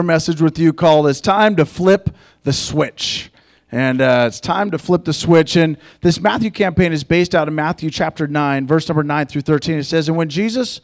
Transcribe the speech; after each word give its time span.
a 0.00 0.04
message 0.04 0.40
with 0.40 0.58
you 0.58 0.72
called 0.72 1.06
It's 1.06 1.20
Time 1.20 1.56
to 1.56 1.64
Flip 1.64 2.10
the 2.42 2.52
Switch. 2.52 3.30
And 3.70 4.00
uh, 4.00 4.24
it's 4.26 4.40
time 4.40 4.70
to 4.72 4.78
flip 4.78 5.04
the 5.04 5.12
switch. 5.12 5.56
And 5.56 5.76
this 6.00 6.20
Matthew 6.20 6.50
campaign 6.50 6.92
is 6.92 7.04
based 7.04 7.34
out 7.34 7.46
of 7.46 7.54
Matthew 7.54 7.90
chapter 7.90 8.26
9, 8.26 8.66
verse 8.66 8.88
number 8.88 9.04
9 9.04 9.26
through 9.26 9.42
13. 9.42 9.78
It 9.78 9.84
says, 9.84 10.08
And 10.08 10.16
when 10.16 10.28
Jesus 10.28 10.80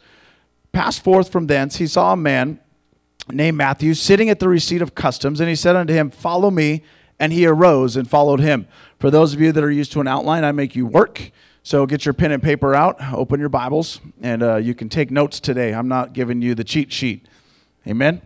passed 0.71 1.03
forth 1.03 1.29
from 1.29 1.47
thence, 1.47 1.77
he 1.77 1.87
saw 1.87 2.13
a 2.13 2.15
man 2.15 2.59
named 3.29 3.57
Matthew 3.57 3.93
sitting 3.93 4.29
at 4.29 4.39
the 4.39 4.47
receipt 4.47 4.81
of 4.81 4.95
customs, 4.95 5.41
and 5.41 5.49
he 5.49 5.55
said 5.55 5.75
unto 5.75 5.93
him, 5.93 6.09
Follow 6.09 6.49
me. 6.49 6.83
And 7.19 7.33
he 7.33 7.47
arose 7.47 7.97
and 7.97 8.07
followed 8.07 8.39
him. 8.39 8.67
For 8.99 9.09
those 9.09 9.33
of 9.33 9.41
you 9.41 9.51
that 9.51 9.63
are 9.63 9.71
used 9.71 9.91
to 9.93 9.99
an 10.01 10.07
outline, 10.07 10.43
I 10.43 10.51
make 10.51 10.75
you 10.75 10.85
work. 10.85 11.31
So 11.63 11.87
get 11.87 12.05
your 12.05 12.13
pen 12.13 12.31
and 12.31 12.43
paper 12.43 12.75
out, 12.75 12.95
open 13.11 13.39
your 13.39 13.49
Bibles, 13.49 13.99
and 14.21 14.43
uh, 14.43 14.57
you 14.57 14.75
can 14.75 14.87
take 14.87 15.09
notes 15.09 15.39
today. 15.39 15.73
I'm 15.73 15.87
not 15.87 16.13
giving 16.13 16.43
you 16.43 16.53
the 16.53 16.63
cheat 16.63 16.93
sheet. 16.93 17.27
Amen. 17.87 18.21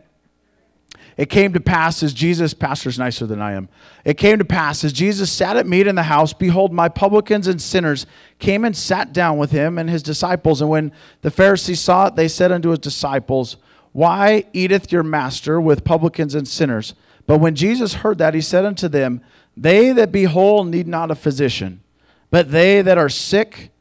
It 1.17 1.29
came 1.29 1.53
to 1.53 1.59
pass 1.59 2.03
as 2.03 2.13
Jesus, 2.13 2.53
pastor's 2.53 2.97
nicer 2.97 3.25
than 3.25 3.41
I 3.41 3.51
am. 3.51 3.69
It 4.05 4.17
came 4.17 4.37
to 4.37 4.45
pass 4.45 4.83
as 4.83 4.93
Jesus 4.93 5.31
sat 5.31 5.57
at 5.57 5.67
meat 5.67 5.87
in 5.87 5.95
the 5.95 6.03
house, 6.03 6.33
behold, 6.33 6.71
my 6.71 6.89
publicans 6.89 7.47
and 7.47 7.61
sinners 7.61 8.05
came 8.39 8.63
and 8.63 8.75
sat 8.75 9.13
down 9.13 9.37
with 9.37 9.51
him 9.51 9.77
and 9.77 9.89
his 9.89 10.01
disciples. 10.01 10.61
And 10.61 10.69
when 10.69 10.91
the 11.21 11.31
Pharisees 11.31 11.79
saw 11.79 12.07
it, 12.07 12.15
they 12.15 12.27
said 12.27 12.51
unto 12.51 12.69
his 12.69 12.79
disciples, 12.79 13.57
Why 13.91 14.45
eateth 14.53 14.91
your 14.91 15.03
master 15.03 15.59
with 15.59 15.83
publicans 15.83 16.33
and 16.33 16.47
sinners? 16.47 16.93
But 17.27 17.39
when 17.39 17.55
Jesus 17.55 17.95
heard 17.95 18.17
that, 18.17 18.33
he 18.33 18.41
said 18.41 18.65
unto 18.65 18.87
them, 18.87 19.21
They 19.55 19.91
that 19.91 20.11
be 20.11 20.23
whole 20.23 20.63
need 20.63 20.87
not 20.87 21.11
a 21.11 21.15
physician, 21.15 21.81
but 22.29 22.51
they 22.51 22.81
that 22.81 22.97
are 22.97 23.09
sick 23.09 23.71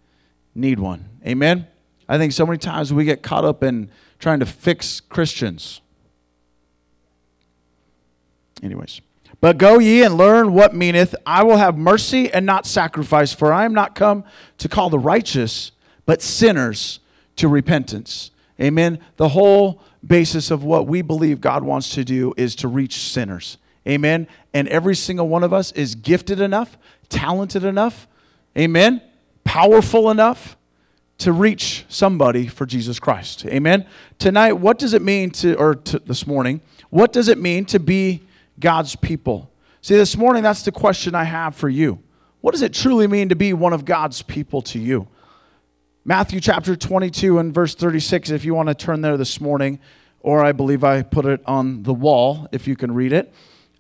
need 0.55 0.81
one. 0.81 1.09
Amen. 1.27 1.67
I 2.09 2.19
think 2.19 2.33
so 2.33 2.45
many 2.45 2.59
times 2.59 2.93
we 2.93 3.05
get 3.05 3.23
caught 3.23 3.45
up 3.45 3.63
in 3.63 3.91
trying 4.19 4.41
to 4.41 4.47
fix 4.47 5.01
Christians. 5.01 5.81
Anyways. 8.63 9.01
But 9.41 9.57
go 9.57 9.79
ye 9.79 10.03
and 10.03 10.17
learn 10.17 10.53
what 10.53 10.75
meaneth, 10.75 11.15
I 11.25 11.43
will 11.45 11.57
have 11.57 11.79
mercy 11.79 12.31
and 12.31 12.45
not 12.45 12.67
sacrifice, 12.67 13.33
for 13.33 13.53
I 13.53 13.65
am 13.65 13.73
not 13.73 13.95
come 13.95 14.25
to 14.59 14.69
call 14.69 14.91
the 14.91 14.99
righteous, 14.99 15.73
but 16.05 16.21
sinners 16.21 17.01
to 17.37 17.49
repentance. 17.49 18.33
Amen. 18.61 18.99
The 19.17 19.31
whole 19.31 19.81
basis 20.07 20.51
of 20.51 20.63
what 20.63 20.87
we 20.87 21.01
believe 21.01 21.41
God 21.41 21.65
wants 21.65 21.91
to 21.95 22.05
do 22.05 22.35
is 22.37 22.55
to 22.57 22.69
reach 22.69 22.99
sinners. 22.99 23.57
Amen. 23.89 24.29
And 24.53 24.69
every 24.69 24.95
single 24.95 25.29
one 25.29 25.43
of 25.43 25.53
us 25.53 25.73
is 25.73 25.95
gifted 25.95 26.41
enough, 26.41 26.77
talented 27.09 27.65
enough, 27.65 28.07
amen, 28.59 29.01
powerful 29.45 30.11
enough 30.11 30.57
to 31.19 31.33
reach 31.33 31.85
somebody 31.89 32.47
for 32.47 32.67
Jesus 32.67 32.99
Christ. 32.99 33.45
Amen. 33.47 33.87
Tonight, 34.19 34.55
what 34.55 34.79
does 34.79 34.95
it 34.95 35.03
mean 35.03 35.31
to, 35.31 35.55
or 35.55 35.75
to, 35.75 35.99
this 36.01 36.27
morning, 36.27 36.61
what 36.91 37.13
does 37.13 37.29
it 37.29 37.39
mean 37.39 37.65
to 37.67 37.79
be 37.79 38.23
God's 38.61 38.95
people? 38.97 39.51
See, 39.81 39.97
this 39.97 40.17
morning, 40.17 40.43
that's 40.43 40.63
the 40.63 40.73
question 40.73 41.15
I 41.15 41.25
have 41.25 41.57
for 41.57 41.69
you. 41.69 42.03
What 42.41 42.53
does 42.53 42.63
it 42.63 42.73
truly 42.73 43.07
mean 43.07 43.31
to 43.31 43.37
be 43.37 43.53
one 43.53 43.73
of 43.73 43.85
God's 43.85 44.23
people 44.23 44.63
to 44.63 44.79
you? 44.79 45.09
Matthew 46.05 46.41
chapter 46.41 46.77
22 46.77 47.39
and 47.39 47.53
verse 47.53 47.75
36, 47.75 48.31
if 48.31 48.45
you 48.45 48.55
want 48.55 48.69
to 48.69 48.75
turn 48.75 49.01
there 49.01 49.17
this 49.17 49.41
morning, 49.41 49.79
or 50.21 50.45
I 50.45 50.53
believe 50.53 50.85
I 50.85 51.03
put 51.03 51.27
it 51.27 51.43
on 51.47 51.83
the 51.83 51.95
wall, 51.95 52.49
if 52.53 52.67
you 52.67 52.77
can 52.77 52.93
read 52.93 53.13
it, 53.13 53.33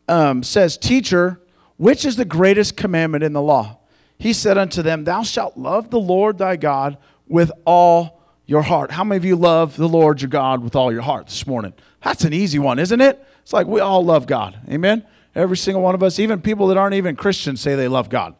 um, 0.09 0.43
says, 0.43 0.77
Teacher, 0.77 1.41
which 1.77 2.05
is 2.05 2.17
the 2.17 2.25
greatest 2.25 2.77
commandment 2.77 3.25
in 3.25 3.33
the 3.33 3.43
law? 3.43 3.79
He 4.19 4.35
said 4.35 4.59
unto 4.59 4.83
them, 4.83 5.05
Thou 5.05 5.23
shalt 5.23 5.57
love 5.57 5.91
the 5.91 6.01
Lord 6.01 6.39
thy 6.39 6.57
God 6.57 6.99
with 7.27 7.51
all 7.65 8.21
your 8.45 8.63
heart. 8.63 8.91
How 8.91 9.05
many 9.05 9.17
of 9.17 9.25
you 9.25 9.37
love 9.37 9.77
the 9.77 9.89
Lord 9.89 10.21
your 10.21 10.29
God 10.29 10.63
with 10.63 10.77
all 10.77 10.93
your 10.93 11.03
heart 11.03 11.29
this 11.29 11.47
morning? 11.47 11.73
That's 12.03 12.25
an 12.25 12.35
easy 12.35 12.59
one, 12.59 12.79
isn't 12.79 13.01
it? 13.01 13.25
It's 13.51 13.53
like 13.53 13.67
we 13.67 13.81
all 13.81 14.05
love 14.05 14.29
God. 14.29 14.61
Amen? 14.71 15.05
Every 15.35 15.57
single 15.57 15.83
one 15.83 15.97
of 15.97 16.05
us, 16.05 16.21
even 16.21 16.41
people 16.41 16.69
that 16.69 16.77
aren't 16.77 16.95
even 16.95 17.17
Christians, 17.17 17.61
say 17.61 17.75
they 17.75 17.89
love 17.89 18.09
God. 18.09 18.37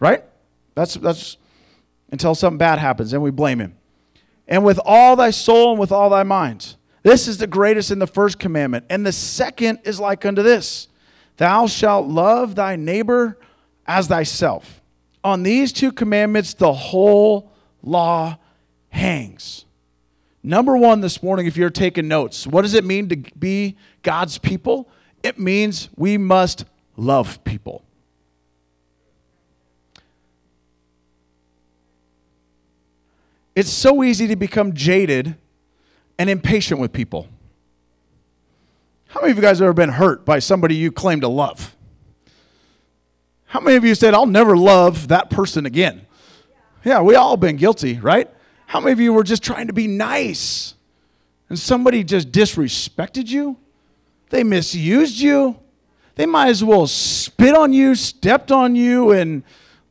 Right? 0.00 0.24
That's, 0.74 0.94
that's 0.94 1.36
until 2.10 2.34
something 2.34 2.56
bad 2.56 2.78
happens, 2.78 3.12
and 3.12 3.22
we 3.22 3.30
blame 3.30 3.58
Him. 3.58 3.76
And 4.48 4.64
with 4.64 4.80
all 4.86 5.14
thy 5.14 5.28
soul 5.28 5.72
and 5.72 5.78
with 5.78 5.92
all 5.92 6.08
thy 6.08 6.22
mind. 6.22 6.76
This 7.02 7.28
is 7.28 7.36
the 7.36 7.46
greatest 7.46 7.90
in 7.90 7.98
the 7.98 8.06
first 8.06 8.38
commandment. 8.38 8.86
And 8.88 9.04
the 9.04 9.12
second 9.12 9.80
is 9.84 10.00
like 10.00 10.24
unto 10.24 10.42
this 10.42 10.88
Thou 11.36 11.66
shalt 11.66 12.06
love 12.06 12.54
thy 12.54 12.76
neighbor 12.76 13.38
as 13.86 14.06
thyself. 14.06 14.80
On 15.22 15.42
these 15.42 15.70
two 15.70 15.92
commandments, 15.92 16.54
the 16.54 16.72
whole 16.72 17.52
law 17.82 18.38
hangs. 18.88 19.65
Number 20.46 20.76
one 20.76 21.00
this 21.00 21.24
morning, 21.24 21.46
if 21.46 21.56
you're 21.56 21.70
taking 21.70 22.06
notes, 22.06 22.46
what 22.46 22.62
does 22.62 22.74
it 22.74 22.84
mean 22.84 23.08
to 23.08 23.16
be 23.16 23.76
God's 24.04 24.38
people? 24.38 24.88
It 25.24 25.40
means 25.40 25.88
we 25.96 26.16
must 26.18 26.64
love 26.96 27.42
people. 27.42 27.82
It's 33.56 33.70
so 33.70 34.04
easy 34.04 34.28
to 34.28 34.36
become 34.36 34.72
jaded 34.72 35.34
and 36.16 36.30
impatient 36.30 36.78
with 36.78 36.92
people. 36.92 37.26
How 39.08 39.22
many 39.22 39.32
of 39.32 39.38
you 39.38 39.42
guys 39.42 39.58
have 39.58 39.64
ever 39.64 39.72
been 39.72 39.88
hurt 39.88 40.24
by 40.24 40.38
somebody 40.38 40.76
you 40.76 40.92
claim 40.92 41.22
to 41.22 41.28
love? 41.28 41.74
How 43.46 43.58
many 43.58 43.74
of 43.76 43.84
you 43.84 43.96
said, 43.96 44.14
I'll 44.14 44.26
never 44.26 44.56
love 44.56 45.08
that 45.08 45.28
person 45.28 45.66
again? 45.66 46.06
Yeah, 46.84 47.00
we 47.00 47.16
all 47.16 47.36
been 47.36 47.56
guilty, 47.56 47.98
right? 47.98 48.30
How 48.66 48.80
many 48.80 48.92
of 48.92 49.00
you 49.00 49.12
were 49.12 49.24
just 49.24 49.42
trying 49.42 49.68
to 49.68 49.72
be 49.72 49.86
nice 49.86 50.74
and 51.48 51.58
somebody 51.58 52.04
just 52.04 52.30
disrespected 52.32 53.28
you? 53.28 53.56
They 54.30 54.44
misused 54.44 55.18
you. 55.18 55.58
They 56.16 56.26
might 56.26 56.48
as 56.48 56.64
well 56.64 56.86
spit 56.86 57.54
on 57.54 57.72
you, 57.72 57.94
stepped 57.94 58.50
on 58.50 58.74
you, 58.74 59.12
and 59.12 59.44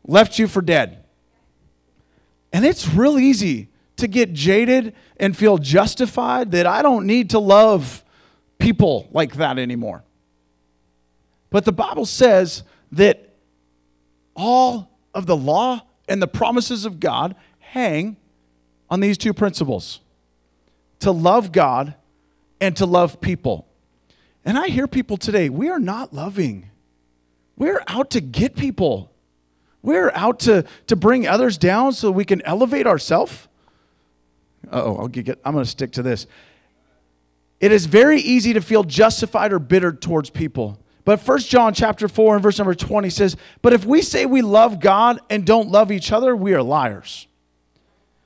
left 0.05 0.37
you 0.37 0.47
for 0.47 0.61
dead. 0.61 1.03
And 2.51 2.65
it's 2.65 2.87
real 2.87 3.17
easy 3.17 3.69
to 3.97 4.07
get 4.07 4.33
jaded 4.33 4.93
and 5.17 5.35
feel 5.37 5.57
justified 5.57 6.51
that 6.51 6.65
I 6.65 6.81
don't 6.81 7.05
need 7.05 7.29
to 7.29 7.39
love 7.39 8.03
people 8.57 9.07
like 9.11 9.35
that 9.35 9.57
anymore. 9.57 10.03
But 11.49 11.63
the 11.63 11.71
Bible 11.71 12.05
says 12.05 12.63
that 12.91 13.29
all 14.35 14.89
of 15.13 15.25
the 15.25 15.37
law 15.37 15.81
and 16.09 16.21
the 16.21 16.27
promises 16.27 16.85
of 16.85 16.99
God 16.99 17.35
hang 17.59 18.17
on 18.89 18.99
these 18.99 19.17
two 19.17 19.33
principles 19.33 20.01
to 20.99 21.11
love 21.11 21.51
God 21.51 21.95
and 22.61 22.75
to 22.77 22.85
love 22.85 23.21
people. 23.21 23.67
And 24.43 24.57
I 24.57 24.67
hear 24.67 24.87
people 24.87 25.17
today, 25.17 25.49
we 25.49 25.69
are 25.69 25.79
not 25.79 26.13
loving. 26.13 26.69
We're 27.57 27.83
out 27.87 28.11
to 28.11 28.21
get 28.21 28.55
people. 28.55 29.11
We're 29.81 30.11
out 30.11 30.39
to, 30.41 30.65
to 30.87 30.95
bring 30.95 31.27
others 31.27 31.57
down 31.57 31.93
so 31.93 32.11
we 32.11 32.25
can 32.25 32.41
elevate 32.43 32.87
ourselves. 32.87 33.47
Oh, 34.71 34.97
I'll 34.97 35.07
get, 35.07 35.39
I'm 35.45 35.53
going 35.53 35.63
to 35.63 35.69
stick 35.69 35.91
to 35.93 36.03
this. 36.03 36.27
It 37.59 37.71
is 37.71 37.85
very 37.85 38.19
easy 38.19 38.53
to 38.53 38.61
feel 38.61 38.83
justified 38.83 39.53
or 39.53 39.59
bitter 39.59 39.91
towards 39.91 40.29
people. 40.29 40.79
But 41.05 41.19
First 41.19 41.49
John 41.49 41.73
chapter 41.73 42.07
4 42.07 42.35
and 42.35 42.43
verse 42.43 42.57
number 42.57 42.73
20 42.73 43.09
says, 43.11 43.37
But 43.61 43.73
if 43.73 43.85
we 43.85 44.01
say 44.01 44.25
we 44.25 44.41
love 44.41 44.79
God 44.79 45.19
and 45.29 45.45
don't 45.45 45.69
love 45.69 45.91
each 45.91 46.11
other, 46.11 46.35
we 46.35 46.53
are 46.53 46.63
liars. 46.63 47.27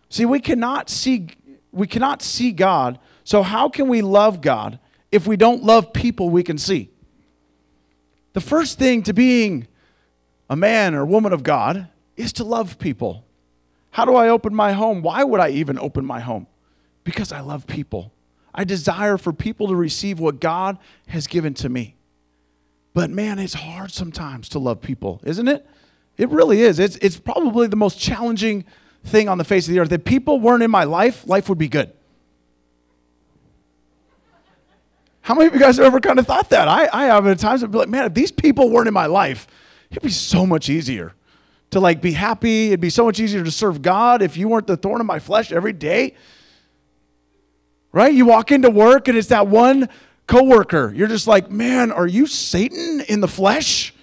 See, 0.10 0.26
we 0.26 0.40
cannot 0.40 0.90
see 0.90 1.30
we 1.72 1.88
cannot 1.88 2.22
see 2.22 2.52
God. 2.52 3.00
So 3.24 3.44
how 3.44 3.70
can 3.70 3.88
we 3.88 4.02
love 4.02 4.42
God 4.42 4.80
if 5.12 5.28
we 5.28 5.38
don't 5.38 5.64
love 5.64 5.94
people 5.94 6.30
we 6.30 6.44
can 6.44 6.58
see? 6.58 6.90
The 8.34 8.42
first 8.42 8.80
thing 8.80 9.04
to 9.04 9.14
being 9.14 9.68
a 10.50 10.56
man 10.56 10.96
or 10.96 11.06
woman 11.06 11.32
of 11.32 11.44
God 11.44 11.88
is 12.18 12.34
to 12.34 12.44
love 12.44 12.80
people. 12.80 13.24
How 13.92 14.06
do 14.06 14.16
I 14.16 14.30
open 14.30 14.54
my 14.54 14.74
home? 14.74 15.02
Why 15.02 15.24
would 15.24 15.40
I 15.40 15.50
even 15.50 15.78
open 15.78 16.06
my 16.06 16.20
home? 16.20 16.48
Because 17.04 17.32
I 17.32 17.42
love 17.42 17.68
people. 17.68 18.12
I 18.54 18.64
desire 18.64 19.18
for 19.18 19.32
people 19.32 19.68
to 19.68 19.76
receive 19.76 20.20
what 20.20 20.40
God 20.40 20.78
has 21.08 21.28
given 21.28 21.54
to 21.56 21.70
me. 21.70 21.96
But 22.94 23.10
man, 23.10 23.40
it's 23.40 23.54
hard 23.54 23.92
sometimes 23.92 24.50
to 24.50 24.60
love 24.60 24.82
people, 24.82 25.22
isn't 25.24 25.48
it? 25.48 25.66
It 26.18 26.30
really 26.30 26.62
is. 26.62 26.80
It's, 26.80 26.98
it's 26.98 27.20
probably 27.20 27.68
the 27.68 27.76
most 27.76 28.00
challenging 28.00 28.66
thing 29.04 29.30
on 29.30 29.38
the 29.38 29.44
face 29.44 29.68
of 29.68 29.74
the 29.74 29.80
earth. 29.80 29.92
If 29.92 30.04
people 30.04 30.40
weren't 30.40 30.64
in 30.64 30.72
my 30.72 30.84
life, 30.84 31.28
life 31.28 31.50
would 31.50 31.58
be 31.58 31.68
good. 31.68 31.92
How 35.22 35.36
many 35.36 35.48
of 35.48 35.54
you 35.54 35.60
guys 35.60 35.78
have 35.78 35.86
ever 35.86 36.00
kind 36.00 36.18
of 36.18 36.26
thought 36.26 36.50
that? 36.50 36.68
I, 36.68 36.90
I 36.92 37.06
have 37.06 37.28
at 37.28 37.38
times 37.40 37.64
I'd 37.64 37.72
be 37.72 37.78
like, 37.78 37.90
man, 37.90 38.06
if 38.06 38.14
these 38.14 38.32
people 38.32 38.70
weren't 38.72 38.88
in 38.88 38.94
my 38.94 39.06
life, 39.06 39.48
it'd 39.92 40.02
be 40.02 40.10
so 40.10 40.46
much 40.46 40.70
easier 40.70 41.14
to 41.72 41.80
like 41.80 42.02
be 42.02 42.14
happy. 42.14 42.68
It'd 42.68 42.80
be 42.80 42.90
so 42.90 43.06
much 43.06 43.20
easier 43.20 43.44
to 43.44 43.52
serve 43.52 43.82
God 43.82 44.22
if 44.22 44.38
you 44.38 44.48
weren't 44.48 44.68
the 44.68 44.78
thorn 44.78 45.02
in 45.02 45.08
my 45.08 45.20
flesh 45.20 45.52
every 45.52 45.74
day. 45.74 46.16
Right? 47.92 48.14
You 48.14 48.26
walk 48.26 48.52
into 48.52 48.70
work 48.70 49.08
and 49.08 49.18
it's 49.18 49.28
that 49.28 49.48
one 49.48 49.90
coworker. 50.26 50.94
You're 50.96 51.08
just 51.08 51.28
like, 51.28 51.50
man, 51.52 51.92
are 51.92 52.08
you 52.08 52.28
Satan 52.28 53.02
in 53.02 53.20
the 53.20 53.28
flesh? 53.28 53.94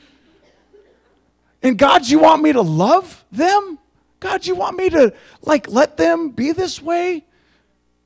And 1.63 1.77
God, 1.77 2.07
you 2.07 2.21
want 2.21 2.43
me 2.43 2.53
to 2.53 2.63
love 2.63 3.25
them? 3.33 3.79
God, 4.21 4.47
you 4.47 4.55
want 4.55 4.77
me 4.77 4.91
to 4.91 5.13
like 5.43 5.69
let 5.69 5.97
them 5.97 6.31
be 6.31 6.53
this 6.53 6.81
way? 6.81 7.25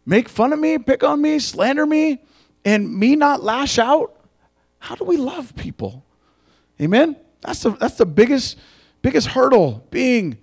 Make 0.07 0.29
fun 0.29 0.53
of 0.53 0.59
me, 0.59 0.79
pick 0.79 1.05
on 1.05 1.21
me, 1.23 1.39
slander 1.39 1.87
me? 1.87 2.21
and 2.65 2.93
me 2.95 3.17
not 3.17 3.43
lash 3.43 3.79
out, 3.79 4.17
how 4.79 4.95
do 4.95 5.05
we 5.05 5.17
love 5.17 5.55
people? 5.57 6.05
Amen? 6.81 7.17
That's 7.43 7.62
the, 7.62 7.71
that's 7.71 7.97
the 7.97 8.07
biggest, 8.07 8.59
biggest 9.03 9.29
hurdle 9.29 9.87
being 9.91 10.39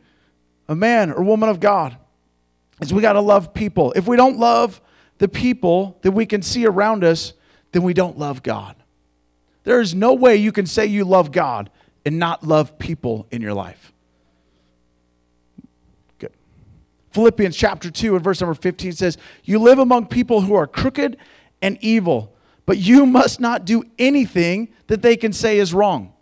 a 0.68 0.76
man 0.76 1.12
or 1.12 1.24
woman 1.24 1.50
of 1.50 1.60
God 1.60 1.98
is 2.82 2.94
we 2.94 3.02
got 3.02 3.14
to 3.14 3.22
love 3.22 3.54
people. 3.54 3.94
If 3.94 4.08
we 4.08 4.18
don't 4.18 4.38
love 4.38 4.82
the 5.18 5.28
people 5.28 5.98
that 6.02 6.12
we 6.12 6.26
can 6.26 6.42
see 6.42 6.66
around 6.66 7.04
us, 7.04 7.34
then 7.72 7.84
we 7.84 7.94
don't 7.94 8.18
love 8.18 8.44
God. 8.44 8.76
There 9.64 9.82
is 9.82 9.94
no 9.94 10.14
way 10.14 10.36
you 10.38 10.52
can 10.52 10.66
say 10.66 10.86
you 10.86 11.04
love 11.04 11.32
God 11.32 11.70
and 12.06 12.20
not 12.20 12.44
love 12.44 12.80
people 12.80 13.28
in 13.32 13.42
your 13.42 13.54
life. 13.54 13.92
Good. 16.20 16.32
Philippians 17.18 17.58
chapter 17.58 17.90
2 17.90 18.14
and 18.14 18.24
verse 18.24 18.42
number 18.42 18.54
15 18.54 18.92
says, 18.92 19.18
You 19.44 19.58
live 19.58 19.80
among 19.80 20.06
people 20.06 20.42
who 20.42 20.54
are 20.54 20.68
crooked 20.68 21.18
and 21.64 21.80
evil, 21.82 22.32
but 22.68 22.78
you 22.78 23.08
must 23.08 23.40
not 23.40 23.66
do 23.66 23.84
anything 23.98 24.68
that 24.86 25.02
they 25.02 25.18
can 25.18 25.34
say 25.34 25.58
is 25.58 25.74
wrong. 25.74 26.14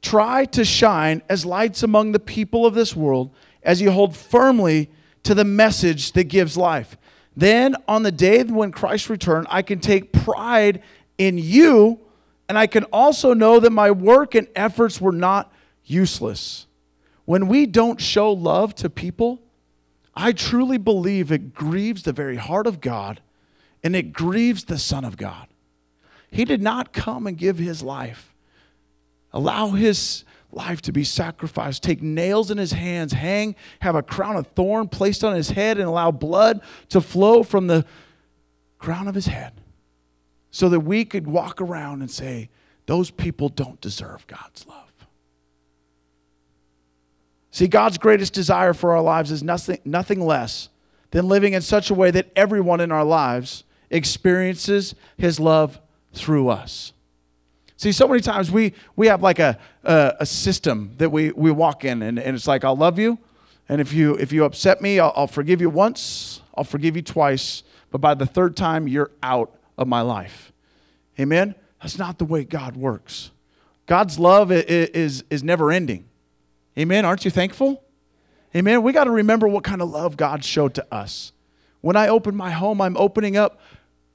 Try 0.00 0.46
to 0.46 0.64
shine 0.64 1.20
as 1.28 1.44
lights 1.44 1.82
among 1.82 2.12
the 2.12 2.18
people 2.18 2.64
of 2.64 2.72
this 2.72 2.96
world 2.96 3.30
as 3.62 3.82
you 3.82 3.90
hold 3.90 4.16
firmly 4.16 4.90
to 5.24 5.34
the 5.34 5.44
message 5.44 6.12
that 6.12 6.24
gives 6.24 6.56
life. 6.56 6.96
Then, 7.36 7.76
on 7.86 8.04
the 8.04 8.12
day 8.12 8.42
when 8.44 8.72
Christ 8.72 9.10
returns, 9.10 9.46
I 9.50 9.60
can 9.60 9.78
take 9.78 10.10
pride 10.10 10.82
in 11.18 11.36
you, 11.36 12.00
and 12.48 12.56
I 12.56 12.66
can 12.66 12.84
also 12.84 13.34
know 13.34 13.60
that 13.60 13.72
my 13.72 13.90
work 13.90 14.34
and 14.34 14.48
efforts 14.56 15.02
were 15.02 15.12
not 15.12 15.52
useless. 15.84 16.64
When 17.28 17.46
we 17.46 17.66
don't 17.66 18.00
show 18.00 18.32
love 18.32 18.74
to 18.76 18.88
people, 18.88 19.42
I 20.14 20.32
truly 20.32 20.78
believe 20.78 21.30
it 21.30 21.52
grieves 21.52 22.04
the 22.04 22.14
very 22.14 22.36
heart 22.36 22.66
of 22.66 22.80
God 22.80 23.20
and 23.82 23.94
it 23.94 24.14
grieves 24.14 24.64
the 24.64 24.78
Son 24.78 25.04
of 25.04 25.18
God. 25.18 25.46
He 26.30 26.46
did 26.46 26.62
not 26.62 26.94
come 26.94 27.26
and 27.26 27.36
give 27.36 27.58
his 27.58 27.82
life, 27.82 28.34
allow 29.30 29.72
his 29.72 30.24
life 30.52 30.80
to 30.80 30.90
be 30.90 31.04
sacrificed, 31.04 31.82
take 31.82 32.00
nails 32.00 32.50
in 32.50 32.56
his 32.56 32.72
hands, 32.72 33.12
hang, 33.12 33.56
have 33.80 33.94
a 33.94 34.02
crown 34.02 34.36
of 34.36 34.46
thorn 34.46 34.88
placed 34.88 35.22
on 35.22 35.36
his 35.36 35.50
head, 35.50 35.76
and 35.76 35.86
allow 35.86 36.10
blood 36.10 36.62
to 36.88 36.98
flow 36.98 37.42
from 37.42 37.66
the 37.66 37.84
crown 38.78 39.06
of 39.06 39.14
his 39.14 39.26
head 39.26 39.52
so 40.50 40.70
that 40.70 40.80
we 40.80 41.04
could 41.04 41.26
walk 41.26 41.60
around 41.60 42.00
and 42.00 42.10
say, 42.10 42.48
those 42.86 43.10
people 43.10 43.50
don't 43.50 43.82
deserve 43.82 44.26
God's 44.26 44.66
love. 44.66 44.87
See, 47.58 47.66
God's 47.66 47.98
greatest 47.98 48.34
desire 48.34 48.72
for 48.72 48.92
our 48.92 49.02
lives 49.02 49.32
is 49.32 49.42
nothing, 49.42 49.80
nothing 49.84 50.20
less 50.20 50.68
than 51.10 51.26
living 51.26 51.54
in 51.54 51.60
such 51.60 51.90
a 51.90 51.94
way 51.94 52.12
that 52.12 52.30
everyone 52.36 52.80
in 52.80 52.92
our 52.92 53.02
lives 53.02 53.64
experiences 53.90 54.94
his 55.16 55.40
love 55.40 55.80
through 56.12 56.50
us. 56.50 56.92
See, 57.76 57.90
so 57.90 58.06
many 58.06 58.20
times 58.20 58.52
we, 58.52 58.74
we 58.94 59.08
have 59.08 59.24
like 59.24 59.40
a, 59.40 59.58
a, 59.82 60.14
a, 60.20 60.24
system 60.24 60.94
that 60.98 61.10
we, 61.10 61.32
we 61.32 61.50
walk 61.50 61.84
in, 61.84 62.00
and, 62.02 62.20
and 62.20 62.36
it's 62.36 62.46
like, 62.46 62.62
I'll 62.62 62.76
love 62.76 62.96
you. 62.96 63.18
And 63.68 63.80
if 63.80 63.92
you, 63.92 64.14
if 64.14 64.30
you 64.30 64.44
upset 64.44 64.80
me, 64.80 65.00
I'll, 65.00 65.12
I'll 65.16 65.26
forgive 65.26 65.60
you 65.60 65.68
once, 65.68 66.42
I'll 66.54 66.62
forgive 66.62 66.94
you 66.94 67.02
twice. 67.02 67.64
But 67.90 68.00
by 68.00 68.14
the 68.14 68.26
third 68.26 68.56
time, 68.56 68.86
you're 68.86 69.10
out 69.20 69.52
of 69.76 69.88
my 69.88 70.02
life. 70.02 70.52
Amen? 71.18 71.56
That's 71.82 71.98
not 71.98 72.18
the 72.18 72.24
way 72.24 72.44
God 72.44 72.76
works. 72.76 73.32
God's 73.86 74.16
love 74.16 74.52
is, 74.52 74.64
is, 74.90 75.24
is 75.28 75.42
never 75.42 75.72
ending. 75.72 76.04
Amen? 76.78 77.04
Aren't 77.04 77.24
you 77.24 77.30
thankful? 77.30 77.82
Amen? 78.54 78.82
We 78.82 78.92
got 78.92 79.04
to 79.04 79.10
remember 79.10 79.48
what 79.48 79.64
kind 79.64 79.82
of 79.82 79.90
love 79.90 80.16
God 80.16 80.44
showed 80.44 80.74
to 80.74 80.86
us. 80.94 81.32
When 81.80 81.96
I 81.96 82.08
open 82.08 82.34
my 82.34 82.50
home, 82.50 82.80
I'm 82.80 82.96
opening 82.96 83.36
up 83.36 83.60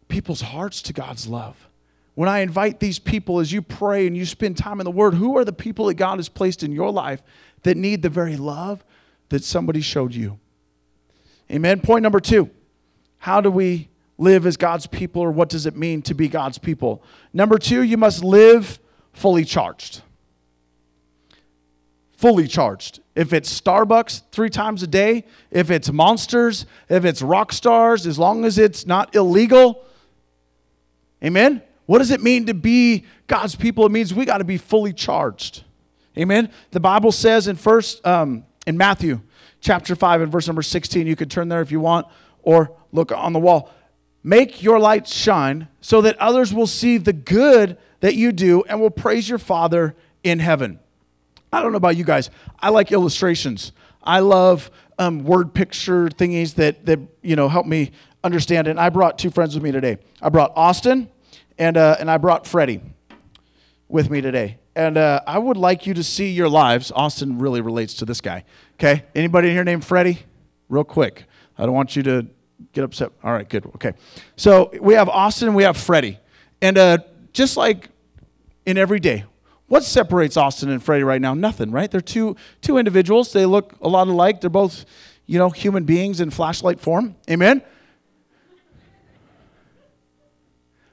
people's 0.07 0.41
hearts 0.41 0.81
to 0.83 0.93
God's 0.93 1.27
love 1.27 1.67
when 2.15 2.29
I 2.29 2.39
invite 2.39 2.79
these 2.79 2.99
people 2.99 3.39
as 3.39 3.51
you 3.51 3.61
pray 3.61 4.05
and 4.05 4.15
you 4.15 4.25
spend 4.25 4.57
time 4.57 4.79
in 4.79 4.85
the 4.85 4.91
Word, 4.91 5.15
who 5.15 5.37
are 5.37 5.45
the 5.45 5.53
people 5.53 5.87
that 5.87 5.95
God 5.95 6.17
has 6.17 6.29
placed 6.29 6.63
in 6.63 6.71
your 6.71 6.91
life 6.91 7.23
that 7.63 7.75
need 7.75 8.01
the 8.01 8.09
very 8.09 8.37
love 8.37 8.83
that 9.29 9.43
somebody 9.43 9.81
showed 9.81 10.13
you? 10.13 10.39
Amen. 11.51 11.81
Point 11.81 12.03
number 12.03 12.19
two 12.19 12.49
how 13.17 13.41
do 13.41 13.49
we 13.49 13.89
live 14.17 14.45
as 14.45 14.57
God's 14.57 14.85
people, 14.85 15.21
or 15.21 15.31
what 15.31 15.49
does 15.49 15.65
it 15.65 15.75
mean 15.75 16.01
to 16.03 16.13
be 16.13 16.27
God's 16.27 16.57
people? 16.57 17.03
Number 17.31 17.57
two, 17.57 17.81
you 17.81 17.97
must 17.97 18.23
live 18.23 18.79
fully 19.11 19.43
charged. 19.43 20.01
Fully 22.23 22.47
charged. 22.47 23.01
If 23.15 23.33
it's 23.33 23.59
Starbucks 23.59 24.21
three 24.31 24.49
times 24.49 24.81
a 24.81 24.87
day, 24.87 25.25
if 25.51 25.69
it's 25.69 25.91
monsters, 25.91 26.65
if 26.87 27.03
it's 27.03 27.21
rock 27.21 27.51
stars, 27.51 28.07
as 28.07 28.17
long 28.17 28.45
as 28.45 28.57
it's 28.57 28.85
not 28.85 29.13
illegal, 29.13 29.83
amen? 31.21 31.61
What 31.85 31.97
does 31.97 32.11
it 32.11 32.21
mean 32.23 32.45
to 32.45 32.53
be 32.53 33.03
God's 33.27 33.55
people? 33.55 33.85
It 33.85 33.91
means 33.91 34.13
we 34.13 34.23
got 34.23 34.37
to 34.37 34.45
be 34.45 34.55
fully 34.55 34.93
charged. 34.93 35.65
Amen. 36.17 36.49
The 36.71 36.79
Bible 36.79 37.11
says 37.11 37.49
in 37.49 37.57
first 37.57 38.07
um, 38.07 38.45
in 38.65 38.77
Matthew 38.77 39.19
chapter 39.59 39.93
five 39.93 40.21
and 40.21 40.31
verse 40.31 40.47
number 40.47 40.61
sixteen. 40.61 41.07
You 41.07 41.17
could 41.17 41.29
turn 41.29 41.49
there 41.49 41.61
if 41.61 41.73
you 41.73 41.81
want, 41.81 42.07
or 42.41 42.71
look 42.93 43.11
on 43.11 43.33
the 43.33 43.39
wall. 43.39 43.69
Make 44.23 44.63
your 44.63 44.79
light 44.79 45.09
shine 45.09 45.67
so 45.81 45.99
that 45.99 46.17
others 46.19 46.53
will 46.53 46.67
see 46.67 46.97
the 46.97 47.11
good 47.11 47.77
that 47.99 48.15
you 48.15 48.31
do 48.31 48.63
and 48.69 48.79
will 48.79 48.91
praise 48.91 49.27
your 49.27 49.39
Father 49.39 49.93
in 50.23 50.39
heaven. 50.39 50.79
I 51.53 51.61
don't 51.61 51.71
know 51.71 51.77
about 51.77 51.95
you 51.95 52.03
guys. 52.03 52.29
I 52.59 52.69
like 52.69 52.91
illustrations. 52.91 53.71
I 54.03 54.19
love 54.19 54.69
um, 54.99 55.23
word 55.23 55.53
picture 55.53 56.07
thingies 56.07 56.55
that 56.55 56.85
that 56.85 56.99
you 57.21 57.35
know 57.35 57.47
help 57.47 57.65
me 57.65 57.91
understand. 58.23 58.67
And 58.67 58.79
I 58.79 58.89
brought 58.89 59.19
two 59.19 59.29
friends 59.29 59.53
with 59.53 59.63
me 59.63 59.71
today. 59.71 59.97
I 60.21 60.29
brought 60.29 60.53
Austin 60.55 61.09
and, 61.57 61.77
uh, 61.77 61.97
and 61.99 62.09
I 62.09 62.17
brought 62.17 62.47
Freddie 62.47 62.81
with 63.87 64.09
me 64.09 64.21
today. 64.21 64.57
And 64.75 64.97
uh, 64.97 65.21
I 65.27 65.37
would 65.37 65.57
like 65.57 65.85
you 65.85 65.93
to 65.93 66.03
see 66.03 66.31
your 66.31 66.49
lives. 66.49 66.91
Austin 66.95 67.37
really 67.37 67.61
relates 67.61 67.93
to 67.95 68.05
this 68.05 68.21
guy. 68.21 68.43
Okay? 68.75 69.03
Anybody 69.13 69.49
in 69.49 69.53
here 69.53 69.63
named 69.63 69.85
Freddie? 69.85 70.19
Real 70.69 70.83
quick. 70.83 71.25
I 71.57 71.65
don't 71.65 71.75
want 71.75 71.95
you 71.95 72.03
to 72.03 72.25
get 72.71 72.83
upset. 72.83 73.11
All 73.23 73.31
right, 73.31 73.47
good. 73.47 73.65
Okay. 73.75 73.93
So 74.35 74.71
we 74.81 74.95
have 74.95 75.09
Austin 75.09 75.49
and 75.49 75.57
we 75.57 75.63
have 75.63 75.77
Freddie. 75.77 76.17
And 76.61 76.77
uh, 76.77 76.97
just 77.33 77.57
like 77.57 77.89
in 78.65 78.77
every 78.77 78.99
day, 78.99 79.25
what 79.67 79.83
separates 79.83 80.37
Austin 80.37 80.69
and 80.69 80.83
Freddie 80.83 81.03
right 81.03 81.21
now? 81.21 81.33
Nothing, 81.33 81.71
right? 81.71 81.89
They're 81.89 82.01
two, 82.01 82.35
two 82.61 82.77
individuals. 82.77 83.33
They 83.33 83.45
look 83.45 83.75
a 83.81 83.87
lot 83.87 84.07
alike. 84.07 84.41
They're 84.41 84.49
both, 84.49 84.85
you 85.25 85.39
know, 85.39 85.49
human 85.49 85.83
beings 85.83 86.21
in 86.21 86.29
flashlight 86.29 86.79
form. 86.79 87.15
Amen? 87.29 87.61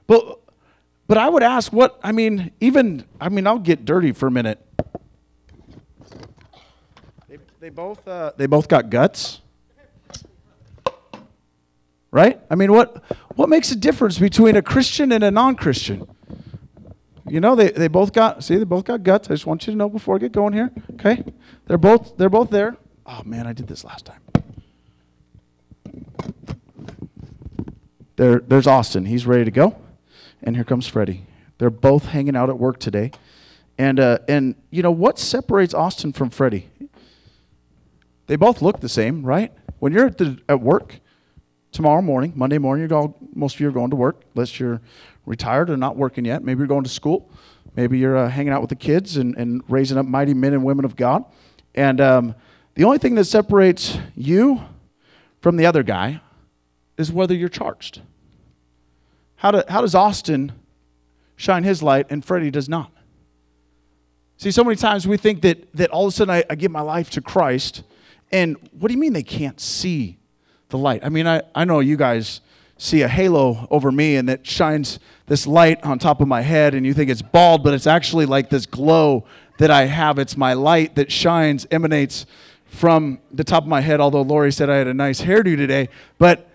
But 0.07 0.41
but 1.11 1.17
I 1.17 1.27
would 1.27 1.43
ask 1.43 1.73
what, 1.73 1.99
I 2.01 2.13
mean, 2.13 2.51
even, 2.61 3.03
I 3.19 3.27
mean, 3.27 3.45
I'll 3.45 3.59
get 3.59 3.83
dirty 3.83 4.13
for 4.13 4.27
a 4.27 4.31
minute. 4.31 4.65
They, 7.27 7.37
they 7.59 7.67
both, 7.67 8.07
uh, 8.07 8.31
they 8.37 8.45
both 8.45 8.69
got 8.69 8.89
guts. 8.89 9.41
Right? 12.11 12.39
I 12.49 12.55
mean, 12.55 12.71
what, 12.71 13.03
what 13.35 13.49
makes 13.49 13.71
a 13.71 13.75
difference 13.75 14.19
between 14.19 14.55
a 14.55 14.61
Christian 14.61 15.11
and 15.11 15.21
a 15.21 15.31
non 15.31 15.55
Christian? 15.55 16.07
You 17.27 17.39
know, 17.39 17.55
they, 17.55 17.69
they 17.71 17.87
both 17.87 18.13
got, 18.13 18.43
see, 18.43 18.57
they 18.57 18.63
both 18.63 18.85
got 18.85 19.03
guts. 19.03 19.29
I 19.29 19.33
just 19.33 19.45
want 19.45 19.65
you 19.67 19.73
to 19.73 19.77
know 19.77 19.89
before 19.89 20.15
I 20.15 20.19
get 20.19 20.31
going 20.31 20.53
here. 20.53 20.71
Okay? 20.93 21.23
They're 21.67 21.77
both, 21.77 22.17
they're 22.17 22.29
both 22.29 22.49
there. 22.49 22.77
Oh, 23.05 23.21
man, 23.23 23.47
I 23.47 23.53
did 23.53 23.67
this 23.67 23.83
last 23.83 24.05
time. 24.05 24.21
There, 28.15 28.39
there's 28.39 28.67
Austin. 28.67 29.05
He's 29.05 29.25
ready 29.25 29.45
to 29.45 29.51
go 29.51 29.75
and 30.43 30.55
here 30.55 30.65
comes 30.65 30.87
Freddie. 30.87 31.25
They're 31.57 31.69
both 31.69 32.05
hanging 32.05 32.35
out 32.35 32.49
at 32.49 32.57
work 32.57 32.79
today. 32.79 33.11
And, 33.77 33.99
uh, 33.99 34.19
and 34.27 34.55
you 34.69 34.83
know, 34.83 34.91
what 34.91 35.19
separates 35.19 35.73
Austin 35.73 36.13
from 36.13 36.29
Freddie? 36.29 36.69
They 38.27 38.35
both 38.35 38.61
look 38.61 38.79
the 38.79 38.89
same, 38.89 39.23
right? 39.23 39.51
When 39.79 39.93
you're 39.93 40.07
at, 40.07 40.17
the, 40.17 40.39
at 40.47 40.61
work 40.61 40.99
tomorrow 41.71 42.01
morning, 42.01 42.33
Monday 42.35 42.57
morning, 42.57 42.87
you're 42.87 42.97
all, 42.97 43.17
most 43.33 43.55
of 43.55 43.61
you 43.61 43.69
are 43.69 43.71
going 43.73 43.89
to 43.89 43.95
work, 43.95 44.23
unless 44.35 44.59
you're 44.59 44.81
retired 45.25 45.69
or 45.69 45.77
not 45.77 45.95
working 45.95 46.25
yet. 46.25 46.43
Maybe 46.43 46.59
you're 46.59 46.67
going 46.67 46.83
to 46.83 46.89
school. 46.89 47.29
Maybe 47.75 47.99
you're 47.99 48.17
uh, 48.17 48.29
hanging 48.29 48.51
out 48.51 48.61
with 48.61 48.69
the 48.69 48.75
kids 48.75 49.17
and, 49.17 49.35
and 49.37 49.61
raising 49.69 49.97
up 49.97 50.05
mighty 50.05 50.33
men 50.33 50.53
and 50.53 50.63
women 50.63 50.85
of 50.85 50.95
God. 50.95 51.23
And 51.73 52.01
um, 52.01 52.35
the 52.75 52.83
only 52.83 52.97
thing 52.97 53.15
that 53.15 53.25
separates 53.25 53.97
you 54.15 54.61
from 55.39 55.57
the 55.57 55.65
other 55.65 55.83
guy 55.83 56.21
is 56.97 57.11
whether 57.11 57.33
you're 57.33 57.49
charged. 57.49 58.01
How, 59.37 59.51
do, 59.51 59.63
how 59.69 59.81
does 59.81 59.95
Austin 59.95 60.51
shine 61.35 61.63
his 61.63 61.81
light 61.81 62.07
and 62.09 62.23
Freddie 62.23 62.51
does 62.51 62.69
not? 62.69 62.91
See, 64.37 64.51
so 64.51 64.63
many 64.63 64.75
times 64.75 65.07
we 65.07 65.17
think 65.17 65.41
that, 65.41 65.71
that 65.75 65.89
all 65.91 66.07
of 66.07 66.13
a 66.13 66.15
sudden 66.15 66.33
I, 66.33 66.43
I 66.49 66.55
give 66.55 66.71
my 66.71 66.81
life 66.81 67.09
to 67.11 67.21
Christ, 67.21 67.83
and 68.31 68.57
what 68.71 68.87
do 68.87 68.93
you 68.93 68.99
mean 68.99 69.13
they 69.13 69.23
can't 69.23 69.59
see 69.59 70.17
the 70.69 70.77
light? 70.77 71.01
I 71.03 71.09
mean, 71.09 71.27
I, 71.27 71.43
I 71.53 71.63
know 71.63 71.79
you 71.79 71.95
guys 71.95 72.41
see 72.81 73.01
a 73.03 73.07
halo 73.07 73.67
over 73.69 73.91
me 73.91 74.15
and 74.15 74.29
it 74.29 74.45
shines 74.45 74.99
this 75.27 75.45
light 75.45 75.81
on 75.83 75.99
top 75.99 76.19
of 76.19 76.27
my 76.27 76.41
head, 76.41 76.73
and 76.73 76.85
you 76.85 76.93
think 76.93 77.09
it's 77.09 77.21
bald, 77.21 77.63
but 77.63 77.73
it's 77.73 77.87
actually 77.87 78.25
like 78.25 78.49
this 78.49 78.65
glow 78.65 79.23
that 79.59 79.71
I 79.71 79.85
have. 79.85 80.19
It's 80.19 80.35
my 80.35 80.53
light 80.53 80.95
that 80.95 81.11
shines, 81.11 81.65
emanates 81.71 82.25
from 82.65 83.19
the 83.31 83.43
top 83.43 83.63
of 83.63 83.69
my 83.69 83.81
head, 83.81 84.01
although 84.01 84.23
Lori 84.23 84.51
said 84.51 84.69
I 84.69 84.77
had 84.77 84.87
a 84.87 84.93
nice 84.93 85.21
hairdo 85.21 85.55
today. 85.55 85.87
But 86.17 86.49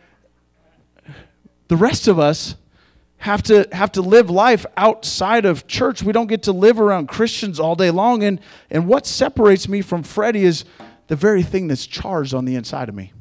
The 1.68 1.76
rest 1.76 2.06
of 2.06 2.18
us 2.18 2.56
have 3.18 3.42
to 3.44 3.66
have 3.72 3.90
to 3.92 4.02
live 4.02 4.30
life 4.30 4.66
outside 4.76 5.44
of 5.44 5.66
church. 5.66 6.02
We 6.02 6.12
don't 6.12 6.26
get 6.26 6.42
to 6.44 6.52
live 6.52 6.78
around 6.78 7.08
Christians 7.08 7.58
all 7.58 7.74
day 7.74 7.90
long. 7.90 8.22
And 8.22 8.40
and 8.70 8.86
what 8.86 9.06
separates 9.06 9.68
me 9.68 9.82
from 9.82 10.02
Freddie 10.02 10.44
is 10.44 10.64
the 11.08 11.16
very 11.16 11.42
thing 11.42 11.66
that's 11.68 11.86
charged 11.86 12.34
on 12.34 12.44
the 12.44 12.54
inside 12.54 12.88
of 12.88 12.94
me. 12.94 13.12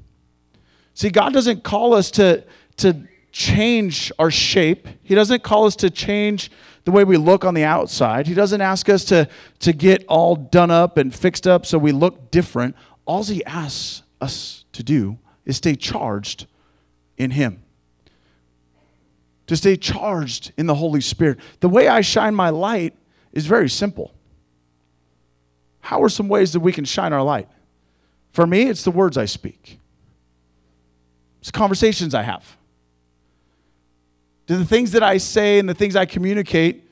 See, 0.94 1.10
God 1.10 1.34
doesn't 1.34 1.64
call 1.64 1.94
us 1.94 2.12
to 2.12 2.44
to 2.77 3.08
change 3.32 4.12
our 4.17 4.32
shape. 4.32 4.88
He 5.03 5.15
doesn't 5.15 5.44
call 5.44 5.65
us 5.65 5.75
to 5.77 5.89
change 5.89 6.51
the 6.84 6.91
way 6.91 7.03
we 7.03 7.17
look 7.17 7.44
on 7.44 7.53
the 7.53 7.63
outside. 7.63 8.27
He 8.27 8.34
doesn't 8.34 8.62
ask 8.62 8.89
us 8.89 9.03
to, 9.05 9.27
to 9.60 9.74
get 9.74 10.05
all 10.08 10.36
done 10.36 10.72
up 10.72 10.98
and 10.98 11.13
fixed 11.13 11.48
up 11.48 11.65
so 11.65 11.77
we 11.77 11.91
look 11.91 12.32
different. 12.32 12.75
All 13.05 13.24
he 13.24 13.44
asks 13.46 14.03
us 14.22 14.65
to 14.74 14.84
do 14.84 15.17
is 15.46 15.58
stay 15.58 15.75
charged 15.75 16.48
in 17.17 17.32
him 17.32 17.65
to 19.48 19.55
stay 19.55 19.75
charged 19.75 20.51
in 20.58 20.65
the 20.65 20.75
Holy 20.75 21.01
Spirit. 21.01 21.39
The 21.60 21.70
way 21.70 21.88
I 21.88 22.01
shine 22.01 22.36
my 22.36 22.50
light 22.50 22.96
is 23.32 23.46
very 23.46 23.70
simple. 23.70 24.13
How 25.82 26.01
are 26.01 26.10
some 26.10 26.27
ways 26.27 26.53
that 26.53 26.62
we 26.62 26.72
can 26.72 26.86
shine 26.86 27.13
our 27.13 27.22
light? 27.22 27.48
For 28.32 28.48
me, 28.48 28.63
it's 28.63 28.84
the 28.84 28.91
words 28.91 29.17
I 29.17 29.25
speak, 29.25 29.79
it's 31.39 31.51
conversations 31.51 32.15
I 32.15 32.24
have. 32.24 32.58
Do 34.48 34.58
the 34.58 34.66
things 34.66 34.92
that 34.92 35.04
I 35.04 35.18
say 35.18 35.60
and 35.60 35.68
the 35.68 35.74
things 35.74 35.96
I 35.96 36.06
communicate 36.06 36.84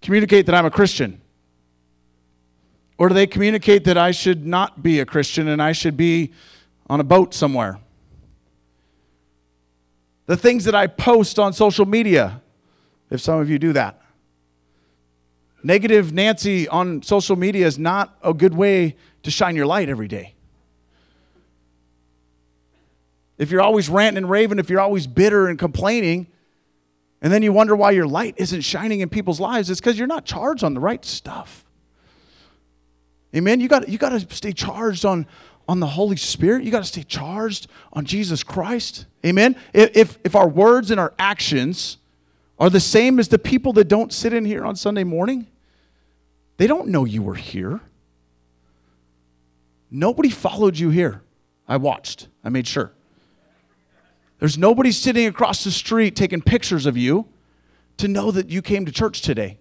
communicate 0.00 0.46
that 0.46 0.54
I'm 0.54 0.66
a 0.66 0.70
Christian? 0.70 1.20
Or 2.98 3.08
do 3.08 3.14
they 3.14 3.26
communicate 3.26 3.84
that 3.84 3.98
I 3.98 4.10
should 4.10 4.46
not 4.46 4.82
be 4.82 5.00
a 5.00 5.06
Christian 5.06 5.48
and 5.48 5.62
I 5.62 5.72
should 5.72 5.96
be 5.96 6.32
on 6.88 7.00
a 7.00 7.04
boat 7.04 7.34
somewhere? 7.34 7.78
the 10.28 10.36
things 10.36 10.66
that 10.66 10.74
I 10.74 10.86
post 10.86 11.38
on 11.38 11.54
social 11.54 11.86
media, 11.86 12.42
if 13.10 13.22
some 13.22 13.40
of 13.40 13.48
you 13.48 13.58
do 13.58 13.72
that. 13.72 14.02
Negative 15.62 16.12
Nancy 16.12 16.68
on 16.68 17.02
social 17.02 17.34
media 17.34 17.66
is 17.66 17.78
not 17.78 18.16
a 18.22 18.34
good 18.34 18.54
way 18.54 18.96
to 19.22 19.30
shine 19.30 19.56
your 19.56 19.64
light 19.64 19.88
every 19.88 20.06
day. 20.06 20.34
If 23.38 23.50
you're 23.50 23.62
always 23.62 23.88
ranting 23.88 24.18
and 24.18 24.30
raving, 24.30 24.58
if 24.58 24.68
you're 24.68 24.80
always 24.80 25.06
bitter 25.06 25.48
and 25.48 25.58
complaining, 25.58 26.26
and 27.20 27.32
then 27.32 27.42
you 27.42 27.52
wonder 27.52 27.74
why 27.74 27.90
your 27.90 28.06
light 28.06 28.34
isn't 28.36 28.60
shining 28.60 29.00
in 29.00 29.08
people's 29.08 29.40
lives, 29.40 29.70
it's 29.70 29.80
because 29.80 29.98
you're 29.98 30.06
not 30.06 30.24
charged 30.24 30.62
on 30.62 30.74
the 30.74 30.80
right 30.80 31.04
stuff. 31.04 31.64
Amen. 33.34 33.60
You 33.60 33.68
got 33.68 33.88
you 33.88 33.98
got 33.98 34.10
to 34.10 34.34
stay 34.34 34.52
charged 34.52 35.04
on 35.04 35.26
on 35.68 35.80
the 35.80 35.86
Holy 35.86 36.16
Spirit. 36.16 36.64
You 36.64 36.70
got 36.70 36.80
to 36.80 36.88
stay 36.88 37.02
charged 37.02 37.68
on 37.92 38.04
Jesus 38.06 38.42
Christ. 38.42 39.04
Amen. 39.24 39.54
If, 39.74 39.96
if, 39.96 40.18
if 40.24 40.34
our 40.34 40.48
words 40.48 40.90
and 40.90 40.98
our 40.98 41.12
actions 41.18 41.98
are 42.58 42.70
the 42.70 42.80
same 42.80 43.18
as 43.18 43.28
the 43.28 43.38
people 43.38 43.74
that 43.74 43.86
don't 43.86 44.12
sit 44.12 44.32
in 44.32 44.44
here 44.44 44.64
on 44.64 44.76
Sunday 44.76 45.04
morning, 45.04 45.46
they 46.56 46.66
don't 46.66 46.88
know 46.88 47.04
you 47.04 47.22
were 47.22 47.34
here. 47.34 47.80
Nobody 49.90 50.30
followed 50.30 50.78
you 50.78 50.90
here. 50.90 51.22
I 51.68 51.76
watched, 51.76 52.28
I 52.42 52.48
made 52.48 52.66
sure. 52.66 52.92
There's 54.38 54.56
nobody 54.56 54.92
sitting 54.92 55.26
across 55.26 55.64
the 55.64 55.70
street 55.70 56.14
taking 56.14 56.40
pictures 56.40 56.86
of 56.86 56.96
you 56.96 57.26
to 57.96 58.08
know 58.08 58.30
that 58.30 58.48
you 58.48 58.62
came 58.62 58.86
to 58.86 58.92
church 58.92 59.22
today. 59.22 59.58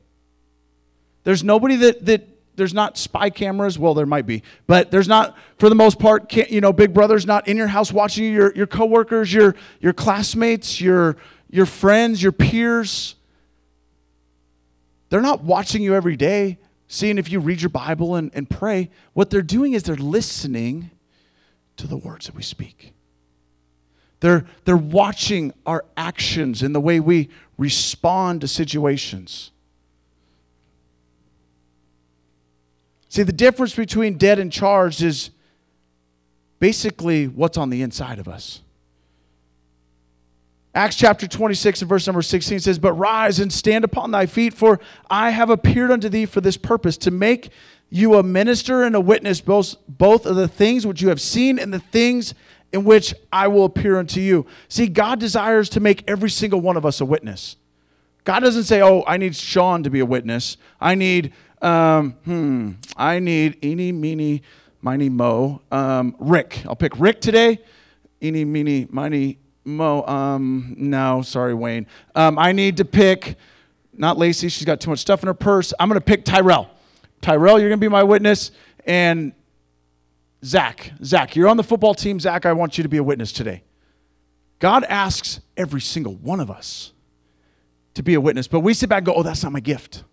There's 1.23 1.43
nobody 1.43 1.75
that, 1.77 2.05
that 2.05 2.27
there's 2.55 2.73
not 2.73 2.97
spy 2.97 3.29
cameras. 3.29 3.77
Well, 3.77 3.93
there 3.93 4.05
might 4.05 4.25
be, 4.25 4.43
but 4.65 4.91
there's 4.91 5.07
not, 5.07 5.37
for 5.57 5.69
the 5.69 5.75
most 5.75 5.99
part, 5.99 6.31
you 6.33 6.61
know, 6.61 6.71
Big 6.71 6.93
Brother's 6.93 7.25
not 7.25 7.47
in 7.47 7.57
your 7.57 7.67
house 7.67 7.91
watching 7.91 8.25
you. 8.25 8.31
Your, 8.31 8.55
your 8.55 8.67
coworkers, 8.67 9.33
your, 9.33 9.55
your 9.79 9.93
classmates, 9.93 10.79
your, 10.79 11.17
your 11.49 11.65
friends, 11.65 12.21
your 12.21 12.31
peers. 12.31 13.15
They're 15.09 15.21
not 15.21 15.43
watching 15.43 15.81
you 15.81 15.95
every 15.95 16.15
day, 16.15 16.59
seeing 16.87 17.17
if 17.17 17.31
you 17.31 17.39
read 17.39 17.61
your 17.61 17.69
Bible 17.69 18.15
and, 18.15 18.31
and 18.33 18.49
pray. 18.49 18.89
What 19.13 19.29
they're 19.29 19.41
doing 19.41 19.73
is 19.73 19.83
they're 19.83 19.95
listening 19.95 20.91
to 21.77 21.87
the 21.87 21.97
words 21.97 22.25
that 22.25 22.35
we 22.35 22.43
speak. 22.43 22.93
They're, 24.19 24.45
they're 24.65 24.75
watching 24.75 25.53
our 25.65 25.85
actions 25.95 26.63
and 26.63 26.73
the 26.73 26.79
way 26.79 26.99
we 26.99 27.29
respond 27.57 28.41
to 28.41 28.47
situations. 28.47 29.51
See, 33.09 33.23
the 33.23 33.33
difference 33.33 33.75
between 33.75 34.17
dead 34.17 34.39
and 34.39 34.51
charged 34.51 35.01
is 35.01 35.29
basically 36.59 37.27
what's 37.27 37.57
on 37.57 37.69
the 37.69 37.81
inside 37.81 38.19
of 38.19 38.27
us. 38.27 38.61
Acts 40.73 40.95
chapter 40.95 41.27
26 41.27 41.81
and 41.81 41.89
verse 41.89 42.05
number 42.05 42.21
16 42.21 42.59
says, 42.59 42.77
But 42.77 42.93
rise 42.93 43.39
and 43.39 43.51
stand 43.51 43.83
upon 43.83 44.11
thy 44.11 44.27
feet, 44.27 44.53
for 44.53 44.79
I 45.09 45.31
have 45.31 45.49
appeared 45.49 45.89
unto 45.89 46.09
thee 46.09 46.25
for 46.25 46.41
this 46.41 46.57
purpose, 46.57 46.97
to 46.97 47.11
make 47.11 47.49
you 47.89 48.15
a 48.15 48.23
minister 48.23 48.83
and 48.83 48.95
a 48.95 49.01
witness 49.01 49.41
both, 49.41 49.75
both 49.87 50.25
of 50.25 50.35
the 50.35 50.47
things 50.47 50.85
which 50.85 51.01
you 51.01 51.09
have 51.09 51.21
seen 51.21 51.57
and 51.57 51.73
the 51.73 51.79
things 51.79 52.35
in 52.71 52.83
which 52.83 53.13
I 53.31 53.47
will 53.47 53.65
appear 53.65 53.97
unto 53.97 54.19
you. 54.19 54.45
See, 54.67 54.87
God 54.87 55.19
desires 55.19 55.69
to 55.69 55.79
make 55.79 56.03
every 56.07 56.29
single 56.29 56.61
one 56.61 56.77
of 56.77 56.85
us 56.85 57.01
a 57.01 57.05
witness. 57.05 57.55
God 58.23 58.41
doesn't 58.41 58.65
say, 58.65 58.81
Oh, 58.81 59.03
I 59.07 59.17
need 59.17 59.35
Sean 59.35 59.83
to 59.83 59.89
be 59.89 59.99
a 59.99 60.05
witness. 60.05 60.57
I 60.81 60.95
need 60.95 61.33
um, 61.61 62.11
hmm, 62.23 62.71
I 62.95 63.19
need 63.19 63.63
eeny, 63.63 63.91
meeny, 63.91 64.43
miny, 64.81 65.09
mo. 65.09 65.61
Um, 65.71 66.15
Rick. 66.19 66.63
I'll 66.67 66.75
pick 66.75 66.99
Rick 66.99 67.21
today. 67.21 67.59
Eeny, 68.21 68.45
meeny, 68.45 68.87
miny, 68.89 69.39
mo. 69.65 70.03
Um, 70.05 70.75
no, 70.77 71.21
sorry, 71.21 71.53
Wayne. 71.53 71.87
Um, 72.15 72.37
I 72.37 72.51
need 72.51 72.77
to 72.77 72.85
pick, 72.85 73.37
not 73.93 74.17
Lacey, 74.17 74.49
she's 74.49 74.65
got 74.65 74.79
too 74.79 74.89
much 74.91 74.99
stuff 74.99 75.23
in 75.23 75.27
her 75.27 75.33
purse. 75.33 75.73
I'm 75.79 75.89
going 75.89 75.99
to 75.99 76.05
pick 76.05 76.25
Tyrell. 76.25 76.69
Tyrell, 77.21 77.59
you're 77.59 77.69
going 77.69 77.79
to 77.79 77.83
be 77.83 77.89
my 77.89 78.03
witness. 78.03 78.51
And 78.85 79.33
Zach, 80.47 80.93
Zach, 81.03 81.35
you're 81.35 81.49
on 81.49 81.57
the 81.57 81.63
football 81.63 81.93
team. 81.93 82.21
Zach, 82.21 82.45
I 82.45 82.53
want 82.53 82.77
you 82.77 82.81
to 82.83 82.89
be 82.89 82.95
a 82.95 83.03
witness 83.03 83.33
today. 83.33 83.63
God 84.59 84.85
asks 84.85 85.41
every 85.57 85.81
single 85.81 86.15
one 86.15 86.39
of 86.39 86.49
us 86.49 86.93
to 87.95 88.01
be 88.01 88.13
a 88.13 88.21
witness, 88.21 88.47
but 88.47 88.61
we 88.61 88.73
sit 88.73 88.87
back 88.87 88.99
and 88.99 89.07
go, 89.07 89.13
oh, 89.13 89.23
that's 89.23 89.43
not 89.43 89.51
my 89.51 89.59
gift. 89.59 90.05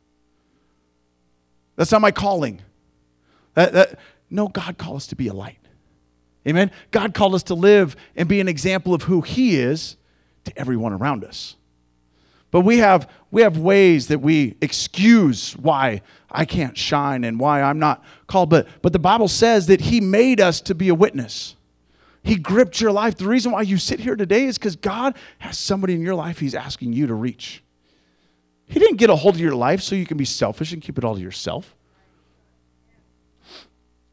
That's 1.76 1.92
not 1.92 2.00
my 2.00 2.10
calling. 2.10 2.62
That, 3.54 3.72
that, 3.74 3.98
no, 4.28 4.48
God 4.48 4.76
called 4.76 4.96
us 4.96 5.06
to 5.08 5.16
be 5.16 5.28
a 5.28 5.32
light. 5.32 5.58
Amen. 6.48 6.72
God 6.90 7.14
called 7.14 7.36
us 7.36 7.44
to 7.44 7.54
live 7.54 7.94
and 8.16 8.28
be 8.28 8.40
an 8.40 8.48
example 8.48 8.92
of 8.92 9.04
who 9.04 9.20
He 9.20 9.56
is 9.56 9.96
to 10.44 10.58
everyone 10.58 10.92
around 10.92 11.24
us. 11.24 11.54
But 12.54 12.60
we 12.60 12.78
have, 12.78 13.10
we 13.32 13.42
have 13.42 13.58
ways 13.58 14.06
that 14.06 14.20
we 14.20 14.54
excuse 14.60 15.56
why 15.56 16.02
I 16.30 16.44
can't 16.44 16.78
shine 16.78 17.24
and 17.24 17.40
why 17.40 17.60
I'm 17.60 17.80
not 17.80 18.04
called. 18.28 18.48
But, 18.48 18.68
but 18.80 18.92
the 18.92 19.00
Bible 19.00 19.26
says 19.26 19.66
that 19.66 19.80
He 19.80 20.00
made 20.00 20.40
us 20.40 20.60
to 20.60 20.74
be 20.76 20.88
a 20.88 20.94
witness. 20.94 21.56
He 22.22 22.36
gripped 22.36 22.80
your 22.80 22.92
life. 22.92 23.16
The 23.16 23.26
reason 23.26 23.50
why 23.50 23.62
you 23.62 23.76
sit 23.76 23.98
here 23.98 24.14
today 24.14 24.44
is 24.44 24.56
because 24.56 24.76
God 24.76 25.16
has 25.40 25.58
somebody 25.58 25.94
in 25.94 26.02
your 26.02 26.14
life 26.14 26.38
He's 26.38 26.54
asking 26.54 26.92
you 26.92 27.08
to 27.08 27.14
reach. 27.14 27.60
He 28.66 28.78
didn't 28.78 28.98
get 28.98 29.10
a 29.10 29.16
hold 29.16 29.34
of 29.34 29.40
your 29.40 29.56
life 29.56 29.80
so 29.82 29.96
you 29.96 30.06
can 30.06 30.16
be 30.16 30.24
selfish 30.24 30.72
and 30.72 30.80
keep 30.80 30.96
it 30.96 31.02
all 31.02 31.16
to 31.16 31.20
yourself. 31.20 31.74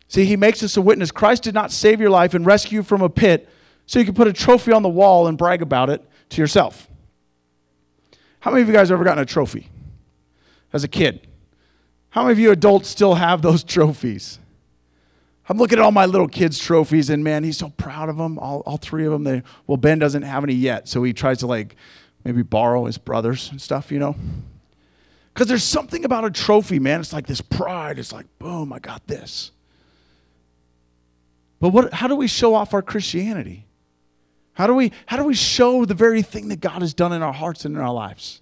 See, 0.07 0.25
he 0.25 0.35
makes 0.35 0.63
us 0.63 0.75
a 0.75 0.81
witness. 0.81 1.11
Christ 1.11 1.43
did 1.43 1.53
not 1.53 1.71
save 1.71 2.01
your 2.01 2.09
life 2.09 2.33
and 2.33 2.43
rescue 2.43 2.79
you 2.79 2.83
from 2.83 3.03
a 3.03 3.09
pit 3.09 3.47
so 3.85 3.99
you 3.99 4.05
can 4.05 4.15
put 4.15 4.27
a 4.27 4.33
trophy 4.33 4.71
on 4.71 4.81
the 4.81 4.89
wall 4.89 5.27
and 5.27 5.37
brag 5.37 5.61
about 5.61 5.91
it 5.91 6.03
to 6.29 6.41
yourself. 6.41 6.87
How 8.41 8.51
many 8.51 8.63
of 8.63 8.67
you 8.67 8.73
guys 8.73 8.91
ever 8.91 9.03
gotten 9.03 9.21
a 9.21 9.25
trophy 9.25 9.69
as 10.73 10.83
a 10.83 10.87
kid? 10.87 11.27
How 12.09 12.23
many 12.23 12.33
of 12.33 12.39
you 12.39 12.51
adults 12.51 12.89
still 12.89 13.15
have 13.15 13.41
those 13.41 13.63
trophies? 13.63 14.39
I'm 15.47 15.57
looking 15.57 15.79
at 15.79 15.83
all 15.83 15.91
my 15.91 16.05
little 16.05 16.27
kids' 16.27 16.59
trophies, 16.59 17.09
and 17.09 17.23
man, 17.23 17.43
he's 17.43 17.57
so 17.57 17.69
proud 17.69 18.09
of 18.09 18.17
them. 18.17 18.39
All, 18.39 18.61
all 18.61 18.77
three 18.77 19.05
of 19.05 19.11
them. 19.11 19.23
They, 19.23 19.43
well, 19.67 19.77
Ben 19.77 19.99
doesn't 19.99 20.23
have 20.23 20.43
any 20.43 20.53
yet, 20.53 20.87
so 20.87 21.03
he 21.03 21.13
tries 21.13 21.39
to 21.39 21.47
like 21.47 21.75
maybe 22.23 22.41
borrow 22.41 22.85
his 22.85 22.97
brothers 22.97 23.49
and 23.51 23.61
stuff, 23.61 23.91
you 23.91 23.99
know? 23.99 24.15
Because 25.33 25.47
there's 25.47 25.63
something 25.63 26.03
about 26.03 26.25
a 26.25 26.31
trophy, 26.31 26.79
man. 26.79 26.99
It's 26.99 27.13
like 27.13 27.27
this 27.27 27.41
pride. 27.41 27.99
It's 27.99 28.11
like, 28.11 28.27
boom, 28.39 28.73
I 28.73 28.79
got 28.79 29.07
this. 29.07 29.51
But 31.59 31.69
what, 31.69 31.93
how 31.93 32.07
do 32.07 32.15
we 32.15 32.27
show 32.27 32.55
off 32.55 32.73
our 32.73 32.81
Christianity? 32.81 33.65
How 34.61 34.67
do, 34.67 34.75
we, 34.75 34.91
how 35.07 35.17
do 35.17 35.23
we 35.23 35.33
show 35.33 35.85
the 35.85 35.95
very 35.95 36.21
thing 36.21 36.49
that 36.49 36.59
God 36.59 36.83
has 36.83 36.93
done 36.93 37.13
in 37.13 37.23
our 37.23 37.33
hearts 37.33 37.65
and 37.65 37.75
in 37.75 37.81
our 37.81 37.91
lives? 37.91 38.41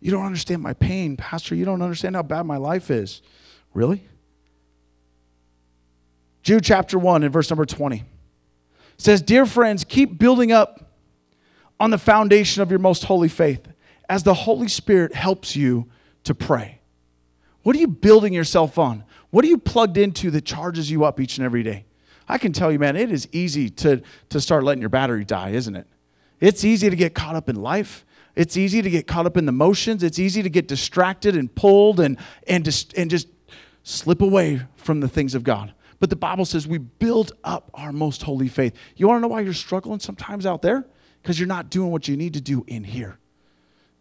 You 0.00 0.10
don't 0.10 0.24
understand 0.24 0.62
my 0.62 0.72
pain, 0.72 1.18
Pastor. 1.18 1.54
You 1.54 1.66
don't 1.66 1.82
understand 1.82 2.16
how 2.16 2.22
bad 2.22 2.46
my 2.46 2.56
life 2.56 2.90
is. 2.90 3.20
Really? 3.74 4.08
Jude 6.42 6.64
chapter 6.64 6.98
1 6.98 7.22
and 7.22 7.30
verse 7.30 7.50
number 7.50 7.66
20 7.66 8.02
says, 8.96 9.20
Dear 9.20 9.44
friends, 9.44 9.84
keep 9.84 10.18
building 10.18 10.52
up 10.52 10.94
on 11.78 11.90
the 11.90 11.98
foundation 11.98 12.62
of 12.62 12.70
your 12.70 12.80
most 12.80 13.04
holy 13.04 13.28
faith 13.28 13.68
as 14.08 14.22
the 14.22 14.32
Holy 14.32 14.68
Spirit 14.68 15.14
helps 15.14 15.54
you 15.54 15.86
to 16.24 16.34
pray. 16.34 16.80
What 17.62 17.76
are 17.76 17.78
you 17.78 17.88
building 17.88 18.32
yourself 18.32 18.78
on? 18.78 19.04
What 19.28 19.44
are 19.44 19.48
you 19.48 19.58
plugged 19.58 19.98
into 19.98 20.30
that 20.30 20.46
charges 20.46 20.90
you 20.90 21.04
up 21.04 21.20
each 21.20 21.36
and 21.36 21.44
every 21.44 21.62
day? 21.62 21.84
I 22.28 22.38
can 22.38 22.52
tell 22.52 22.70
you, 22.70 22.78
man, 22.78 22.96
it 22.96 23.10
is 23.10 23.28
easy 23.32 23.68
to, 23.70 24.02
to 24.30 24.40
start 24.40 24.64
letting 24.64 24.80
your 24.80 24.90
battery 24.90 25.24
die, 25.24 25.50
isn't 25.50 25.74
it? 25.76 25.86
It's 26.40 26.64
easy 26.64 26.90
to 26.90 26.96
get 26.96 27.14
caught 27.14 27.36
up 27.36 27.48
in 27.48 27.56
life. 27.56 28.04
It's 28.34 28.56
easy 28.56 28.82
to 28.82 28.90
get 28.90 29.06
caught 29.06 29.26
up 29.26 29.36
in 29.36 29.46
the 29.46 29.52
motions. 29.52 30.02
It's 30.02 30.18
easy 30.18 30.42
to 30.42 30.50
get 30.50 30.66
distracted 30.66 31.36
and 31.36 31.54
pulled 31.54 32.00
and, 32.00 32.18
and, 32.46 32.64
just, 32.64 32.94
and 32.94 33.10
just 33.10 33.28
slip 33.82 34.22
away 34.22 34.62
from 34.76 35.00
the 35.00 35.08
things 35.08 35.34
of 35.34 35.44
God. 35.44 35.74
But 36.00 36.10
the 36.10 36.16
Bible 36.16 36.44
says 36.44 36.66
we 36.66 36.78
build 36.78 37.32
up 37.44 37.70
our 37.74 37.92
most 37.92 38.22
holy 38.22 38.48
faith. 38.48 38.74
You 38.96 39.06
want 39.06 39.18
to 39.18 39.22
know 39.22 39.28
why 39.28 39.42
you're 39.42 39.52
struggling 39.52 40.00
sometimes 40.00 40.46
out 40.46 40.62
there? 40.62 40.84
Because 41.22 41.38
you're 41.38 41.46
not 41.46 41.70
doing 41.70 41.92
what 41.92 42.08
you 42.08 42.16
need 42.16 42.34
to 42.34 42.40
do 42.40 42.64
in 42.66 42.82
here. 42.82 43.18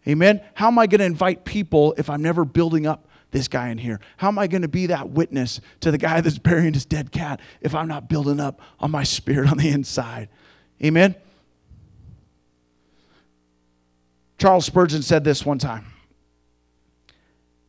Amen. 0.07 0.41
How 0.55 0.67
am 0.67 0.79
I 0.79 0.87
going 0.87 0.99
to 0.99 1.05
invite 1.05 1.45
people 1.45 1.93
if 1.97 2.09
I'm 2.09 2.23
never 2.23 2.43
building 2.43 2.87
up 2.87 3.07
this 3.31 3.47
guy 3.47 3.69
in 3.69 3.77
here? 3.77 3.99
How 4.17 4.27
am 4.27 4.37
I 4.37 4.47
going 4.47 4.61
to 4.61 4.67
be 4.67 4.85
that 4.87 5.09
witness 5.09 5.59
to 5.79 5.91
the 5.91 5.97
guy 5.97 6.21
that's 6.21 6.37
burying 6.37 6.73
his 6.73 6.85
dead 6.85 7.11
cat 7.11 7.39
if 7.61 7.73
I'm 7.73 7.87
not 7.87 8.07
building 8.09 8.39
up 8.39 8.61
on 8.79 8.91
my 8.91 9.03
spirit 9.03 9.49
on 9.49 9.57
the 9.57 9.69
inside? 9.69 10.29
Amen. 10.83 11.15
Charles 14.37 14.65
Spurgeon 14.65 15.03
said 15.03 15.23
this 15.23 15.45
one 15.45 15.59
time 15.59 15.85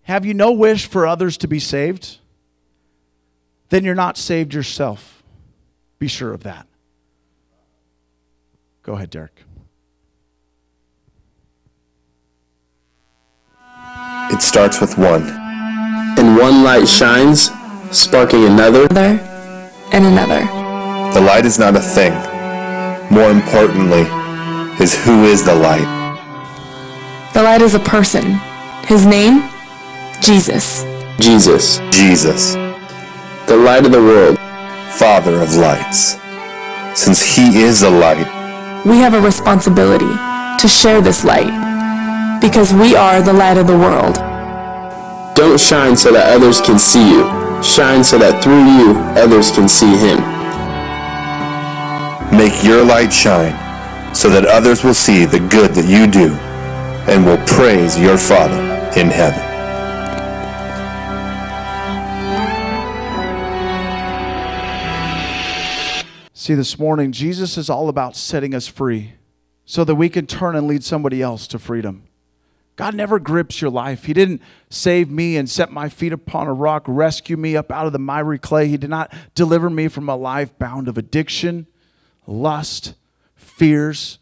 Have 0.03 0.25
you 0.25 0.35
no 0.35 0.53
wish 0.53 0.87
for 0.87 1.07
others 1.07 1.37
to 1.39 1.49
be 1.49 1.59
saved? 1.59 2.19
Then 3.69 3.85
you're 3.85 3.95
not 3.95 4.17
saved 4.19 4.53
yourself. 4.53 5.23
Be 5.99 6.09
sure 6.09 6.33
of 6.33 6.43
that. 6.43 6.67
Go 8.83 8.95
ahead, 8.95 9.11
Derek. 9.11 9.45
It 14.31 14.41
starts 14.41 14.81
with 14.81 14.97
one. 14.97 15.52
And 16.23 16.37
one 16.37 16.63
light 16.63 16.87
shines, 16.87 17.51
sparking 17.91 18.45
another. 18.45 18.87
another, 18.91 19.19
and 19.91 20.05
another. 20.07 20.43
The 21.13 21.21
light 21.21 21.45
is 21.45 21.59
not 21.59 21.75
a 21.75 21.81
thing. 21.81 22.13
More 23.11 23.29
importantly, 23.33 24.07
is 24.81 24.95
who 25.05 25.25
is 25.25 25.45
the 25.45 25.57
light. 25.57 25.89
The 27.35 27.43
light 27.43 27.61
is 27.61 27.75
a 27.75 27.81
person. 27.81 28.39
His 28.87 29.05
name? 29.05 29.51
Jesus. 30.21 30.85
Jesus, 31.19 31.79
Jesus, 31.91 32.55
the 33.49 33.57
light 33.57 33.85
of 33.85 33.91
the 33.91 34.01
world. 34.01 34.39
Father 34.93 35.43
of 35.43 35.53
lights. 35.57 36.19
Since 36.95 37.35
he 37.35 37.63
is 37.65 37.81
the 37.81 37.91
light, 37.91 38.29
We 38.87 38.99
have 38.99 39.15
a 39.15 39.21
responsibility 39.21 40.15
to 40.61 40.69
share 40.69 41.01
this 41.01 41.25
light 41.25 41.51
because 42.41 42.73
we 42.73 42.95
are 42.95 43.21
the 43.23 43.33
light 43.33 43.59
of 43.59 43.67
the 43.67 43.77
world. 43.77 44.32
Don't 45.43 45.59
shine 45.59 45.97
so 45.97 46.13
that 46.13 46.33
others 46.33 46.61
can 46.61 46.79
see 46.79 47.03
you. 47.03 47.25
Shine 47.65 48.05
so 48.05 48.17
that 48.17 48.45
through 48.45 48.63
you, 48.63 48.97
others 49.21 49.51
can 49.51 49.69
see 49.69 49.91
him. 49.99 50.21
make 52.31 52.63
your 52.63 52.85
light 52.85 53.13
shine 53.13 53.53
so 54.15 54.31
that 54.31 54.45
others 54.47 54.85
will 54.85 54.95
see 54.95 55.25
the 55.25 55.41
good 55.41 55.75
that 55.75 55.87
you 55.87 56.07
do 56.07 56.33
and 57.11 57.27
will 57.27 57.45
praise 57.45 57.99
your 57.99 58.17
Father 58.17 58.63
in 58.97 59.09
heaven. 59.09 59.43
See, 66.33 66.55
this 66.55 66.79
morning, 66.79 67.11
Jesus 67.11 67.59
is 67.59 67.69
all 67.69 67.89
about 67.89 68.15
setting 68.15 68.55
us 68.55 68.69
free 68.69 69.15
so 69.65 69.83
that 69.83 69.97
we 69.97 70.09
can 70.09 70.29
turn 70.29 70.55
and 70.55 70.69
lead 70.69 70.85
somebody 70.85 71.21
else 71.21 71.49
to 71.49 71.59
freedom. 71.59 72.05
God 72.77 72.95
never 72.95 73.19
grips 73.19 73.61
your 73.61 73.71
life. 73.71 74.05
He 74.05 74.15
didn't 74.15 74.41
save 74.71 75.11
me 75.11 75.37
and 75.37 75.49
set 75.49 75.71
my 75.71 75.89
feet 75.89 76.13
upon 76.13 76.47
a 76.47 76.55
rock, 76.55 76.85
rescue 76.87 77.37
me 77.37 77.57
up 77.57 77.71
out 77.71 77.87
of 77.87 77.93
the 77.93 77.99
miry 77.99 78.39
clay. 78.39 78.69
He 78.69 78.77
did 78.77 78.91
not 78.91 79.13
deliver 79.35 79.69
me 79.69 79.89
from 79.89 80.09
a 80.09 80.17
life 80.17 80.59
bound 80.59 80.89
of 80.89 80.97
addiction, 80.97 81.67
lust, 82.27 82.95
fears, 83.35 84.19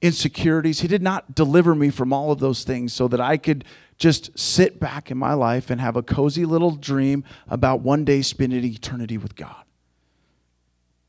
insecurities. 0.00 0.80
He 0.80 0.88
did 0.88 1.02
not 1.02 1.34
deliver 1.34 1.74
me 1.74 1.90
from 1.90 2.12
all 2.12 2.30
of 2.30 2.38
those 2.38 2.64
things 2.64 2.92
so 2.92 3.08
that 3.08 3.20
I 3.20 3.36
could 3.36 3.64
just 3.98 4.36
sit 4.38 4.80
back 4.80 5.10
in 5.10 5.18
my 5.18 5.34
life 5.34 5.70
and 5.70 5.80
have 5.80 5.96
a 5.96 6.02
cozy 6.02 6.44
little 6.44 6.72
dream 6.72 7.24
about 7.48 7.80
one 7.80 8.04
day 8.04 8.22
spending 8.22 8.64
eternity 8.64 9.18
with 9.18 9.36
God. 9.36 9.64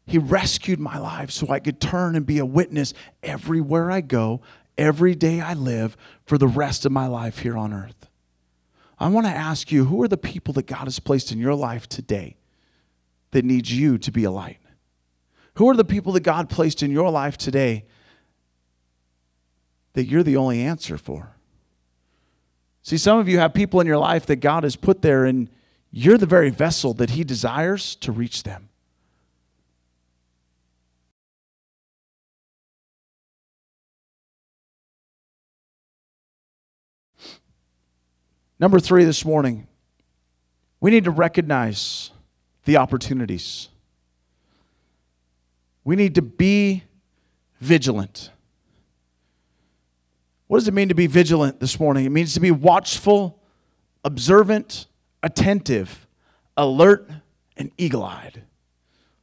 He 0.05 0.17
rescued 0.17 0.79
my 0.79 0.97
life 0.99 1.31
so 1.31 1.49
I 1.49 1.59
could 1.59 1.79
turn 1.79 2.15
and 2.15 2.25
be 2.25 2.37
a 2.37 2.45
witness 2.45 2.93
everywhere 3.23 3.89
I 3.89 4.01
go, 4.01 4.41
every 4.77 5.15
day 5.15 5.41
I 5.41 5.53
live, 5.53 5.97
for 6.25 6.37
the 6.37 6.47
rest 6.47 6.85
of 6.85 6.91
my 6.91 7.07
life 7.07 7.39
here 7.39 7.57
on 7.57 7.73
earth. 7.73 8.07
I 8.99 9.09
want 9.09 9.25
to 9.25 9.31
ask 9.31 9.71
you 9.71 9.85
who 9.85 10.01
are 10.01 10.07
the 10.07 10.17
people 10.17 10.53
that 10.53 10.67
God 10.67 10.85
has 10.85 10.99
placed 10.99 11.31
in 11.31 11.39
your 11.39 11.55
life 11.55 11.89
today 11.89 12.37
that 13.33 13.43
needs 13.43 13.71
you 13.71 13.97
to 13.97 14.11
be 14.11 14.23
a 14.23 14.31
light? 14.31 14.59
Who 15.55 15.69
are 15.69 15.75
the 15.75 15.83
people 15.83 16.13
that 16.13 16.21
God 16.21 16.49
placed 16.49 16.81
in 16.81 16.91
your 16.91 17.09
life 17.11 17.37
today 17.37 17.85
that 19.93 20.05
you're 20.05 20.23
the 20.23 20.37
only 20.37 20.61
answer 20.61 20.97
for? 20.97 21.35
See, 22.81 22.97
some 22.97 23.19
of 23.19 23.27
you 23.27 23.39
have 23.39 23.53
people 23.53 23.79
in 23.81 23.87
your 23.87 23.97
life 23.97 24.25
that 24.27 24.37
God 24.37 24.63
has 24.63 24.75
put 24.75 25.01
there, 25.01 25.25
and 25.25 25.49
you're 25.91 26.17
the 26.17 26.25
very 26.25 26.49
vessel 26.49 26.93
that 26.95 27.11
He 27.11 27.23
desires 27.23 27.95
to 27.97 28.11
reach 28.11 28.43
them. 28.43 28.69
Number 38.63 38.79
three 38.79 39.03
this 39.03 39.25
morning, 39.25 39.67
we 40.79 40.89
need 40.89 41.03
to 41.03 41.11
recognize 41.11 42.11
the 42.63 42.77
opportunities. 42.77 43.67
We 45.83 45.97
need 45.97 46.15
to 46.15 46.21
be 46.21 46.85
vigilant. 47.59 48.29
What 50.47 50.59
does 50.59 50.69
it 50.69 50.73
mean 50.73 50.87
to 50.87 50.95
be 50.95 51.07
vigilant 51.07 51.59
this 51.59 51.77
morning? 51.77 52.05
It 52.05 52.11
means 52.11 52.35
to 52.35 52.39
be 52.39 52.51
watchful, 52.51 53.37
observant, 54.05 54.87
attentive, 55.21 56.07
alert, 56.55 57.11
and 57.57 57.69
eagle 57.77 58.05
eyed. 58.05 58.43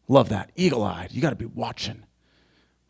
Love 0.07 0.29
that. 0.29 0.53
Eagle 0.55 0.85
eyed. 0.85 1.13
You 1.13 1.23
got 1.23 1.31
to 1.31 1.37
be 1.37 1.47
watching. 1.47 2.03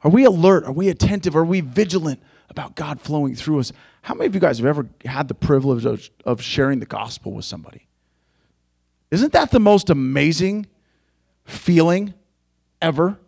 Are 0.03 0.11
we 0.11 0.25
alert? 0.25 0.65
Are 0.65 0.73
we 0.73 0.89
attentive? 0.89 1.37
Are 1.37 1.45
we 1.45 1.61
vigilant 1.61 2.21
about 2.49 2.75
God 2.75 3.01
flowing 3.01 3.37
through 3.37 3.61
us? 3.61 3.73
How 4.03 4.15
many 4.15 4.27
of 4.27 4.35
you 4.35 4.41
guys 4.41 4.59
have 4.59 4.67
ever 4.67 4.89
had 5.05 5.29
the 5.29 5.35
privilege 5.35 5.85
of, 5.85 6.09
of 6.25 6.43
sharing 6.43 6.81
the 6.81 6.87
gospel 6.87 7.33
with 7.33 7.45
somebody? 7.45 7.87
Isn't 9.11 9.33
that 9.33 9.51
the 9.51 9.61
most 9.61 9.91
amazing 9.91 10.67
feeling 11.45 12.15
ever? 12.81 13.19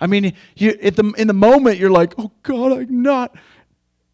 I 0.00 0.06
mean, 0.06 0.34
you, 0.56 0.76
the, 0.76 1.12
in 1.18 1.26
the 1.26 1.34
moment, 1.34 1.78
you're 1.78 1.90
like, 1.90 2.14
oh 2.16 2.30
God, 2.42 2.72
I'm 2.72 3.02
not 3.02 3.34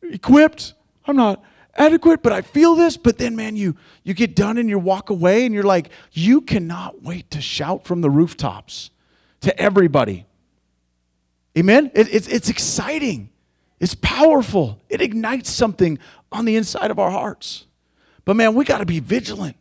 equipped. 0.02 0.74
I'm 1.06 1.16
not 1.16 1.44
adequate, 1.76 2.22
but 2.22 2.32
I 2.32 2.42
feel 2.42 2.74
this. 2.74 2.96
But 2.96 3.18
then, 3.18 3.36
man, 3.36 3.54
you, 3.56 3.76
you 4.02 4.14
get 4.14 4.34
done 4.34 4.58
and 4.58 4.68
you 4.68 4.78
walk 4.78 5.10
away 5.10 5.44
and 5.44 5.54
you're 5.54 5.62
like, 5.62 5.90
you 6.12 6.40
cannot 6.40 7.02
wait 7.02 7.30
to 7.30 7.40
shout 7.40 7.84
from 7.84 8.00
the 8.00 8.10
rooftops 8.10 8.90
to 9.42 9.56
everybody. 9.60 10.26
Amen? 11.56 11.90
It, 11.94 12.12
it's, 12.12 12.26
it's 12.26 12.48
exciting. 12.48 13.30
It's 13.78 13.94
powerful. 13.94 14.80
It 14.88 15.00
ignites 15.00 15.50
something 15.50 15.98
on 16.32 16.44
the 16.44 16.56
inside 16.56 16.90
of 16.90 16.98
our 16.98 17.10
hearts. 17.10 17.66
But 18.24 18.34
man, 18.34 18.54
we 18.54 18.64
got 18.64 18.78
to 18.78 18.86
be 18.86 19.00
vigilant. 19.00 19.56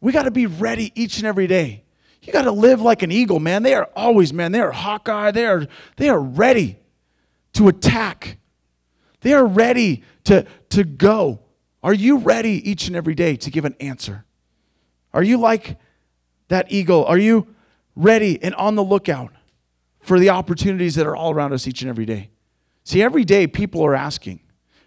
We 0.00 0.12
got 0.12 0.24
to 0.24 0.30
be 0.30 0.46
ready 0.46 0.92
each 0.94 1.18
and 1.18 1.26
every 1.26 1.46
day. 1.46 1.84
You 2.22 2.32
got 2.32 2.42
to 2.42 2.52
live 2.52 2.80
like 2.80 3.02
an 3.02 3.12
eagle, 3.12 3.38
man. 3.38 3.62
They 3.62 3.74
are 3.74 3.88
always, 3.94 4.32
man, 4.32 4.52
they 4.52 4.60
are 4.60 4.72
Hawkeye. 4.72 5.30
They 5.30 5.46
are, 5.46 5.66
they 5.96 6.08
are 6.08 6.20
ready 6.20 6.78
to 7.54 7.68
attack. 7.68 8.38
They 9.20 9.32
are 9.32 9.46
ready 9.46 10.02
to, 10.24 10.46
to 10.70 10.84
go. 10.84 11.40
Are 11.82 11.94
you 11.94 12.18
ready 12.18 12.68
each 12.68 12.86
and 12.86 12.96
every 12.96 13.14
day 13.14 13.36
to 13.36 13.50
give 13.50 13.64
an 13.64 13.76
answer? 13.78 14.24
Are 15.12 15.22
you 15.22 15.38
like 15.38 15.78
that 16.48 16.66
eagle? 16.70 17.04
Are 17.04 17.18
you 17.18 17.46
ready 17.94 18.42
and 18.42 18.54
on 18.54 18.74
the 18.74 18.82
lookout 18.82 19.32
for 20.00 20.18
the 20.18 20.30
opportunities 20.30 20.94
that 20.96 21.06
are 21.06 21.14
all 21.16 21.32
around 21.32 21.52
us 21.52 21.68
each 21.68 21.82
and 21.82 21.88
every 21.88 22.06
day? 22.06 22.30
See, 22.84 23.02
every 23.02 23.24
day 23.24 23.46
people 23.46 23.84
are 23.84 23.94
asking, 23.94 24.40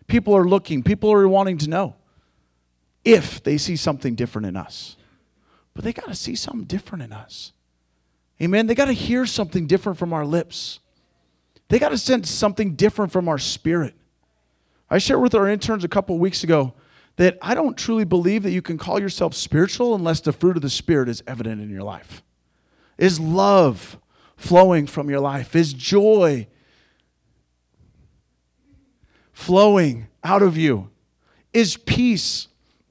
people 0.08 0.36
are 0.36 0.46
looking, 0.46 0.84
people 0.84 1.12
are 1.12 1.28
wanting 1.28 1.58
to 1.60 1.70
know 1.70 1.96
if 3.04 3.42
they 3.44 3.58
see 3.58 3.76
something 3.76 4.16
different 4.16 4.48
in 4.48 4.56
us. 4.56 4.98
But 5.74 5.84
they 5.84 5.94
got 5.94 6.08
to 6.08 6.16
see 6.16 6.36
something 6.36 6.66
different 6.66 7.04
in 7.04 7.14
us. 7.14 7.54
Amen. 8.42 8.68
They 8.68 8.76
got 8.76 8.86
to 8.86 8.94
hear 8.94 9.26
something 9.26 9.66
different 9.68 9.98
from 9.98 10.14
our 10.14 10.26
lips. 10.26 10.80
They 11.70 11.80
got 11.80 11.90
to 11.90 11.98
sense 11.98 12.30
something 12.30 12.76
different 12.76 13.12
from 13.12 13.28
our 13.28 13.38
spirit. 13.38 13.96
I 14.90 15.00
shared 15.00 15.22
with 15.22 15.36
our 15.36 15.48
interns 15.48 15.84
a 15.84 15.90
couple 15.90 16.18
weeks 16.18 16.44
ago 16.44 16.74
that 17.18 17.38
I 17.42 17.56
don't 17.56 17.78
truly 17.78 18.06
believe 18.06 18.44
that 18.44 18.52
you 18.52 18.62
can 18.62 18.78
call 18.78 19.00
yourself 19.00 19.34
spiritual 19.34 19.96
unless 19.96 20.22
the 20.22 20.32
fruit 20.32 20.56
of 20.56 20.62
the 20.62 20.70
Spirit 20.70 21.10
is 21.10 21.24
evident 21.28 21.62
in 21.62 21.70
your 21.70 21.84
life. 21.84 22.22
Is 22.98 23.20
love 23.20 23.98
flowing 24.38 24.88
from 24.88 25.10
your 25.10 25.20
life? 25.20 25.56
Is 25.56 25.74
joy 25.74 26.48
flowing 29.38 30.08
out 30.24 30.42
of 30.42 30.58
you? 30.58 30.90
Is 31.54 31.78
peace 31.78 32.48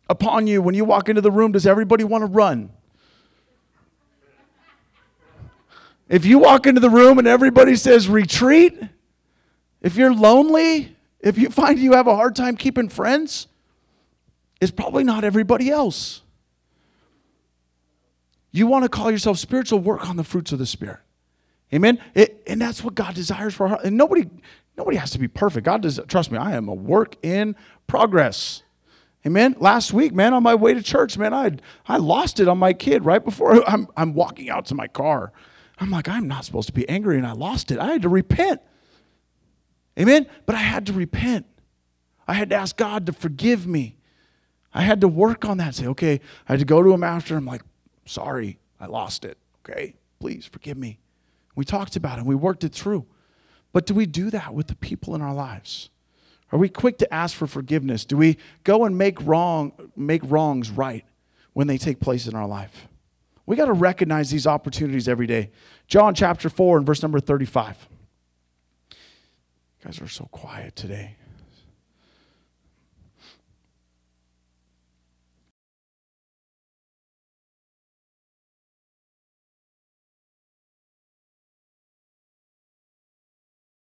upon 0.09 0.47
you 0.47 0.63
when 0.63 0.77
you 0.77 0.85
walk 0.85 1.09
into 1.09 1.21
the 1.21 1.31
room? 1.31 1.51
Does 1.51 1.67
everybody 1.67 2.05
want 2.05 2.23
to 2.23 2.27
run? 2.27 2.71
If 6.09 6.25
you 6.25 6.39
walk 6.39 6.69
into 6.69 6.81
the 6.81 6.89
room 6.89 7.19
and 7.19 7.27
everybody 7.27 7.75
says 7.75 8.09
retreat, 8.09 8.79
If 9.83 9.97
you're 9.97 10.15
lonely, 10.15 10.97
if 11.21 11.37
you 11.37 11.51
find 11.51 11.81
you 11.81 11.95
have 11.95 12.07
a 12.07 12.15
hard 12.15 12.37
time 12.37 12.57
keeping 12.57 12.89
friends, 12.89 13.49
it's 14.61 14.71
probably 14.71 15.03
not 15.03 15.25
everybody 15.25 15.69
else. 15.69 16.23
You 18.53 18.69
want 18.69 18.85
to 18.85 18.89
call 18.89 19.11
yourself 19.11 19.39
spiritual, 19.39 19.81
work 19.81 20.09
on 20.09 20.17
the 20.17 20.25
fruits 20.25 20.53
of 20.53 20.61
the 20.61 20.67
Spirit. 20.67 21.01
Amen. 21.75 22.01
It, 22.15 22.45
and 22.47 22.63
that's 22.63 22.85
what 22.85 22.95
God 22.95 23.17
desires 23.17 23.53
for 23.53 23.65
our 23.65 23.69
heart. 23.71 23.85
And 23.85 23.97
nobody, 23.97 24.31
nobody 24.77 24.97
has 24.97 25.11
to 25.13 25.19
be 25.19 25.29
perfect. 25.29 25.65
God 25.65 25.83
does. 25.83 26.01
Trust 26.09 26.31
me, 26.31 26.39
I 26.39 26.53
am 26.53 26.69
a 26.69 26.75
work 26.75 27.17
in 27.23 27.57
progress. 27.87 28.63
Amen. 29.27 29.57
Last 29.59 29.93
week, 29.93 30.15
man, 30.15 30.35
on 30.35 30.43
my 30.43 30.55
way 30.55 30.73
to 30.75 30.83
church, 30.83 31.19
man, 31.19 31.35
I 31.35 31.57
I 31.87 31.97
lost 31.97 32.39
it 32.39 32.49
on 32.49 32.59
my 32.59 32.73
kid 32.73 33.05
right 33.05 33.25
before 33.25 33.69
I'm 33.69 33.89
I'm 33.97 34.15
walking 34.15 34.51
out 34.51 34.67
to 34.67 34.75
my 34.75 34.87
car. 34.87 35.33
I'm 35.79 35.91
like, 35.91 36.09
I'm 36.09 36.27
not 36.27 36.45
supposed 36.45 36.69
to 36.69 36.73
be 36.73 36.89
angry, 36.89 37.19
and 37.19 37.27
I 37.27 37.33
lost 37.33 37.71
it. 37.71 37.79
I 37.79 37.93
had 37.93 38.03
to 38.03 38.09
repent. 38.09 38.61
Amen. 39.99 40.27
But 40.47 40.55
I 40.55 40.61
had 40.61 40.87
to 40.87 40.93
repent. 40.93 41.47
I 42.29 42.35
had 42.35 42.51
to 42.51 42.57
ask 42.57 42.77
God 42.77 43.07
to 43.07 43.13
forgive 43.13 43.67
me. 43.67 43.97
I 44.73 44.83
had 44.83 45.01
to 45.01 45.09
work 45.09 45.45
on 45.45 45.59
that. 45.59 45.75
Say, 45.75 45.87
okay, 45.87 46.21
I 46.49 46.53
had 46.53 46.59
to 46.61 46.65
go 46.65 46.83
to 46.83 46.93
him 46.93 47.03
after. 47.03 47.37
I'm 47.37 47.47
like, 47.47 47.63
sorry, 48.05 48.59
I 48.81 48.87
lost 48.87 49.25
it. 49.25 49.39
Okay, 49.65 49.97
please 50.21 50.47
forgive 50.47 50.77
me. 50.77 50.99
We 51.55 51.65
talked 51.65 51.97
about 51.97 52.19
it. 52.19 52.27
We 52.27 52.35
worked 52.35 52.63
it 52.65 52.73
through. 52.73 53.07
But 53.77 53.85
do 53.85 53.93
we 53.93 54.07
do 54.07 54.31
that 54.31 54.55
with 54.55 54.69
the 54.69 54.75
people 54.75 55.15
in 55.15 55.21
our 55.21 55.35
lives? 55.35 55.91
Are 56.51 56.59
we 56.59 56.71
quick 56.71 56.97
to 56.97 57.13
ask 57.13 57.37
for 57.37 57.47
forgiveness? 57.47 58.07
Do 58.07 58.17
we 58.17 58.39
go 58.65 58.87
and 58.87 58.97
make 58.97 59.21
wrong 59.21 59.91
make 59.95 60.23
wrongs 60.25 60.71
right 60.71 61.05
when 61.53 61.67
they 61.67 61.77
take 61.77 62.01
place 62.01 62.27
in 62.27 62.35
our 62.35 62.47
life? 62.47 62.89
We 63.45 63.55
got 63.55 63.67
to 63.67 63.75
recognize 63.75 64.31
these 64.31 64.47
opportunities 64.47 65.09
every 65.09 65.27
day. 65.27 65.51
John 65.89 66.15
chapter 66.15 66.49
4 66.49 66.79
and 66.79 66.87
verse 66.87 67.03
number 67.03 67.21
35. 67.21 67.87
You 68.93 68.97
guys 69.85 70.01
are 70.01 70.09
so 70.09 70.25
quiet 70.33 70.75
today. 70.75 71.17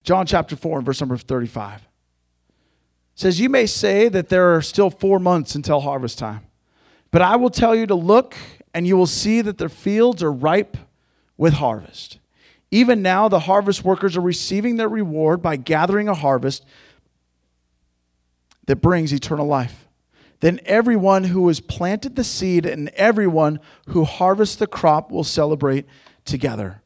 John 0.10 0.26
chapter 0.26 0.56
4 0.56 0.80
and 0.80 0.86
verse 0.88 1.02
number 1.02 1.18
35 1.18 1.88
says, 3.14 3.40
You 3.40 3.48
may 3.48 3.68
say 3.68 4.10
that 4.10 4.30
there 4.30 4.56
are 4.56 4.62
still 4.64 4.90
four 4.90 5.20
months 5.20 5.54
until 5.54 5.82
harvest 5.82 6.18
time, 6.18 6.48
but 7.12 7.22
I 7.22 7.36
will 7.36 7.52
tell 7.52 7.76
you 7.76 7.86
to 7.86 7.94
look, 7.94 8.36
and 8.74 8.88
you 8.88 8.98
will 8.98 9.06
see 9.06 9.42
that 9.42 9.60
the 9.60 9.70
fields 9.70 10.24
are 10.24 10.32
ripe 10.32 10.78
with 11.38 11.54
harvest. 11.54 12.18
Even 12.72 13.04
now, 13.04 13.28
the 13.28 13.42
harvest 13.42 13.84
workers 13.84 14.18
are 14.18 14.22
receiving 14.22 14.78
their 14.78 14.90
reward 14.90 15.44
by 15.44 15.58
gathering 15.58 16.08
a 16.08 16.16
harvest 16.16 16.66
that 18.66 18.78
brings 18.78 19.14
eternal 19.14 19.46
life. 19.46 19.88
Then 20.40 20.60
everyone 20.66 21.26
who 21.26 21.48
has 21.50 21.60
planted 21.60 22.16
the 22.16 22.24
seed 22.24 22.66
and 22.66 22.90
everyone 22.96 23.60
who 23.90 24.06
harvests 24.06 24.56
the 24.56 24.66
crop 24.66 25.12
will 25.12 25.24
celebrate 25.24 25.86
together. 26.26 26.82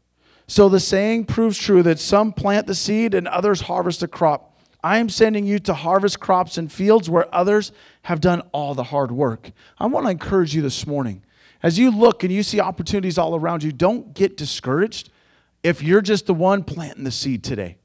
So 0.47 0.69
the 0.69 0.79
saying 0.79 1.25
proves 1.25 1.57
true 1.57 1.83
that 1.83 1.99
some 1.99 2.33
plant 2.33 2.67
the 2.67 2.75
seed 2.75 3.13
and 3.13 3.27
others 3.27 3.61
harvest 3.61 4.01
the 4.01 4.07
crop. 4.07 4.59
I 4.83 4.97
am 4.97 5.07
sending 5.07 5.45
you 5.45 5.59
to 5.59 5.73
harvest 5.73 6.19
crops 6.19 6.57
in 6.57 6.67
fields 6.67 7.09
where 7.09 7.33
others 7.33 7.71
have 8.03 8.19
done 8.19 8.41
all 8.51 8.75
the 8.75 8.83
hard 8.83 9.11
work. 9.11 9.51
I 9.79 9.85
want 9.85 10.05
to 10.05 10.11
encourage 10.11 10.53
you 10.53 10.61
this 10.61 10.85
morning. 10.85 11.23
As 11.61 11.79
you 11.79 11.89
look 11.89 12.23
and 12.23 12.33
you 12.33 12.43
see 12.43 12.59
opportunities 12.59 13.17
all 13.17 13.35
around 13.35 13.63
you, 13.63 13.71
don't 13.71 14.13
get 14.13 14.35
discouraged 14.35 15.09
if 15.63 15.81
you're 15.81 16.01
just 16.01 16.25
the 16.25 16.33
one 16.33 16.65
planting 16.65 17.05
the 17.05 17.11
seed 17.11 17.43
today. 17.43 17.77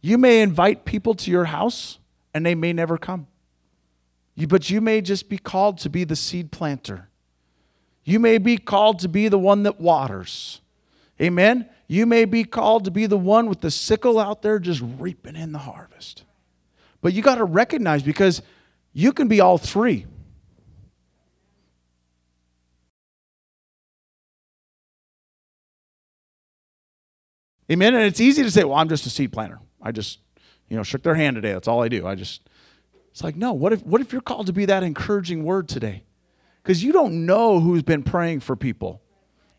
You 0.00 0.16
may 0.16 0.40
invite 0.40 0.86
people 0.86 1.14
to 1.16 1.30
your 1.30 1.44
house 1.44 1.98
and 2.32 2.46
they 2.46 2.54
may 2.54 2.72
never 2.72 2.96
come. 2.96 3.26
You, 4.34 4.46
but 4.46 4.70
you 4.70 4.80
may 4.80 5.02
just 5.02 5.28
be 5.28 5.36
called 5.36 5.76
to 5.78 5.90
be 5.90 6.04
the 6.04 6.16
seed 6.16 6.50
planter. 6.50 7.10
You 8.04 8.18
may 8.18 8.38
be 8.38 8.56
called 8.56 9.00
to 9.00 9.08
be 9.08 9.28
the 9.28 9.38
one 9.38 9.64
that 9.64 9.78
waters. 9.78 10.62
Amen. 11.20 11.68
You 11.86 12.06
may 12.06 12.24
be 12.24 12.44
called 12.44 12.84
to 12.84 12.90
be 12.90 13.06
the 13.06 13.18
one 13.18 13.48
with 13.48 13.60
the 13.60 13.70
sickle 13.70 14.18
out 14.18 14.42
there 14.42 14.58
just 14.58 14.82
reaping 14.98 15.36
in 15.36 15.52
the 15.52 15.58
harvest. 15.58 16.24
But 17.02 17.12
you 17.12 17.22
got 17.22 17.36
to 17.36 17.44
recognize 17.44 18.02
because 18.02 18.42
you 18.92 19.12
can 19.12 19.28
be 19.28 19.40
all 19.40 19.58
three. 19.58 20.06
Amen. 27.70 27.94
And 27.94 28.04
it's 28.04 28.20
easy 28.20 28.42
to 28.42 28.50
say, 28.50 28.64
well, 28.64 28.78
I'm 28.78 28.88
just 28.88 29.06
a 29.06 29.10
seed 29.10 29.32
planter. 29.32 29.60
I 29.80 29.92
just, 29.92 30.18
you 30.68 30.76
know, 30.76 30.82
shook 30.82 31.02
their 31.02 31.14
hand 31.14 31.36
today. 31.36 31.52
That's 31.52 31.68
all 31.68 31.82
I 31.82 31.88
do. 31.88 32.06
I 32.06 32.14
just, 32.14 32.48
it's 33.10 33.22
like, 33.22 33.36
no, 33.36 33.52
what 33.52 33.72
if, 33.72 33.84
what 33.86 34.00
if 34.00 34.12
you're 34.12 34.20
called 34.20 34.46
to 34.46 34.52
be 34.52 34.64
that 34.64 34.82
encouraging 34.82 35.44
word 35.44 35.68
today? 35.68 36.02
Because 36.62 36.82
you 36.82 36.92
don't 36.92 37.26
know 37.26 37.60
who's 37.60 37.82
been 37.82 38.02
praying 38.02 38.40
for 38.40 38.56
people. 38.56 39.02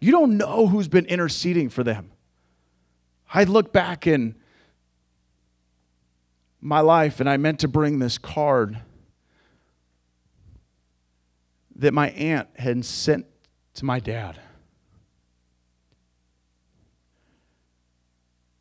You 0.01 0.11
don't 0.11 0.35
know 0.35 0.67
who's 0.67 0.87
been 0.87 1.05
interceding 1.05 1.69
for 1.69 1.83
them. 1.83 2.11
I 3.33 3.43
look 3.43 3.71
back 3.71 4.07
in 4.07 4.35
my 6.59 6.79
life 6.79 7.19
and 7.19 7.29
I 7.29 7.37
meant 7.37 7.59
to 7.59 7.67
bring 7.67 7.99
this 7.99 8.17
card 8.17 8.79
that 11.75 11.93
my 11.93 12.09
aunt 12.09 12.49
had 12.57 12.83
sent 12.83 13.27
to 13.75 13.85
my 13.85 13.99
dad. 13.99 14.39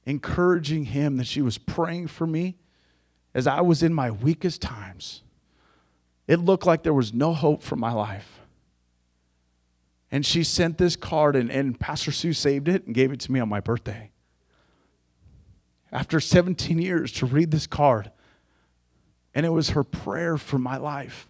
Encouraging 0.05 0.87
him 0.87 1.16
that 1.16 1.26
she 1.26 1.40
was 1.40 1.57
praying 1.57 2.09
for 2.09 2.26
me 2.26 2.57
as 3.35 3.46
I 3.46 3.62
was 3.62 3.83
in 3.83 3.94
my 3.94 4.11
weakest 4.11 4.61
times. 4.61 5.22
It 6.26 6.38
looked 6.38 6.66
like 6.66 6.83
there 6.83 6.94
was 6.94 7.14
no 7.14 7.33
hope 7.33 7.62
for 7.62 7.76
my 7.76 7.92
life. 7.92 8.39
And 10.12 10.27
she 10.27 10.42
sent 10.42 10.79
this 10.79 10.96
card, 10.96 11.37
and, 11.37 11.51
and 11.51 11.79
Pastor 11.79 12.11
Sue 12.11 12.33
saved 12.33 12.68
it 12.68 12.87
and 12.87 12.94
gave 12.94 13.12
it 13.12 13.20
to 13.20 13.33
me 13.33 13.38
on 13.40 13.49
my 13.49 13.61
birthday. 13.61 14.11
After 15.92 16.20
17 16.20 16.79
years 16.79 17.12
to 17.12 17.27
read 17.27 17.51
this 17.51 17.66
card, 17.66 18.11
and 19.35 19.46
it 19.46 19.51
was 19.51 19.70
her 19.70 19.85
prayer 19.85 20.37
for 20.37 20.59
my 20.59 20.77
life. 20.77 21.29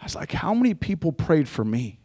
I 0.00 0.04
was 0.04 0.14
like, 0.14 0.32
how 0.32 0.54
many 0.54 0.74
people 0.74 1.12
prayed 1.12 1.48
for 1.48 1.64
me? 1.64 2.00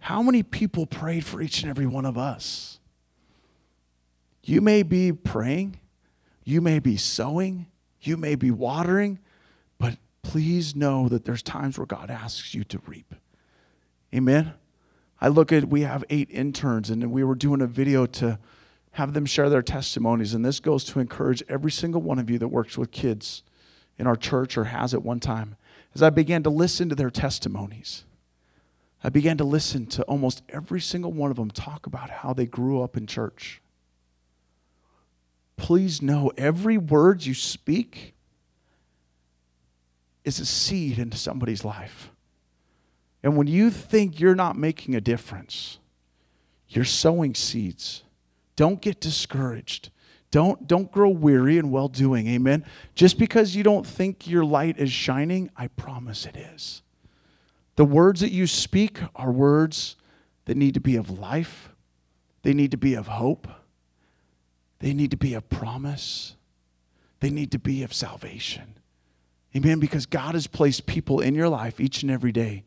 How 0.00 0.22
many 0.22 0.42
people 0.42 0.84
prayed 0.84 1.24
for 1.24 1.40
each 1.40 1.62
and 1.62 1.70
every 1.70 1.86
one 1.86 2.04
of 2.04 2.18
us? 2.18 2.78
You 4.42 4.60
may 4.60 4.82
be 4.82 5.12
praying, 5.12 5.80
you 6.44 6.60
may 6.60 6.78
be 6.78 6.98
sowing, 6.98 7.66
you 8.02 8.18
may 8.18 8.34
be 8.34 8.50
watering, 8.50 9.18
but 9.78 9.96
please 10.22 10.76
know 10.76 11.08
that 11.08 11.24
there's 11.24 11.42
times 11.42 11.78
where 11.78 11.86
God 11.86 12.10
asks 12.10 12.54
you 12.54 12.64
to 12.64 12.80
reap. 12.86 13.14
Amen. 14.14 14.54
I 15.20 15.28
look 15.28 15.52
at, 15.52 15.68
we 15.68 15.82
have 15.82 16.04
eight 16.10 16.30
interns, 16.30 16.90
and 16.90 17.10
we 17.10 17.24
were 17.24 17.34
doing 17.34 17.60
a 17.60 17.66
video 17.66 18.06
to 18.06 18.38
have 18.92 19.12
them 19.12 19.26
share 19.26 19.50
their 19.50 19.62
testimonies. 19.62 20.34
And 20.34 20.44
this 20.44 20.60
goes 20.60 20.84
to 20.84 21.00
encourage 21.00 21.42
every 21.48 21.72
single 21.72 22.00
one 22.00 22.18
of 22.18 22.30
you 22.30 22.38
that 22.38 22.48
works 22.48 22.78
with 22.78 22.92
kids 22.92 23.42
in 23.98 24.06
our 24.06 24.16
church 24.16 24.56
or 24.56 24.64
has 24.64 24.94
at 24.94 25.02
one 25.02 25.20
time. 25.20 25.56
As 25.94 26.02
I 26.02 26.10
began 26.10 26.42
to 26.44 26.50
listen 26.50 26.88
to 26.88 26.94
their 26.94 27.10
testimonies, 27.10 28.04
I 29.02 29.08
began 29.08 29.36
to 29.38 29.44
listen 29.44 29.86
to 29.88 30.02
almost 30.04 30.42
every 30.48 30.80
single 30.80 31.12
one 31.12 31.30
of 31.30 31.36
them 31.36 31.50
talk 31.50 31.86
about 31.86 32.10
how 32.10 32.32
they 32.32 32.46
grew 32.46 32.82
up 32.82 32.96
in 32.96 33.06
church. 33.06 33.60
Please 35.56 36.00
know 36.00 36.32
every 36.36 36.78
word 36.78 37.24
you 37.24 37.34
speak 37.34 38.14
is 40.24 40.40
a 40.40 40.46
seed 40.46 40.98
into 40.98 41.16
somebody's 41.16 41.64
life. 41.64 42.10
And 43.24 43.38
when 43.38 43.46
you 43.46 43.70
think 43.70 44.20
you're 44.20 44.34
not 44.34 44.54
making 44.58 44.94
a 44.94 45.00
difference, 45.00 45.78
you're 46.68 46.84
sowing 46.84 47.34
seeds. 47.34 48.02
Don't 48.54 48.82
get 48.82 49.00
discouraged. 49.00 49.90
Don't, 50.30 50.68
don't 50.68 50.92
grow 50.92 51.08
weary 51.08 51.56
in 51.56 51.70
well 51.70 51.88
doing. 51.88 52.28
Amen. 52.28 52.66
Just 52.94 53.18
because 53.18 53.56
you 53.56 53.62
don't 53.62 53.86
think 53.86 54.28
your 54.28 54.44
light 54.44 54.76
is 54.78 54.92
shining, 54.92 55.50
I 55.56 55.68
promise 55.68 56.26
it 56.26 56.36
is. 56.36 56.82
The 57.76 57.86
words 57.86 58.20
that 58.20 58.30
you 58.30 58.46
speak 58.46 59.00
are 59.16 59.32
words 59.32 59.96
that 60.44 60.58
need 60.58 60.74
to 60.74 60.80
be 60.80 60.96
of 60.96 61.08
life, 61.18 61.70
they 62.42 62.52
need 62.52 62.72
to 62.72 62.76
be 62.76 62.92
of 62.92 63.06
hope, 63.06 63.48
they 64.80 64.92
need 64.92 65.10
to 65.12 65.16
be 65.16 65.32
of 65.32 65.48
promise, 65.48 66.36
they 67.20 67.30
need 67.30 67.50
to 67.52 67.58
be 67.58 67.82
of 67.82 67.94
salvation. 67.94 68.74
Amen. 69.56 69.78
Because 69.78 70.04
God 70.04 70.34
has 70.34 70.46
placed 70.46 70.84
people 70.84 71.20
in 71.20 71.34
your 71.34 71.48
life 71.48 71.80
each 71.80 72.02
and 72.02 72.12
every 72.12 72.32
day 72.32 72.64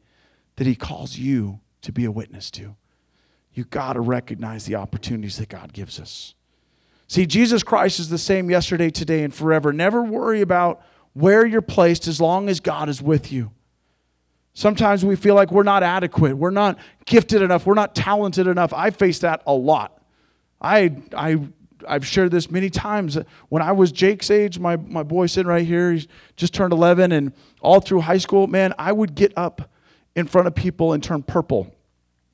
that 0.57 0.67
He 0.67 0.75
calls 0.75 1.17
you 1.17 1.61
to 1.81 1.91
be 1.91 2.05
a 2.05 2.11
witness 2.11 2.51
to. 2.51 2.75
You 3.53 3.63
got 3.63 3.93
to 3.93 4.01
recognize 4.01 4.65
the 4.65 4.75
opportunities 4.75 5.37
that 5.37 5.49
God 5.49 5.73
gives 5.73 5.99
us. 5.99 6.35
See, 7.07 7.25
Jesus 7.25 7.63
Christ 7.63 7.99
is 7.99 8.09
the 8.09 8.17
same 8.17 8.49
yesterday, 8.49 8.89
today, 8.89 9.23
and 9.23 9.33
forever. 9.33 9.71
Never 9.71 10.03
worry 10.03 10.41
about 10.41 10.81
where 11.13 11.45
you're 11.45 11.61
placed 11.61 12.07
as 12.07 12.19
long 12.19 12.49
as 12.49 12.59
God 12.59 12.89
is 12.89 13.01
with 13.01 13.31
you. 13.31 13.51
Sometimes 14.53 15.05
we 15.05 15.15
feel 15.15 15.35
like 15.35 15.51
we're 15.51 15.63
not 15.63 15.83
adequate, 15.83 16.35
we're 16.35 16.49
not 16.49 16.77
gifted 17.05 17.41
enough, 17.41 17.65
we're 17.65 17.75
not 17.75 17.95
talented 17.95 18.47
enough. 18.47 18.73
I 18.73 18.89
face 18.89 19.19
that 19.19 19.41
a 19.45 19.53
lot. 19.53 20.01
I, 20.59 20.97
I 21.15 21.39
I've 21.87 22.05
shared 22.05 22.31
this 22.31 22.49
many 22.49 22.69
times. 22.69 23.17
When 23.49 23.61
I 23.61 23.71
was 23.71 23.91
Jake's 23.91 24.31
age, 24.31 24.59
my, 24.59 24.75
my 24.75 25.03
boy 25.03 25.27
sitting 25.27 25.47
right 25.47 25.65
here, 25.65 25.91
he's 25.91 26.07
just 26.35 26.53
turned 26.53 26.73
11, 26.73 27.11
and 27.11 27.33
all 27.61 27.79
through 27.79 28.01
high 28.01 28.17
school, 28.17 28.47
man, 28.47 28.73
I 28.77 28.91
would 28.91 29.15
get 29.15 29.31
up 29.37 29.69
in 30.17 30.25
front 30.25 30.47
of 30.47 30.55
people 30.55 30.93
and 30.93 31.03
turn 31.03 31.21
purple. 31.21 31.71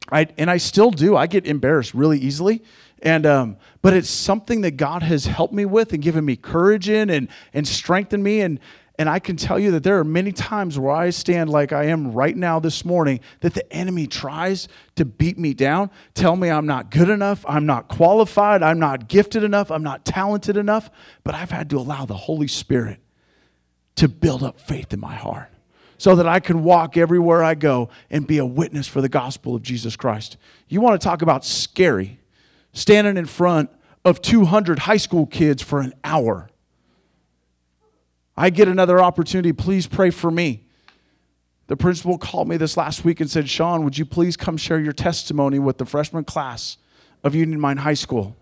I, 0.10 0.28
and 0.38 0.50
I 0.50 0.56
still 0.56 0.90
do. 0.90 1.18
I 1.18 1.28
get 1.28 1.46
embarrassed 1.46 1.94
really 1.94 2.18
easily. 2.18 2.64
And, 3.02 3.26
um, 3.26 3.58
but 3.82 3.94
it's 3.94 4.10
something 4.10 4.62
that 4.62 4.78
God 4.78 5.04
has 5.04 5.26
helped 5.26 5.54
me 5.54 5.66
with 5.66 5.92
and 5.92 6.02
given 6.02 6.24
me 6.24 6.38
courage 6.38 6.88
in 6.88 7.10
and, 7.10 7.28
and 7.54 7.68
strengthened 7.68 8.24
me. 8.24 8.40
And, 8.40 8.62
and 8.98 9.10
I 9.10 9.20
can 9.20 9.36
tell 9.36 9.60
you 9.60 9.72
that 9.72 9.84
there 9.84 10.00
are 10.00 10.06
many 10.06 10.32
times 10.32 10.80
where 10.80 10.96
I 10.96 11.10
stand 11.10 11.50
like 11.50 11.74
I 11.74 11.88
am 11.88 12.14
right 12.14 12.38
now 12.38 12.58
this 12.58 12.86
morning 12.86 13.20
that 13.42 13.54
the 13.54 13.72
enemy 13.74 14.08
tries 14.08 14.70
to 14.96 15.04
beat 15.04 15.38
me 15.38 15.54
down, 15.54 15.90
tell 16.14 16.38
me 16.38 16.50
I'm 16.50 16.66
not 16.66 16.90
good 16.90 17.10
enough, 17.10 17.44
I'm 17.46 17.66
not 17.66 17.90
qualified, 17.90 18.64
I'm 18.64 18.80
not 18.80 19.10
gifted 19.10 19.44
enough, 19.44 19.72
I'm 19.72 19.84
not 19.84 20.06
talented 20.06 20.56
enough. 20.56 20.90
But 21.26 21.36
I've 21.36 21.52
had 21.52 21.70
to 21.72 21.78
allow 21.80 22.06
the 22.06 22.16
Holy 22.16 22.48
Spirit 22.48 23.00
to 23.96 24.08
build 24.08 24.42
up 24.42 24.62
faith 24.62 24.94
in 24.94 25.02
my 25.02 25.16
heart 25.16 25.53
so 25.98 26.16
that 26.16 26.28
I 26.28 26.40
can 26.40 26.64
walk 26.64 26.98
everywhere 26.98 27.44
I 27.44 27.56
go 27.56 27.90
and 28.10 28.28
be 28.28 28.38
a 28.38 28.46
witness 28.46 28.88
for 28.88 29.02
the 29.02 29.10
gospel 29.10 29.56
of 29.56 29.62
Jesus 29.62 29.96
Christ. 29.96 30.38
You 30.68 30.82
want 30.82 31.00
to 31.00 31.04
talk 31.04 31.22
about 31.22 31.46
scary, 31.46 32.20
standing 32.74 33.18
in 33.18 33.26
front 33.26 33.70
of 34.04 34.22
200 34.22 34.80
high 34.80 34.98
school 34.98 35.26
kids 35.26 35.62
for 35.62 35.80
an 35.80 35.94
hour 36.04 36.50
I 38.36 38.50
get 38.50 38.68
another 38.68 39.02
opportunity, 39.02 39.54
please 39.54 39.88
pray 39.88 40.10
for 40.10 40.32
me. 40.32 40.64
The 41.68 41.78
principal 41.78 42.18
called 42.18 42.48
me 42.48 42.58
this 42.58 42.76
last 42.76 43.06
week 43.06 43.22
and 43.22 43.30
said, 43.30 43.48
Sean, 43.48 43.84
would 43.84 43.98
you 43.98 44.06
please 44.06 44.36
come 44.36 44.58
share 44.58 44.80
your 44.80 44.94
testimony 44.94 45.60
with 45.60 45.78
the 45.78 45.86
freshman 45.86 46.24
class 46.24 46.78
of 47.24 47.36
Union 47.36 47.60
Mine 47.60 47.78
High 47.78 47.94
School? 47.94 48.36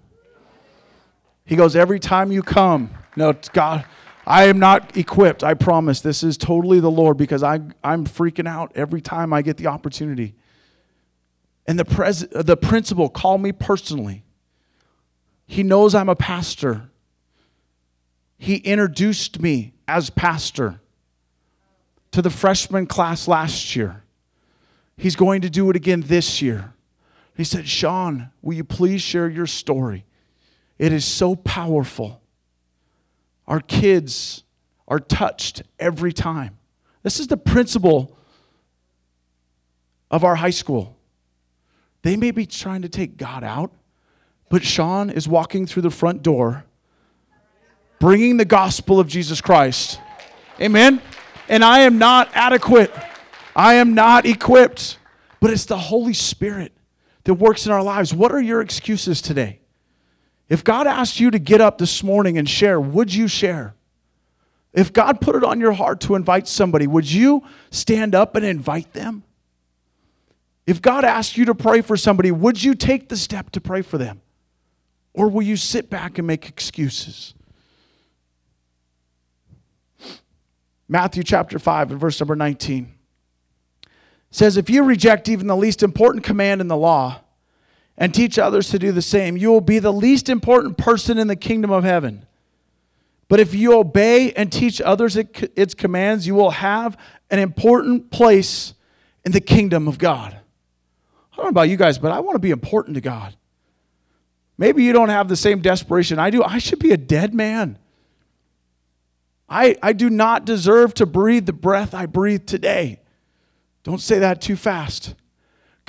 He 1.45 1.55
goes, 1.55 1.75
Every 1.75 1.99
time 1.99 2.31
you 2.31 2.41
come, 2.41 2.89
no, 3.15 3.33
God, 3.53 3.85
I 4.25 4.45
am 4.45 4.59
not 4.59 4.95
equipped. 4.95 5.43
I 5.43 5.53
promise. 5.53 6.01
This 6.01 6.23
is 6.23 6.37
totally 6.37 6.79
the 6.79 6.91
Lord 6.91 7.17
because 7.17 7.43
I, 7.43 7.59
I'm 7.83 8.05
freaking 8.05 8.47
out 8.47 8.71
every 8.75 9.01
time 9.01 9.33
I 9.33 9.41
get 9.41 9.57
the 9.57 9.67
opportunity. 9.67 10.35
And 11.67 11.79
the, 11.79 11.85
pres- 11.85 12.27
the 12.31 12.57
principal 12.57 13.09
called 13.09 13.41
me 13.41 13.51
personally. 13.51 14.23
He 15.47 15.63
knows 15.63 15.95
I'm 15.95 16.09
a 16.09 16.15
pastor. 16.15 16.89
He 18.37 18.55
introduced 18.57 19.41
me 19.41 19.73
as 19.87 20.09
pastor 20.09 20.81
to 22.11 22.21
the 22.21 22.29
freshman 22.29 22.87
class 22.87 23.27
last 23.27 23.75
year. 23.75 24.03
He's 24.97 25.15
going 25.15 25.41
to 25.41 25.49
do 25.49 25.69
it 25.69 25.75
again 25.75 26.01
this 26.01 26.41
year. 26.41 26.73
He 27.35 27.43
said, 27.43 27.67
Sean, 27.67 28.29
will 28.41 28.53
you 28.53 28.63
please 28.63 29.01
share 29.01 29.29
your 29.29 29.47
story? 29.47 30.05
It 30.77 30.93
is 30.93 31.05
so 31.05 31.35
powerful. 31.35 32.20
Our 33.51 33.59
kids 33.59 34.45
are 34.87 34.99
touched 34.99 35.63
every 35.77 36.13
time. 36.13 36.57
This 37.03 37.19
is 37.19 37.27
the 37.27 37.35
principal 37.35 38.17
of 40.09 40.23
our 40.23 40.35
high 40.35 40.51
school. 40.51 40.95
They 42.01 42.15
may 42.15 42.31
be 42.31 42.45
trying 42.45 42.81
to 42.83 42.89
take 42.89 43.17
God 43.17 43.43
out, 43.43 43.73
but 44.49 44.63
Sean 44.63 45.09
is 45.09 45.27
walking 45.27 45.65
through 45.65 45.81
the 45.81 45.91
front 45.91 46.23
door 46.23 46.63
bringing 47.99 48.37
the 48.37 48.45
gospel 48.45 49.01
of 49.01 49.07
Jesus 49.07 49.41
Christ. 49.41 49.99
Amen. 50.59 51.01
And 51.49 51.63
I 51.63 51.81
am 51.81 51.97
not 51.97 52.29
adequate. 52.33 52.91
I 53.53 53.75
am 53.75 53.93
not 53.93 54.25
equipped, 54.25 54.97
but 55.41 55.51
it's 55.51 55.65
the 55.65 55.77
Holy 55.77 56.13
Spirit 56.13 56.71
that 57.25 57.33
works 57.33 57.65
in 57.65 57.73
our 57.73 57.83
lives. 57.83 58.13
What 58.13 58.31
are 58.31 58.41
your 58.41 58.61
excuses 58.61 59.21
today? 59.21 59.60
If 60.51 60.65
God 60.65 60.85
asked 60.85 61.17
you 61.17 61.31
to 61.31 61.39
get 61.39 61.61
up 61.61 61.77
this 61.77 62.03
morning 62.03 62.37
and 62.37 62.47
share, 62.47 62.77
would 62.77 63.13
you 63.13 63.29
share? 63.29 63.73
If 64.73 64.91
God 64.91 65.21
put 65.21 65.37
it 65.37 65.45
on 65.45 65.61
your 65.61 65.71
heart 65.71 66.01
to 66.01 66.15
invite 66.15 66.45
somebody, 66.45 66.87
would 66.87 67.09
you 67.09 67.43
stand 67.69 68.13
up 68.13 68.35
and 68.35 68.43
invite 68.43 68.91
them? 68.91 69.23
If 70.67 70.81
God 70.81 71.05
asked 71.05 71.37
you 71.37 71.45
to 71.45 71.55
pray 71.55 71.79
for 71.79 71.95
somebody, 71.95 72.31
would 72.31 72.61
you 72.61 72.75
take 72.75 73.07
the 73.07 73.15
step 73.15 73.51
to 73.51 73.61
pray 73.61 73.81
for 73.81 73.97
them? 73.97 74.19
Or 75.13 75.29
will 75.29 75.41
you 75.41 75.55
sit 75.55 75.89
back 75.89 76.17
and 76.17 76.27
make 76.27 76.49
excuses? 76.49 77.33
Matthew 80.89 81.23
chapter 81.23 81.59
5 81.59 81.91
and 81.91 81.99
verse 81.99 82.19
number 82.19 82.35
19 82.35 82.93
says, 84.31 84.57
If 84.57 84.69
you 84.69 84.83
reject 84.83 85.29
even 85.29 85.47
the 85.47 85.55
least 85.55 85.81
important 85.81 86.25
command 86.25 86.59
in 86.59 86.67
the 86.67 86.75
law 86.75 87.21
and 87.97 88.13
teach 88.13 88.39
others 88.39 88.69
to 88.69 88.79
do 88.79 88.91
the 88.91 89.01
same, 89.01 89.37
you 89.37 89.51
will 89.51 89.61
be 89.61 89.79
the 89.79 89.93
least 89.93 90.29
important 90.29 90.77
person 90.77 91.17
in 91.17 91.27
the 91.27 91.35
kingdom 91.35 91.71
of 91.71 91.83
heaven. 91.83 92.25
But 93.27 93.39
if 93.39 93.53
you 93.53 93.77
obey 93.77 94.33
and 94.33 94.51
teach 94.51 94.81
others 94.81 95.15
its 95.15 95.73
commands, 95.73 96.27
you 96.27 96.35
will 96.35 96.51
have 96.51 96.97
an 97.29 97.39
important 97.39 98.11
place 98.11 98.73
in 99.23 99.31
the 99.31 99.39
kingdom 99.39 99.87
of 99.87 99.97
God. 99.97 100.35
I 101.31 101.35
don't 101.35 101.45
know 101.45 101.49
about 101.49 101.69
you 101.69 101.77
guys, 101.77 101.97
but 101.97 102.11
I 102.11 102.19
want 102.19 102.35
to 102.35 102.39
be 102.39 102.51
important 102.51 102.95
to 102.95 103.01
God. 103.01 103.35
Maybe 104.57 104.83
you 104.83 104.93
don't 104.93 105.09
have 105.09 105.27
the 105.27 105.35
same 105.35 105.61
desperation 105.61 106.19
I 106.19 106.29
do. 106.29 106.43
I 106.43 106.57
should 106.57 106.79
be 106.79 106.91
a 106.91 106.97
dead 106.97 107.33
man. 107.33 107.79
I, 109.47 109.75
I 109.81 109.93
do 109.93 110.09
not 110.09 110.45
deserve 110.45 110.93
to 110.95 111.05
breathe 111.05 111.45
the 111.45 111.53
breath 111.53 111.93
I 111.93 112.05
breathe 112.05 112.45
today. 112.45 112.99
Don't 113.83 114.01
say 114.01 114.19
that 114.19 114.41
too 114.41 114.55
fast. 114.55 115.15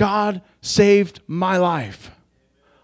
God 0.02 0.42
saved 0.60 1.20
my 1.28 1.58
life. 1.58 2.10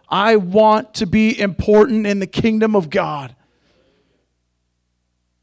I 0.08 0.36
want 0.36 0.94
to 0.94 1.04
be 1.04 1.36
important 1.36 2.06
in 2.06 2.20
the 2.20 2.28
kingdom 2.28 2.76
of 2.76 2.90
God. 2.90 3.34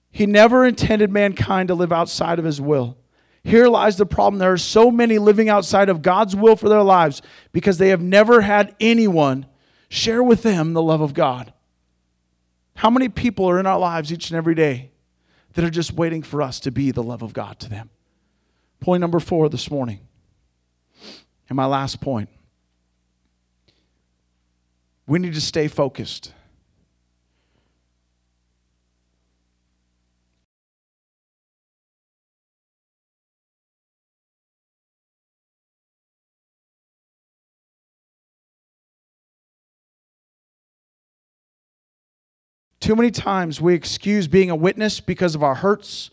He 0.10 0.26
never 0.26 0.66
intended 0.66 1.12
mankind 1.12 1.68
to 1.68 1.76
live 1.76 1.92
outside 1.92 2.40
of 2.40 2.46
his 2.46 2.62
will. 2.62 2.96
Here 3.44 3.68
lies 3.68 3.98
the 3.98 4.06
problem. 4.06 4.40
There 4.40 4.54
are 4.54 4.58
so 4.58 4.90
many 4.90 5.18
living 5.18 5.50
outside 5.50 5.90
of 5.90 6.02
God's 6.02 6.34
will 6.34 6.56
for 6.56 6.70
their 6.70 6.82
lives 6.82 7.22
because 7.52 7.78
they 7.78 7.90
have 7.90 8.02
never 8.02 8.40
had 8.40 8.74
anyone 8.80 9.46
share 9.90 10.24
with 10.24 10.44
them 10.44 10.72
the 10.72 10.82
love 10.82 11.02
of 11.02 11.14
God. 11.14 11.52
How 12.76 12.90
many 12.90 13.10
people 13.10 13.50
are 13.50 13.60
in 13.60 13.68
our 13.68 13.78
lives 13.78 14.14
each 14.14 14.30
and 14.30 14.38
every 14.38 14.56
day 14.56 14.92
that 15.56 15.66
are 15.66 15.70
just 15.70 15.92
waiting 15.92 16.24
for 16.24 16.42
us 16.42 16.62
to 16.62 16.72
be 16.72 16.92
the 16.92 17.04
love 17.04 17.22
of 17.22 17.34
God 17.34 17.60
to 17.60 17.70
them. 17.70 17.90
Point 18.80 19.02
number 19.02 19.20
four 19.20 19.50
this 19.50 19.70
morning, 19.70 20.00
and 21.50 21.56
my 21.56 21.66
last 21.66 22.02
point 22.02 22.30
we 25.08 25.20
need 25.20 25.34
to 25.34 25.42
stay 25.42 25.68
focused. 25.68 26.34
Too 42.80 42.96
many 42.96 43.10
times 43.10 43.60
we 43.60 43.74
excuse 43.74 44.28
being 44.28 44.52
a 44.52 44.56
witness 44.56 45.00
because 45.00 45.34
of 45.34 45.42
our 45.42 45.56
hurts, 45.56 46.12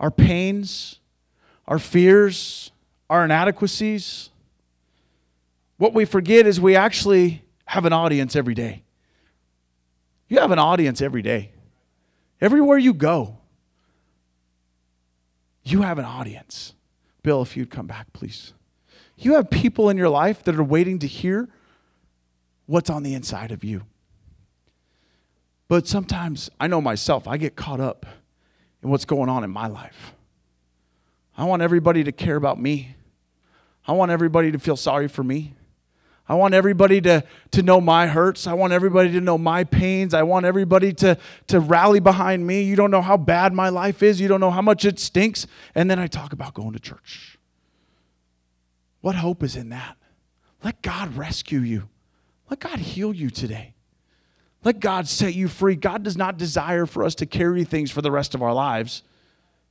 our 0.00 0.10
pains, 0.10 0.98
our 1.66 1.78
fears, 1.78 2.71
our 3.12 3.26
inadequacies. 3.26 4.30
What 5.76 5.92
we 5.92 6.06
forget 6.06 6.46
is 6.46 6.58
we 6.58 6.74
actually 6.74 7.44
have 7.66 7.84
an 7.84 7.92
audience 7.92 8.34
every 8.34 8.54
day. 8.54 8.84
You 10.28 10.38
have 10.38 10.50
an 10.50 10.58
audience 10.58 11.02
every 11.02 11.20
day. 11.20 11.52
Everywhere 12.40 12.78
you 12.78 12.94
go, 12.94 13.36
you 15.62 15.82
have 15.82 15.98
an 15.98 16.06
audience. 16.06 16.72
Bill, 17.22 17.42
if 17.42 17.54
you'd 17.54 17.70
come 17.70 17.86
back, 17.86 18.10
please. 18.14 18.54
You 19.18 19.34
have 19.34 19.50
people 19.50 19.90
in 19.90 19.98
your 19.98 20.08
life 20.08 20.42
that 20.44 20.56
are 20.56 20.64
waiting 20.64 20.98
to 21.00 21.06
hear 21.06 21.50
what's 22.64 22.88
on 22.88 23.02
the 23.02 23.12
inside 23.12 23.52
of 23.52 23.62
you. 23.62 23.82
But 25.68 25.86
sometimes 25.86 26.48
I 26.58 26.66
know 26.66 26.80
myself, 26.80 27.28
I 27.28 27.36
get 27.36 27.56
caught 27.56 27.78
up 27.78 28.06
in 28.82 28.88
what's 28.88 29.04
going 29.04 29.28
on 29.28 29.44
in 29.44 29.50
my 29.50 29.66
life. 29.66 30.14
I 31.36 31.44
want 31.44 31.60
everybody 31.60 32.04
to 32.04 32.12
care 32.12 32.36
about 32.36 32.58
me. 32.58 32.96
I 33.86 33.92
want 33.92 34.10
everybody 34.10 34.52
to 34.52 34.58
feel 34.58 34.76
sorry 34.76 35.08
for 35.08 35.24
me. 35.24 35.54
I 36.28 36.34
want 36.34 36.54
everybody 36.54 37.00
to, 37.02 37.24
to 37.50 37.62
know 37.62 37.80
my 37.80 38.06
hurts. 38.06 38.46
I 38.46 38.54
want 38.54 38.72
everybody 38.72 39.10
to 39.12 39.20
know 39.20 39.36
my 39.36 39.64
pains. 39.64 40.14
I 40.14 40.22
want 40.22 40.46
everybody 40.46 40.92
to, 40.94 41.18
to 41.48 41.60
rally 41.60 42.00
behind 42.00 42.46
me. 42.46 42.62
You 42.62 42.76
don't 42.76 42.92
know 42.92 43.02
how 43.02 43.16
bad 43.16 43.52
my 43.52 43.68
life 43.68 44.02
is. 44.02 44.20
You 44.20 44.28
don't 44.28 44.40
know 44.40 44.50
how 44.50 44.62
much 44.62 44.84
it 44.84 44.98
stinks. 44.98 45.46
And 45.74 45.90
then 45.90 45.98
I 45.98 46.06
talk 46.06 46.32
about 46.32 46.54
going 46.54 46.72
to 46.72 46.78
church. 46.78 47.38
What 49.00 49.16
hope 49.16 49.42
is 49.42 49.56
in 49.56 49.70
that? 49.70 49.96
Let 50.62 50.80
God 50.80 51.16
rescue 51.16 51.58
you. 51.58 51.88
Let 52.48 52.60
God 52.60 52.78
heal 52.78 53.12
you 53.12 53.28
today. 53.28 53.74
Let 54.64 54.78
God 54.78 55.08
set 55.08 55.34
you 55.34 55.48
free. 55.48 55.74
God 55.74 56.04
does 56.04 56.16
not 56.16 56.38
desire 56.38 56.86
for 56.86 57.02
us 57.02 57.16
to 57.16 57.26
carry 57.26 57.64
things 57.64 57.90
for 57.90 58.00
the 58.00 58.12
rest 58.12 58.34
of 58.34 58.42
our 58.42 58.54
lives 58.54 59.02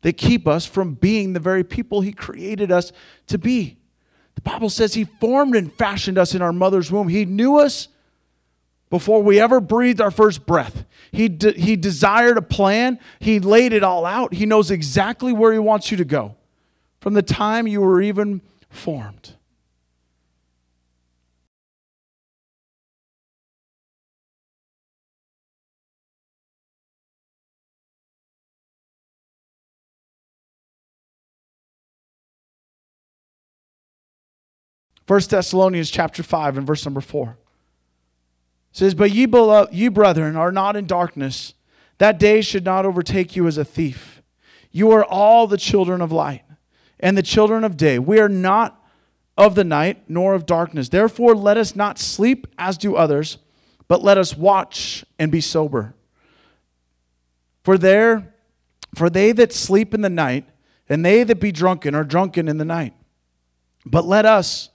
that 0.02 0.14
keep 0.14 0.48
us 0.48 0.66
from 0.66 0.96
being 0.96 1.32
the 1.32 1.40
very 1.40 1.64
people 1.64 2.02
He 2.02 2.12
created 2.12 2.72
us 2.72 2.92
to 3.28 3.38
be. 3.38 3.78
The 4.36 4.42
Bible 4.42 4.70
says 4.70 4.94
He 4.94 5.06
formed 5.06 5.56
and 5.56 5.72
fashioned 5.74 6.18
us 6.18 6.34
in 6.36 6.42
our 6.42 6.54
mother's 6.54 6.92
womb. 6.92 7.08
He 7.08 7.26
knew 7.26 7.58
us 7.58 7.88
before 8.90 9.24
we 9.24 9.40
ever 9.40 9.60
breathed 9.60 10.02
our 10.02 10.12
first 10.12 10.46
breath. 10.46 10.86
He, 11.12 11.30
de- 11.30 11.54
he 11.54 11.76
desired 11.76 12.38
a 12.38 12.42
plan. 12.42 13.00
He 13.20 13.40
laid 13.40 13.74
it 13.74 13.84
all 13.84 14.06
out. 14.06 14.34
He 14.34 14.46
knows 14.46 14.72
exactly 14.72 15.34
where 15.34 15.54
He 15.54 15.60
wants 15.60 15.92
you 15.92 15.98
to 15.98 16.06
go 16.06 16.36
from 17.00 17.14
the 17.14 17.22
time 17.22 17.68
you 17.68 17.82
were 17.82 18.02
even 18.02 18.42
formed. 18.70 19.36
First 35.12 35.32
Thessalonians 35.32 35.92
chapter 35.92 36.24
5 36.24 36.58
and 36.58 36.66
verse 36.66 36.86
number 36.86 37.02
4 37.02 37.38
says, 38.72 38.96
But 38.96 39.12
ye, 39.12 39.26
beloved, 39.26 39.74
ye 39.74 39.90
brethren 39.90 40.38
are 40.38 40.54
not 40.54 40.78
in 40.78 40.88
darkness, 40.88 41.54
that 41.98 42.18
day 42.18 42.40
should 42.40 42.64
not 42.64 42.86
overtake 42.86 43.36
you 43.36 43.46
as 43.46 43.58
a 43.58 43.66
thief. 43.66 44.22
You 44.72 44.90
are 44.92 45.04
all 45.04 45.48
the 45.48 45.58
children 45.58 46.00
of 46.00 46.14
light 46.14 46.44
and 46.98 47.18
the 47.18 47.24
children 47.24 47.66
of 47.66 47.76
day. 47.76 48.00
We 48.00 48.22
are 48.22 48.30
not 48.30 48.82
of 49.38 49.56
the 49.56 49.66
night 49.66 50.02
nor 50.08 50.34
of 50.34 50.46
darkness. 50.46 50.88
Therefore, 50.88 51.36
let 51.36 51.58
us 51.58 51.76
not 51.76 52.00
sleep 52.00 52.48
as 52.58 52.78
do 52.78 52.96
others, 52.96 53.38
but 53.90 54.02
let 54.02 54.18
us 54.18 54.38
watch 54.38 55.04
and 55.20 55.30
be 55.30 55.42
sober. 55.42 55.94
For 57.66 57.78
there, 57.78 58.34
for 58.96 59.10
they 59.10 59.34
that 59.34 59.52
sleep 59.52 59.94
in 59.94 60.04
the 60.04 60.10
night, 60.10 60.48
and 60.88 61.04
they 61.04 61.26
that 61.26 61.42
be 61.42 61.52
drunken 61.52 61.96
are 61.96 62.06
drunken 62.06 62.48
in 62.48 62.58
the 62.58 62.64
night. 62.64 62.94
But 63.86 64.06
let 64.06 64.26
us 64.26 64.70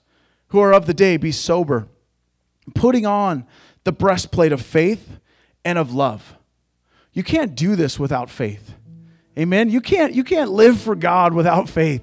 who 0.49 0.61
are 0.61 0.73
of 0.73 0.87
the 0.87 0.95
day 0.95 1.17
be 1.17 1.33
sober, 1.33 1.89
putting 2.75 3.07
on 3.07 3.47
the 3.85 3.93
breastplate 3.93 4.53
of 4.53 4.61
faith 4.61 5.19
and 5.65 5.79
of 5.79 5.95
love. 5.95 6.37
You 7.13 7.23
can't 7.23 7.55
do 7.55 7.77
this 7.77 7.99
without 7.99 8.31
faith. 8.31 8.75
Amen. 9.39 9.71
You 9.71 9.81
can't 9.81 10.15
you 10.15 10.25
can't 10.25 10.51
live 10.51 10.81
for 10.81 10.95
God 10.95 11.35
without 11.35 11.69
faith. 11.69 12.03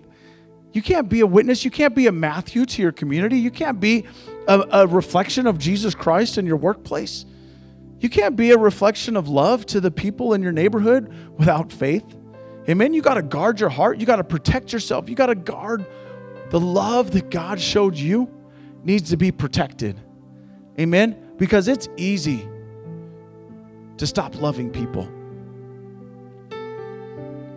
You 0.72 0.82
can't 0.82 1.08
be 1.08 1.20
a 1.20 1.28
witness. 1.28 1.64
You 1.64 1.72
can't 1.72 1.94
be 1.94 2.08
a 2.08 2.12
Matthew 2.12 2.66
to 2.66 2.82
your 2.82 2.92
community. 2.92 3.38
You 3.38 3.52
can't 3.52 3.80
be 3.80 4.06
a, 4.48 4.66
a 4.72 4.88
reflection 4.88 5.46
of 5.46 5.60
Jesus 5.60 5.94
Christ 5.94 6.38
in 6.38 6.46
your 6.48 6.58
workplace. 6.58 7.26
You 8.00 8.10
can't 8.10 8.36
be 8.36 8.52
a 8.52 8.58
reflection 8.58 9.16
of 9.16 9.30
love 9.30 9.66
to 9.68 9.80
the 9.80 9.92
people 9.92 10.34
in 10.34 10.42
your 10.42 10.52
neighborhood 10.52 11.14
without 11.38 11.72
faith. 11.72 12.04
Amen. 12.68 12.94
You 12.94 13.02
got 13.02 13.16
to 13.16 13.22
guard 13.22 13.60
your 13.60 13.70
heart. 13.70 14.00
You 14.00 14.06
got 14.06 14.16
to 14.16 14.24
protect 14.24 14.74
yourself. 14.74 15.10
You 15.10 15.16
got 15.16 15.28
to 15.28 15.36
guard 15.36 15.86
the 16.50 16.60
love 16.60 17.12
that 17.12 17.30
God 17.30 17.60
showed 17.60 17.96
you 17.96 18.33
needs 18.84 19.10
to 19.10 19.18
be 19.18 19.32
protected. 19.32 20.00
Amen? 20.80 21.34
Because 21.38 21.68
it's 21.68 21.88
easy 21.98 22.48
to 23.98 24.08
stop 24.08 24.36
loving 24.42 24.70
people. 24.70 25.10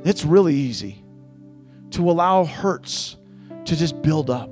It's 0.05 0.25
really 0.25 0.55
easy 0.55 1.03
to 1.91 2.11
allow 2.11 2.45
hurts 2.45 3.17
to 3.65 3.77
just 3.77 4.01
build 4.03 4.31
up. 4.31 4.51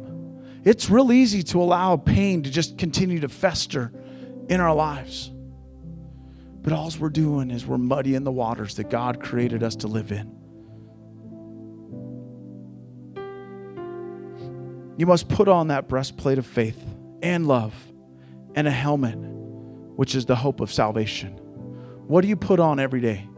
It's 0.65 0.89
real 0.89 1.13
easy 1.13 1.43
to 1.45 1.61
allow 1.61 1.97
pain 1.97 2.43
to 2.43 2.51
just 2.51 2.79
continue 2.79 3.21
to 3.21 3.29
fester 3.29 3.93
in 4.49 4.61
our 4.61 4.75
lives. 4.75 5.31
But 6.63 6.73
all 6.73 6.91
we're 6.99 7.11
doing 7.11 7.51
is 7.51 7.67
we're 7.67 7.77
muddying 7.77 8.25
the 8.25 8.33
waters 8.33 8.77
that 8.77 8.89
God 8.89 9.23
created 9.23 9.63
us 9.63 9.77
to 9.77 9.87
live 9.87 10.11
in. 10.11 10.44
You 14.97 15.07
must 15.07 15.29
put 15.29 15.49
on 15.49 15.69
that 15.69 15.89
breastplate 15.89 16.39
of 16.39 16.47
faith 16.47 16.83
and 17.23 17.49
love 17.49 17.75
and 18.55 18.69
a 18.69 18.71
helmet, 18.71 19.17
which 19.17 20.15
is 20.15 20.27
the 20.27 20.37
hope 20.37 20.61
of 20.61 20.73
salvation. 20.73 21.33
What 22.07 22.21
do 22.21 22.29
you 22.29 22.37
put 22.37 22.61
on 22.61 22.79
every 22.79 23.01
day? 23.01 23.29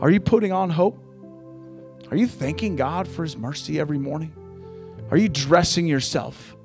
Are 0.00 0.10
you 0.10 0.20
putting 0.20 0.52
on 0.52 0.70
hope? 0.70 1.02
Are 2.10 2.16
you 2.16 2.26
thanking 2.26 2.76
God 2.76 3.06
for 3.06 3.22
His 3.22 3.36
mercy 3.36 3.78
every 3.78 3.98
morning? 3.98 4.32
Are 5.10 5.16
you 5.16 5.28
dressing 5.28 5.86
yourself 5.86 6.56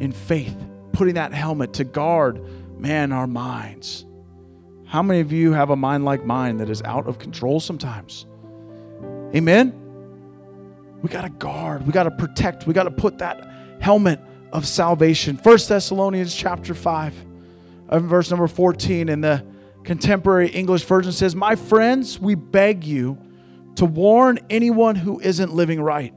in 0.00 0.12
faith, 0.12 0.56
putting 0.92 1.14
that 1.14 1.32
helmet 1.32 1.74
to 1.74 1.84
guard, 1.84 2.40
man, 2.78 3.12
our 3.12 3.26
minds? 3.26 4.06
How 4.86 5.02
many 5.02 5.20
of 5.20 5.32
you 5.32 5.52
have 5.52 5.70
a 5.70 5.76
mind 5.76 6.04
like 6.04 6.24
mine 6.24 6.58
that 6.58 6.70
is 6.70 6.80
out 6.82 7.06
of 7.06 7.18
control 7.18 7.60
sometimes? 7.60 8.24
Amen? 9.34 9.85
We 11.02 11.08
got 11.08 11.22
to 11.22 11.30
guard, 11.30 11.86
we 11.86 11.92
got 11.92 12.04
to 12.04 12.10
protect, 12.10 12.66
we 12.66 12.74
got 12.74 12.84
to 12.84 12.90
put 12.90 13.18
that 13.18 13.48
helmet 13.80 14.20
of 14.52 14.66
salvation. 14.66 15.36
First 15.36 15.68
Thessalonians 15.68 16.34
chapter 16.34 16.74
5, 16.74 17.26
uh, 17.88 17.98
verse 18.00 18.30
number 18.30 18.48
14 18.48 19.08
in 19.08 19.20
the 19.20 19.44
contemporary 19.84 20.48
English 20.48 20.84
version 20.84 21.12
says, 21.12 21.34
My 21.34 21.54
friends, 21.54 22.18
we 22.18 22.34
beg 22.34 22.84
you 22.84 23.18
to 23.76 23.84
warn 23.84 24.38
anyone 24.50 24.96
who 24.96 25.20
isn't 25.20 25.54
living 25.54 25.80
right. 25.80 26.14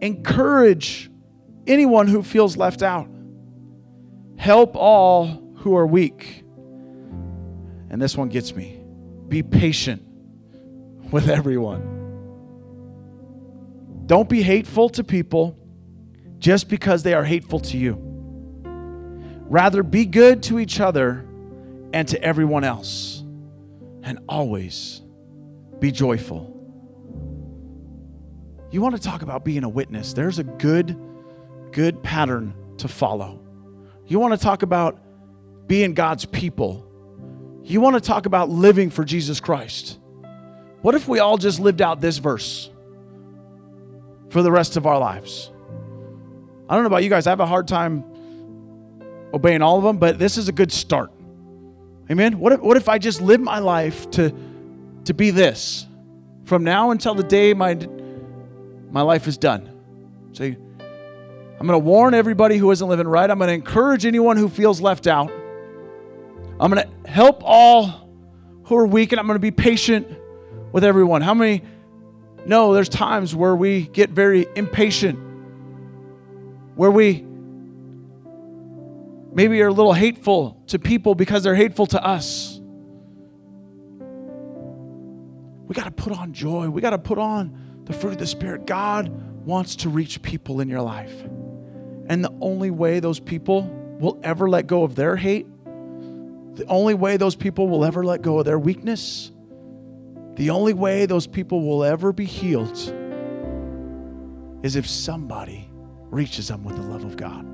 Encourage 0.00 1.10
anyone 1.66 2.06
who 2.06 2.22
feels 2.22 2.56
left 2.56 2.82
out. 2.82 3.08
Help 4.36 4.76
all 4.76 5.26
who 5.56 5.76
are 5.76 5.86
weak. 5.86 6.44
And 7.90 8.00
this 8.00 8.16
one 8.16 8.28
gets 8.28 8.54
me. 8.54 8.80
Be 9.28 9.42
patient 9.42 10.02
with 11.10 11.28
everyone. 11.30 11.93
Don't 14.06 14.28
be 14.28 14.42
hateful 14.42 14.88
to 14.90 15.04
people 15.04 15.58
just 16.38 16.68
because 16.68 17.02
they 17.02 17.14
are 17.14 17.24
hateful 17.24 17.60
to 17.60 17.78
you. 17.78 17.98
Rather, 19.46 19.82
be 19.82 20.04
good 20.04 20.42
to 20.44 20.58
each 20.58 20.80
other 20.80 21.26
and 21.92 22.08
to 22.08 22.22
everyone 22.22 22.64
else. 22.64 23.22
And 24.02 24.18
always 24.28 25.00
be 25.80 25.90
joyful. 25.90 26.50
You 28.70 28.82
want 28.82 28.96
to 28.96 29.00
talk 29.00 29.22
about 29.22 29.44
being 29.44 29.64
a 29.64 29.68
witness? 29.68 30.12
There's 30.12 30.38
a 30.38 30.44
good, 30.44 30.98
good 31.72 32.02
pattern 32.02 32.54
to 32.78 32.88
follow. 32.88 33.40
You 34.06 34.18
want 34.18 34.38
to 34.38 34.38
talk 34.38 34.62
about 34.62 35.00
being 35.66 35.94
God's 35.94 36.26
people? 36.26 36.86
You 37.62 37.80
want 37.80 37.94
to 37.94 38.00
talk 38.00 38.26
about 38.26 38.50
living 38.50 38.90
for 38.90 39.04
Jesus 39.04 39.40
Christ? 39.40 39.98
What 40.82 40.94
if 40.94 41.08
we 41.08 41.20
all 41.20 41.38
just 41.38 41.60
lived 41.60 41.80
out 41.80 42.02
this 42.02 42.18
verse? 42.18 42.68
For 44.34 44.42
the 44.42 44.50
rest 44.50 44.76
of 44.76 44.84
our 44.84 44.98
lives. 44.98 45.52
I 46.68 46.74
don't 46.74 46.82
know 46.82 46.88
about 46.88 47.04
you 47.04 47.08
guys, 47.08 47.28
I 47.28 47.30
have 47.30 47.38
a 47.38 47.46
hard 47.46 47.68
time 47.68 48.02
obeying 49.32 49.62
all 49.62 49.78
of 49.78 49.84
them, 49.84 49.98
but 49.98 50.18
this 50.18 50.36
is 50.36 50.48
a 50.48 50.52
good 50.52 50.72
start. 50.72 51.12
Amen. 52.10 52.40
What 52.40 52.52
if, 52.52 52.60
what 52.60 52.76
if 52.76 52.88
I 52.88 52.98
just 52.98 53.22
live 53.22 53.40
my 53.40 53.60
life 53.60 54.10
to, 54.10 54.34
to 55.04 55.14
be 55.14 55.30
this 55.30 55.86
from 56.46 56.64
now 56.64 56.90
until 56.90 57.14
the 57.14 57.22
day 57.22 57.54
my, 57.54 57.78
my 58.90 59.02
life 59.02 59.28
is 59.28 59.38
done? 59.38 59.70
See, 60.32 60.56
I'm 61.60 61.66
going 61.68 61.70
to 61.70 61.78
warn 61.78 62.12
everybody 62.12 62.56
who 62.56 62.72
isn't 62.72 62.88
living 62.88 63.06
right. 63.06 63.30
I'm 63.30 63.38
going 63.38 63.46
to 63.46 63.54
encourage 63.54 64.04
anyone 64.04 64.36
who 64.36 64.48
feels 64.48 64.80
left 64.80 65.06
out. 65.06 65.30
I'm 66.58 66.72
going 66.72 66.84
to 66.84 67.08
help 67.08 67.40
all 67.44 68.10
who 68.64 68.74
are 68.74 68.86
weak, 68.86 69.12
and 69.12 69.20
I'm 69.20 69.28
going 69.28 69.36
to 69.36 69.38
be 69.38 69.52
patient 69.52 70.08
with 70.72 70.82
everyone. 70.82 71.22
How 71.22 71.34
many 71.34 71.62
no, 72.46 72.74
there's 72.74 72.88
times 72.88 73.34
where 73.34 73.56
we 73.56 73.82
get 73.88 74.10
very 74.10 74.46
impatient, 74.54 75.18
where 76.74 76.90
we 76.90 77.24
maybe 79.32 79.60
are 79.62 79.68
a 79.68 79.72
little 79.72 79.92
hateful 79.92 80.62
to 80.68 80.78
people 80.78 81.14
because 81.14 81.42
they're 81.42 81.54
hateful 81.54 81.86
to 81.86 82.04
us. 82.04 82.60
We 85.66 85.74
got 85.74 85.84
to 85.84 85.90
put 85.90 86.12
on 86.12 86.32
joy. 86.32 86.68
We 86.68 86.80
got 86.80 86.90
to 86.90 86.98
put 86.98 87.18
on 87.18 87.82
the 87.84 87.92
fruit 87.92 88.12
of 88.12 88.18
the 88.18 88.26
Spirit. 88.26 88.66
God 88.66 89.08
wants 89.44 89.76
to 89.76 89.88
reach 89.88 90.22
people 90.22 90.60
in 90.60 90.68
your 90.68 90.82
life. 90.82 91.22
And 92.06 92.22
the 92.22 92.32
only 92.40 92.70
way 92.70 93.00
those 93.00 93.18
people 93.18 93.62
will 93.98 94.20
ever 94.22 94.48
let 94.48 94.66
go 94.66 94.84
of 94.84 94.94
their 94.94 95.16
hate, 95.16 95.46
the 95.64 96.66
only 96.68 96.94
way 96.94 97.16
those 97.16 97.34
people 97.34 97.68
will 97.68 97.84
ever 97.84 98.04
let 98.04 98.22
go 98.22 98.38
of 98.38 98.44
their 98.44 98.58
weakness, 98.58 99.32
the 100.36 100.50
only 100.50 100.74
way 100.74 101.06
those 101.06 101.26
people 101.26 101.62
will 101.62 101.84
ever 101.84 102.12
be 102.12 102.24
healed 102.24 102.76
is 104.62 104.76
if 104.76 104.88
somebody 104.88 105.68
reaches 106.10 106.48
them 106.48 106.64
with 106.64 106.76
the 106.76 106.82
love 106.82 107.04
of 107.04 107.16
God. 107.16 107.46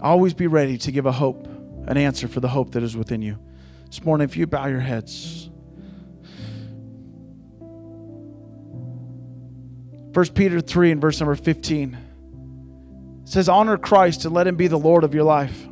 Always 0.00 0.34
be 0.34 0.46
ready 0.46 0.76
to 0.78 0.92
give 0.92 1.06
a 1.06 1.12
hope, 1.12 1.46
an 1.86 1.96
answer 1.96 2.28
for 2.28 2.40
the 2.40 2.48
hope 2.48 2.72
that 2.72 2.82
is 2.82 2.96
within 2.96 3.22
you. 3.22 3.38
This 3.86 4.04
morning, 4.04 4.24
if 4.26 4.36
you 4.36 4.46
bow 4.46 4.66
your 4.66 4.80
heads, 4.80 5.48
1 10.14 10.26
Peter 10.28 10.60
3 10.60 10.92
and 10.92 11.00
verse 11.00 11.18
number 11.18 11.34
15 11.34 11.96
says, 13.24 13.48
Honor 13.48 13.76
Christ 13.76 14.24
and 14.24 14.34
let 14.34 14.46
him 14.46 14.56
be 14.56 14.68
the 14.68 14.78
Lord 14.78 15.02
of 15.02 15.14
your 15.14 15.24
life. 15.24 15.66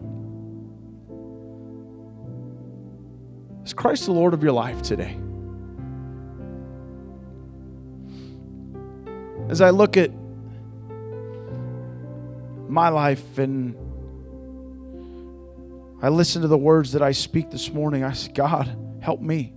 Christ 3.83 4.07
the 4.07 4.13
Lord 4.13 4.33
of 4.33 4.45
your 4.45 4.53
life 4.53 4.81
today? 4.81 5.19
As 9.49 9.61
I 9.61 9.71
look 9.71 9.97
at 9.97 10.13
my 12.69 12.91
life 12.91 13.39
and 13.39 13.75
I 16.01 16.11
listen 16.11 16.43
to 16.43 16.49
the 16.49 16.57
words 16.57 16.93
that 16.93 17.03
I 17.03 17.11
speak 17.11 17.51
this 17.51 17.73
morning. 17.73 18.05
I 18.05 18.13
say, 18.13 18.31
God, 18.31 18.73
help 19.01 19.21
me. 19.21 19.53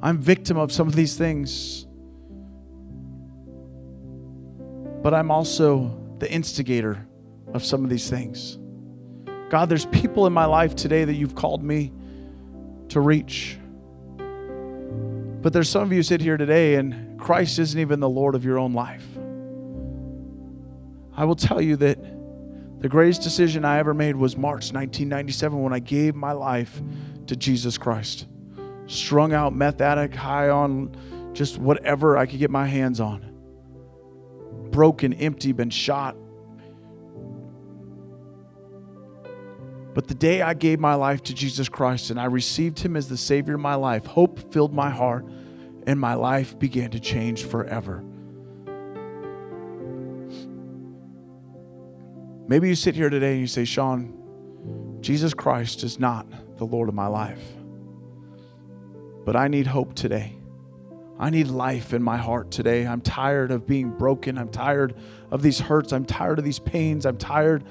I'm 0.00 0.22
victim 0.22 0.56
of 0.56 0.72
some 0.72 0.88
of 0.88 0.94
these 0.94 1.18
things. 1.18 1.86
But 5.02 5.12
I'm 5.12 5.30
also 5.30 6.00
the 6.18 6.32
instigator 6.32 7.06
of 7.52 7.62
some 7.62 7.84
of 7.84 7.90
these 7.90 8.08
things. 8.08 8.56
God, 9.54 9.68
there's 9.68 9.86
people 9.86 10.26
in 10.26 10.32
my 10.32 10.46
life 10.46 10.74
today 10.74 11.04
that 11.04 11.14
you've 11.14 11.36
called 11.36 11.62
me 11.62 11.92
to 12.88 12.98
reach. 12.98 13.56
But 14.18 15.52
there's 15.52 15.68
some 15.68 15.84
of 15.84 15.92
you 15.92 16.02
sit 16.02 16.20
here 16.20 16.36
today 16.36 16.74
and 16.74 17.20
Christ 17.20 17.60
isn't 17.60 17.78
even 17.78 18.00
the 18.00 18.08
Lord 18.08 18.34
of 18.34 18.44
your 18.44 18.58
own 18.58 18.72
life. 18.72 19.06
I 21.16 21.24
will 21.24 21.36
tell 21.36 21.60
you 21.60 21.76
that 21.76 22.00
the 22.80 22.88
greatest 22.88 23.22
decision 23.22 23.64
I 23.64 23.78
ever 23.78 23.94
made 23.94 24.16
was 24.16 24.36
March 24.36 24.72
1997 24.72 25.62
when 25.62 25.72
I 25.72 25.78
gave 25.78 26.16
my 26.16 26.32
life 26.32 26.82
to 27.28 27.36
Jesus 27.36 27.78
Christ. 27.78 28.26
Strung 28.88 29.34
out, 29.34 29.54
meth 29.54 29.80
addict, 29.80 30.16
high 30.16 30.48
on 30.48 31.30
just 31.32 31.58
whatever 31.58 32.18
I 32.18 32.26
could 32.26 32.40
get 32.40 32.50
my 32.50 32.66
hands 32.66 32.98
on. 32.98 33.24
Broken, 34.72 35.12
empty, 35.12 35.52
been 35.52 35.70
shot, 35.70 36.16
But 39.94 40.08
the 40.08 40.14
day 40.14 40.42
I 40.42 40.54
gave 40.54 40.80
my 40.80 40.94
life 40.94 41.22
to 41.24 41.34
Jesus 41.34 41.68
Christ 41.68 42.10
and 42.10 42.18
I 42.20 42.24
received 42.24 42.80
Him 42.80 42.96
as 42.96 43.08
the 43.08 43.16
Savior 43.16 43.54
of 43.54 43.60
my 43.60 43.76
life, 43.76 44.04
hope 44.06 44.52
filled 44.52 44.74
my 44.74 44.90
heart 44.90 45.24
and 45.86 46.00
my 46.00 46.14
life 46.14 46.58
began 46.58 46.90
to 46.90 47.00
change 47.00 47.44
forever. 47.44 48.02
Maybe 52.46 52.68
you 52.68 52.74
sit 52.74 52.94
here 52.94 53.08
today 53.08 53.32
and 53.32 53.40
you 53.40 53.46
say, 53.46 53.64
Sean, 53.64 54.98
Jesus 55.00 55.32
Christ 55.32 55.84
is 55.84 55.98
not 55.98 56.26
the 56.58 56.64
Lord 56.66 56.88
of 56.88 56.94
my 56.94 57.06
life. 57.06 57.42
But 59.24 59.36
I 59.36 59.48
need 59.48 59.66
hope 59.66 59.94
today. 59.94 60.36
I 61.18 61.30
need 61.30 61.46
life 61.46 61.94
in 61.94 62.02
my 62.02 62.16
heart 62.16 62.50
today. 62.50 62.86
I'm 62.86 63.00
tired 63.00 63.52
of 63.52 63.66
being 63.66 63.90
broken. 63.90 64.36
I'm 64.36 64.50
tired 64.50 64.96
of 65.30 65.40
these 65.40 65.60
hurts. 65.60 65.92
I'm 65.92 66.04
tired 66.04 66.38
of 66.38 66.44
these 66.44 66.58
pains. 66.58 67.06
I'm 67.06 67.16
tired 67.16 67.64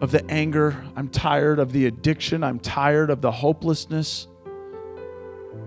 of 0.00 0.10
the 0.10 0.24
anger. 0.30 0.84
I'm 0.96 1.08
tired 1.08 1.58
of 1.58 1.72
the 1.72 1.86
addiction. 1.86 2.44
I'm 2.44 2.58
tired 2.58 3.10
of 3.10 3.20
the 3.20 3.30
hopelessness. 3.30 4.28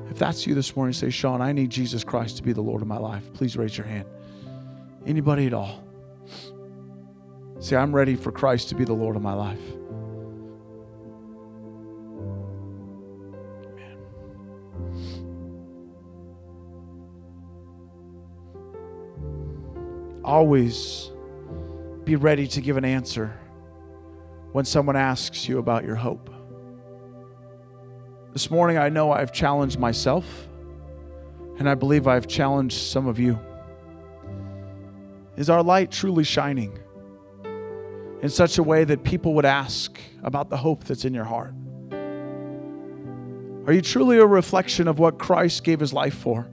If 0.09 0.17
that's 0.17 0.47
you 0.47 0.55
this 0.55 0.75
morning, 0.75 0.93
say, 0.93 1.09
Sean, 1.09 1.41
I 1.41 1.51
need 1.51 1.69
Jesus 1.69 2.03
Christ 2.03 2.37
to 2.37 2.43
be 2.43 2.53
the 2.53 2.61
Lord 2.61 2.81
of 2.81 2.87
my 2.87 2.97
life. 2.97 3.33
Please 3.33 3.57
raise 3.57 3.77
your 3.77 3.87
hand. 3.87 4.05
Anybody 5.05 5.47
at 5.47 5.53
all? 5.53 5.83
Say, 7.59 7.75
I'm 7.75 7.95
ready 7.95 8.15
for 8.15 8.31
Christ 8.31 8.69
to 8.69 8.75
be 8.75 8.85
the 8.85 8.93
Lord 8.93 9.15
of 9.15 9.21
my 9.21 9.33
life. 9.33 9.59
Always 20.23 21.09
be 22.03 22.15
ready 22.15 22.47
to 22.47 22.61
give 22.61 22.77
an 22.77 22.85
answer 22.85 23.37
when 24.57 24.65
someone 24.65 24.95
asks 24.95 25.47
you 25.47 25.59
about 25.59 25.83
your 25.85 25.93
hope. 25.93 26.31
This 28.33 28.49
morning, 28.49 28.79
I 28.79 28.89
know 28.89 29.11
I've 29.11 29.31
challenged 29.31 29.77
myself, 29.77 30.47
and 31.59 31.69
I 31.69 31.75
believe 31.75 32.07
I've 32.07 32.25
challenged 32.25 32.75
some 32.75 33.05
of 33.05 33.19
you. 33.19 33.37
Is 35.35 35.51
our 35.51 35.61
light 35.61 35.91
truly 35.91 36.23
shining 36.23 36.75
in 38.23 38.29
such 38.29 38.57
a 38.57 38.63
way 38.63 38.83
that 38.83 39.03
people 39.03 39.35
would 39.35 39.45
ask 39.45 39.99
about 40.23 40.49
the 40.49 40.57
hope 40.57 40.85
that's 40.85 41.05
in 41.05 41.13
your 41.13 41.25
heart? 41.25 41.53
Are 43.67 43.73
you 43.73 43.83
truly 43.83 44.17
a 44.17 44.25
reflection 44.25 44.87
of 44.87 44.97
what 44.97 45.19
Christ 45.19 45.63
gave 45.65 45.79
his 45.79 45.93
life 45.93 46.15
for? 46.15 46.49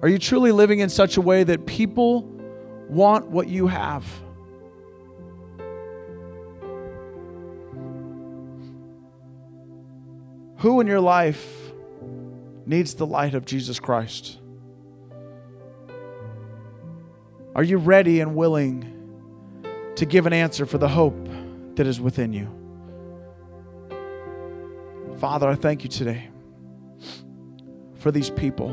Are 0.00 0.08
you 0.08 0.16
truly 0.16 0.52
living 0.52 0.78
in 0.78 0.88
such 0.88 1.18
a 1.18 1.20
way 1.20 1.44
that 1.44 1.66
people 1.66 2.22
want 2.88 3.28
what 3.28 3.46
you 3.46 3.66
have? 3.66 4.06
Who 10.60 10.80
in 10.80 10.86
your 10.86 11.00
life 11.00 11.72
needs 12.66 12.92
the 12.94 13.06
light 13.06 13.34
of 13.34 13.46
Jesus 13.46 13.80
Christ? 13.80 14.38
Are 17.54 17.62
you 17.62 17.78
ready 17.78 18.20
and 18.20 18.36
willing 18.36 18.84
to 19.96 20.04
give 20.04 20.26
an 20.26 20.34
answer 20.34 20.66
for 20.66 20.76
the 20.76 20.88
hope 20.88 21.16
that 21.76 21.86
is 21.86 21.98
within 21.98 22.34
you? 22.34 22.48
Father, 25.18 25.48
I 25.48 25.54
thank 25.54 25.82
you 25.82 25.88
today 25.88 26.28
for 27.94 28.10
these 28.10 28.28
people. 28.28 28.68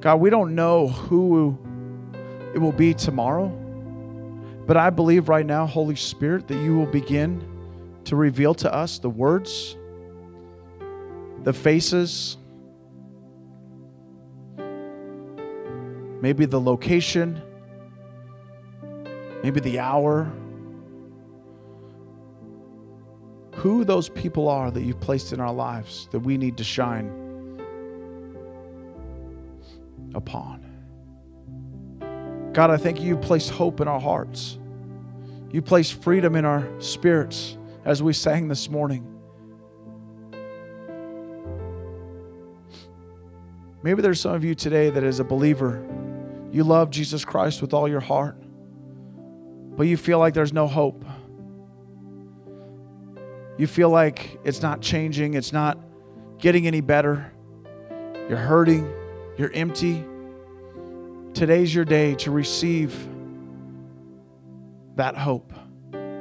God, 0.00 0.16
we 0.16 0.30
don't 0.30 0.54
know 0.54 0.88
who 0.88 1.58
it 2.54 2.58
will 2.58 2.72
be 2.72 2.94
tomorrow, 2.94 3.48
but 4.66 4.78
I 4.78 4.88
believe 4.88 5.28
right 5.28 5.44
now, 5.44 5.66
Holy 5.66 5.96
Spirit, 5.96 6.48
that 6.48 6.56
you 6.62 6.74
will 6.74 6.86
begin 6.86 7.57
to 8.08 8.16
reveal 8.16 8.54
to 8.54 8.72
us 8.72 8.98
the 8.98 9.10
words, 9.10 9.76
the 11.42 11.52
faces, 11.52 12.38
maybe 16.22 16.46
the 16.46 16.58
location, 16.58 17.42
maybe 19.42 19.60
the 19.60 19.78
hour, 19.78 20.32
who 23.56 23.84
those 23.84 24.08
people 24.08 24.48
are 24.48 24.70
that 24.70 24.80
you've 24.80 25.00
placed 25.00 25.34
in 25.34 25.40
our 25.40 25.52
lives 25.52 26.08
that 26.10 26.20
we 26.20 26.38
need 26.38 26.56
to 26.56 26.64
shine 26.64 27.10
upon. 30.14 30.64
God, 32.54 32.70
I 32.70 32.78
thank 32.78 33.02
you, 33.02 33.08
you 33.08 33.16
place 33.18 33.50
hope 33.50 33.82
in 33.82 33.88
our 33.88 34.00
hearts. 34.00 34.58
You 35.50 35.60
place 35.60 35.90
freedom 35.90 36.36
in 36.36 36.46
our 36.46 36.66
spirits 36.80 37.57
as 37.88 38.02
we 38.02 38.12
sang 38.12 38.48
this 38.48 38.68
morning. 38.68 39.02
Maybe 43.82 44.02
there's 44.02 44.20
some 44.20 44.34
of 44.34 44.44
you 44.44 44.54
today 44.54 44.90
that, 44.90 45.02
as 45.02 45.20
a 45.20 45.24
believer, 45.24 45.82
you 46.52 46.64
love 46.64 46.90
Jesus 46.90 47.24
Christ 47.24 47.62
with 47.62 47.72
all 47.72 47.88
your 47.88 48.00
heart, 48.00 48.36
but 49.74 49.84
you 49.84 49.96
feel 49.96 50.18
like 50.18 50.34
there's 50.34 50.52
no 50.52 50.66
hope. 50.66 51.02
You 53.56 53.66
feel 53.66 53.88
like 53.88 54.38
it's 54.44 54.60
not 54.60 54.82
changing, 54.82 55.32
it's 55.32 55.54
not 55.54 55.78
getting 56.36 56.66
any 56.66 56.82
better. 56.82 57.32
You're 58.28 58.36
hurting, 58.36 58.86
you're 59.38 59.52
empty. 59.54 60.04
Today's 61.32 61.74
your 61.74 61.86
day 61.86 62.16
to 62.16 62.30
receive 62.30 62.94
that 64.96 65.16
hope. 65.16 65.54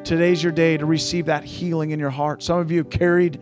Today's 0.08 0.42
your 0.42 0.54
day 0.54 0.78
to 0.78 0.86
receive 0.86 1.26
that 1.26 1.44
healing 1.44 1.92
in 1.92 2.00
your 2.00 2.10
heart. 2.10 2.42
Some 2.42 2.60
of 2.60 2.72
you 2.72 2.78
have 2.78 2.90
carried 2.90 3.42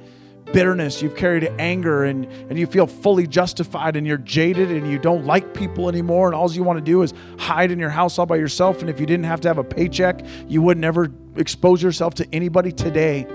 bitterness, 0.51 0.99
you've 0.99 1.15
carried 1.15 1.43
anger, 1.59 2.05
and, 2.05 2.25
and 2.25 2.57
you 2.57 2.65
feel 2.65 2.87
fully 2.87 3.27
justified, 3.27 3.95
and 3.95 4.07
you're 4.07 4.17
jaded, 4.17 4.71
and 4.71 4.91
you 4.91 4.97
don't 4.97 5.27
like 5.27 5.53
people 5.53 5.89
anymore, 5.89 6.25
and 6.25 6.33
all 6.33 6.51
you 6.51 6.63
want 6.63 6.79
to 6.79 6.83
do 6.83 7.03
is 7.03 7.13
hide 7.37 7.69
in 7.69 7.77
your 7.77 7.91
house 7.91 8.17
all 8.17 8.25
by 8.25 8.37
yourself. 8.37 8.81
And 8.81 8.89
if 8.89 8.99
you 8.99 9.05
didn't 9.05 9.25
have 9.25 9.41
to 9.41 9.47
have 9.47 9.59
a 9.59 9.63
paycheck, 9.63 10.25
you 10.47 10.63
would 10.63 10.79
never 10.79 11.11
expose 11.35 11.83
yourself 11.83 12.15
to 12.15 12.27
anybody. 12.33 12.71
Today 12.71 13.27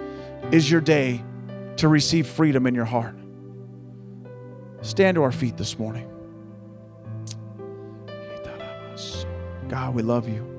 is 0.51 0.69
your 0.69 0.81
day 0.81 1.23
to 1.77 1.87
receive 1.87 2.27
freedom 2.27 2.67
in 2.67 2.75
your 2.75 2.85
heart. 2.85 3.15
Stand 4.83 5.15
to 5.15 5.23
our 5.23 5.31
feet 5.31 5.57
this 5.57 5.79
morning. 5.79 6.11
God, 9.69 9.95
we 9.95 10.03
love 10.03 10.29
you. 10.29 10.50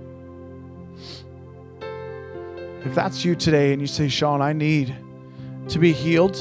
If 2.83 2.95
that's 2.95 3.23
you 3.23 3.35
today 3.35 3.73
and 3.73 3.81
you 3.81 3.87
say, 3.87 4.07
Sean, 4.07 4.41
I 4.41 4.53
need 4.53 4.95
to 5.69 5.79
be 5.79 5.93
healed, 5.93 6.35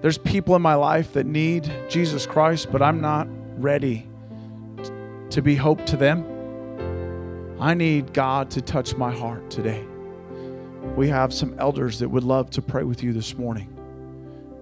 there's 0.00 0.18
people 0.18 0.54
in 0.54 0.62
my 0.62 0.74
life 0.74 1.14
that 1.14 1.26
need 1.26 1.72
Jesus 1.88 2.26
Christ, 2.26 2.70
but 2.70 2.82
I'm 2.82 3.00
not 3.00 3.26
ready 3.60 4.06
to 5.30 5.42
be 5.42 5.56
hope 5.56 5.84
to 5.86 5.96
them. 5.96 6.24
I 7.58 7.74
need 7.74 8.12
God 8.12 8.50
to 8.50 8.60
touch 8.60 8.96
my 8.96 9.10
heart 9.10 9.50
today. 9.50 9.82
We 10.94 11.08
have 11.08 11.32
some 11.32 11.58
elders 11.58 11.98
that 12.00 12.08
would 12.08 12.22
love 12.22 12.50
to 12.50 12.62
pray 12.62 12.84
with 12.84 13.02
you 13.02 13.12
this 13.12 13.34
morning. 13.36 13.70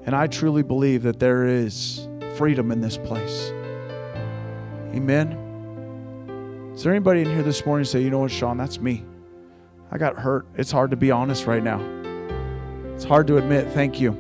And 0.07 0.15
I 0.15 0.27
truly 0.27 0.63
believe 0.63 1.03
that 1.03 1.19
there 1.19 1.47
is 1.47 2.09
freedom 2.37 2.71
in 2.71 2.81
this 2.81 2.97
place. 2.97 3.51
Amen. 4.95 6.73
Is 6.75 6.85
there 6.85 6.93
anybody 6.93 7.23
in 7.23 7.27
here 7.27 7.43
this 7.43 7.67
morning 7.67 7.85
say, 7.85 8.01
you 8.01 8.11
know 8.11 8.21
what, 8.21 8.31
Sean, 8.31 8.57
that's 8.57 8.81
me? 8.81 9.05
I 9.93 9.99
got 9.99 10.19
hurt. 10.19 10.47
It's 10.57 10.71
hard 10.73 10.91
to 10.93 10.97
be 10.97 11.11
honest 11.11 11.47
right 11.47 11.63
now. 11.63 11.79
It's 12.95 13.05
hard 13.05 13.27
to 13.27 13.37
admit, 13.37 13.69
thank 13.73 14.01
you. 14.01 14.13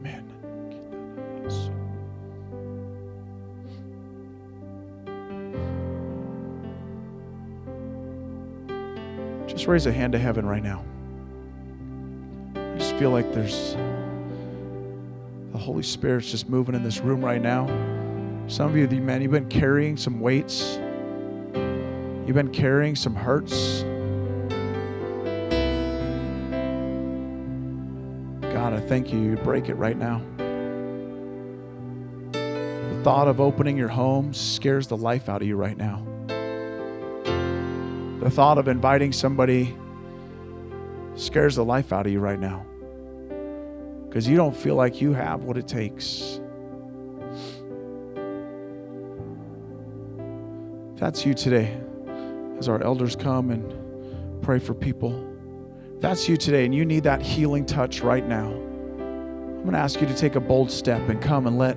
Man. 0.00 0.24
Just 9.46 9.66
raise 9.66 9.84
a 9.84 9.92
hand 9.92 10.14
to 10.14 10.18
heaven 10.18 10.46
right 10.46 10.62
now. 10.62 10.82
I 12.54 12.78
just 12.78 12.94
feel 12.94 13.10
like 13.10 13.30
there's 13.34 13.76
the 15.52 15.58
Holy 15.58 15.82
Spirit's 15.82 16.30
just 16.30 16.48
moving 16.48 16.74
in 16.74 16.82
this 16.82 17.00
room 17.00 17.22
right 17.22 17.42
now. 17.42 17.66
Some 18.48 18.70
of 18.70 18.76
you, 18.76 18.86
man, 19.00 19.22
you've 19.22 19.32
been 19.32 19.48
carrying 19.48 19.96
some 19.96 20.20
weights. 20.20 20.78
You've 22.26 22.34
been 22.34 22.52
carrying 22.52 22.94
some 22.94 23.14
hurts. 23.14 23.82
God, 28.52 28.72
I 28.72 28.80
thank 28.88 29.12
you. 29.12 29.18
You 29.18 29.36
break 29.36 29.68
it 29.68 29.74
right 29.74 29.96
now. 29.96 30.22
The 32.32 33.00
thought 33.02 33.26
of 33.26 33.40
opening 33.40 33.76
your 33.76 33.88
home 33.88 34.32
scares 34.32 34.86
the 34.86 34.96
life 34.96 35.28
out 35.28 35.42
of 35.42 35.48
you 35.48 35.56
right 35.56 35.76
now. 35.76 36.06
The 38.20 38.30
thought 38.30 38.58
of 38.58 38.68
inviting 38.68 39.12
somebody 39.12 39.76
scares 41.16 41.56
the 41.56 41.64
life 41.64 41.92
out 41.92 42.06
of 42.06 42.12
you 42.12 42.20
right 42.20 42.38
now 42.38 42.64
because 44.08 44.28
you 44.28 44.36
don't 44.36 44.56
feel 44.56 44.76
like 44.76 45.00
you 45.00 45.12
have 45.12 45.42
what 45.42 45.56
it 45.56 45.66
takes. 45.68 46.35
That's 51.06 51.24
you 51.24 51.34
today, 51.34 51.72
as 52.58 52.68
our 52.68 52.82
elders 52.82 53.14
come 53.14 53.52
and 53.52 54.42
pray 54.42 54.58
for 54.58 54.74
people, 54.74 55.24
that's 56.00 56.28
you 56.28 56.36
today 56.36 56.64
and 56.64 56.74
you 56.74 56.84
need 56.84 57.04
that 57.04 57.22
healing 57.22 57.64
touch 57.64 58.00
right 58.00 58.26
now, 58.26 58.48
I'm 58.48 59.62
going 59.62 59.74
to 59.74 59.78
ask 59.78 60.00
you 60.00 60.08
to 60.08 60.16
take 60.16 60.34
a 60.34 60.40
bold 60.40 60.68
step 60.68 61.08
and 61.08 61.22
come 61.22 61.46
and 61.46 61.58
let 61.58 61.76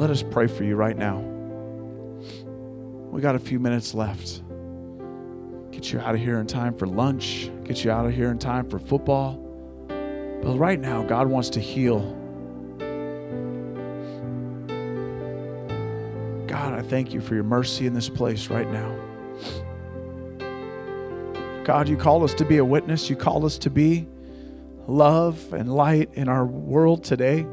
let 0.00 0.10
us 0.10 0.24
pray 0.28 0.48
for 0.48 0.64
you 0.64 0.74
right 0.74 0.96
now. 0.96 1.20
We 3.12 3.20
got 3.20 3.36
a 3.36 3.38
few 3.38 3.60
minutes 3.60 3.94
left. 3.94 4.42
Get 5.70 5.92
you 5.92 6.00
out 6.00 6.16
of 6.16 6.20
here 6.20 6.40
in 6.40 6.48
time 6.48 6.74
for 6.74 6.88
lunch, 6.88 7.52
get 7.62 7.84
you 7.84 7.92
out 7.92 8.06
of 8.06 8.12
here 8.12 8.32
in 8.32 8.38
time 8.40 8.68
for 8.68 8.80
football. 8.80 9.36
But 9.86 10.58
right 10.58 10.80
now, 10.80 11.04
God 11.04 11.28
wants 11.28 11.50
to 11.50 11.60
heal. 11.60 12.19
Thank 16.90 17.14
you 17.14 17.20
for 17.20 17.34
your 17.34 17.44
mercy 17.44 17.86
in 17.86 17.94
this 17.94 18.08
place 18.08 18.48
right 18.48 18.68
now. 18.68 18.92
God, 21.62 21.88
you 21.88 21.96
call 21.96 22.24
us 22.24 22.34
to 22.34 22.44
be 22.44 22.56
a 22.56 22.64
witness. 22.64 23.08
You 23.08 23.14
call 23.14 23.46
us 23.46 23.58
to 23.58 23.70
be 23.70 24.08
love 24.88 25.52
and 25.52 25.72
light 25.72 26.10
in 26.14 26.28
our 26.28 26.44
world 26.44 27.04
today. 27.04 27.46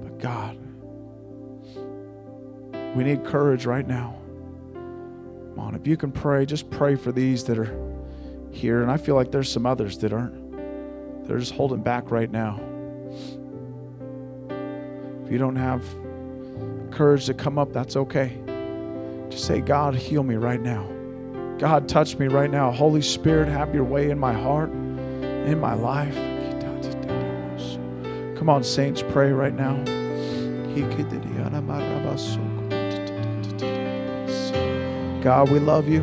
But 0.00 0.20
God, 0.20 0.56
we 2.94 3.02
need 3.02 3.24
courage 3.24 3.66
right 3.66 3.86
now. 3.86 4.14
Come 4.74 5.58
on, 5.58 5.74
if 5.74 5.88
you 5.88 5.96
can 5.96 6.12
pray, 6.12 6.46
just 6.46 6.70
pray 6.70 6.94
for 6.94 7.10
these 7.10 7.42
that 7.44 7.58
are 7.58 7.76
here. 8.52 8.82
And 8.82 8.92
I 8.92 8.96
feel 8.96 9.16
like 9.16 9.32
there's 9.32 9.50
some 9.50 9.66
others 9.66 9.98
that 9.98 10.12
aren't. 10.12 11.26
They're 11.26 11.38
just 11.38 11.54
holding 11.54 11.82
back 11.82 12.12
right 12.12 12.30
now. 12.30 12.60
You 15.32 15.38
don't 15.38 15.56
have 15.56 15.82
courage 16.90 17.24
to 17.24 17.32
come 17.32 17.58
up, 17.58 17.72
that's 17.72 17.96
okay. 17.96 18.36
Just 19.30 19.46
say, 19.46 19.62
God, 19.62 19.94
heal 19.94 20.22
me 20.22 20.34
right 20.34 20.60
now. 20.60 20.86
God, 21.58 21.88
touch 21.88 22.18
me 22.18 22.28
right 22.28 22.50
now. 22.50 22.70
Holy 22.70 23.00
Spirit, 23.00 23.48
have 23.48 23.74
your 23.74 23.84
way 23.84 24.10
in 24.10 24.18
my 24.18 24.34
heart, 24.34 24.68
in 24.70 25.58
my 25.58 25.72
life. 25.72 26.14
Come 28.36 28.50
on, 28.50 28.62
saints, 28.62 29.02
pray 29.08 29.32
right 29.32 29.54
now. 29.54 29.82
God, 35.22 35.50
we 35.50 35.60
love 35.60 35.88
you. 35.88 36.02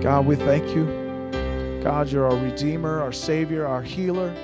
God, 0.00 0.26
we 0.26 0.34
thank 0.34 0.74
you. 0.74 1.80
God, 1.80 2.10
you're 2.10 2.28
our 2.28 2.36
Redeemer, 2.36 3.02
our 3.02 3.12
Savior, 3.12 3.68
our 3.68 3.82
healer. 3.82 4.34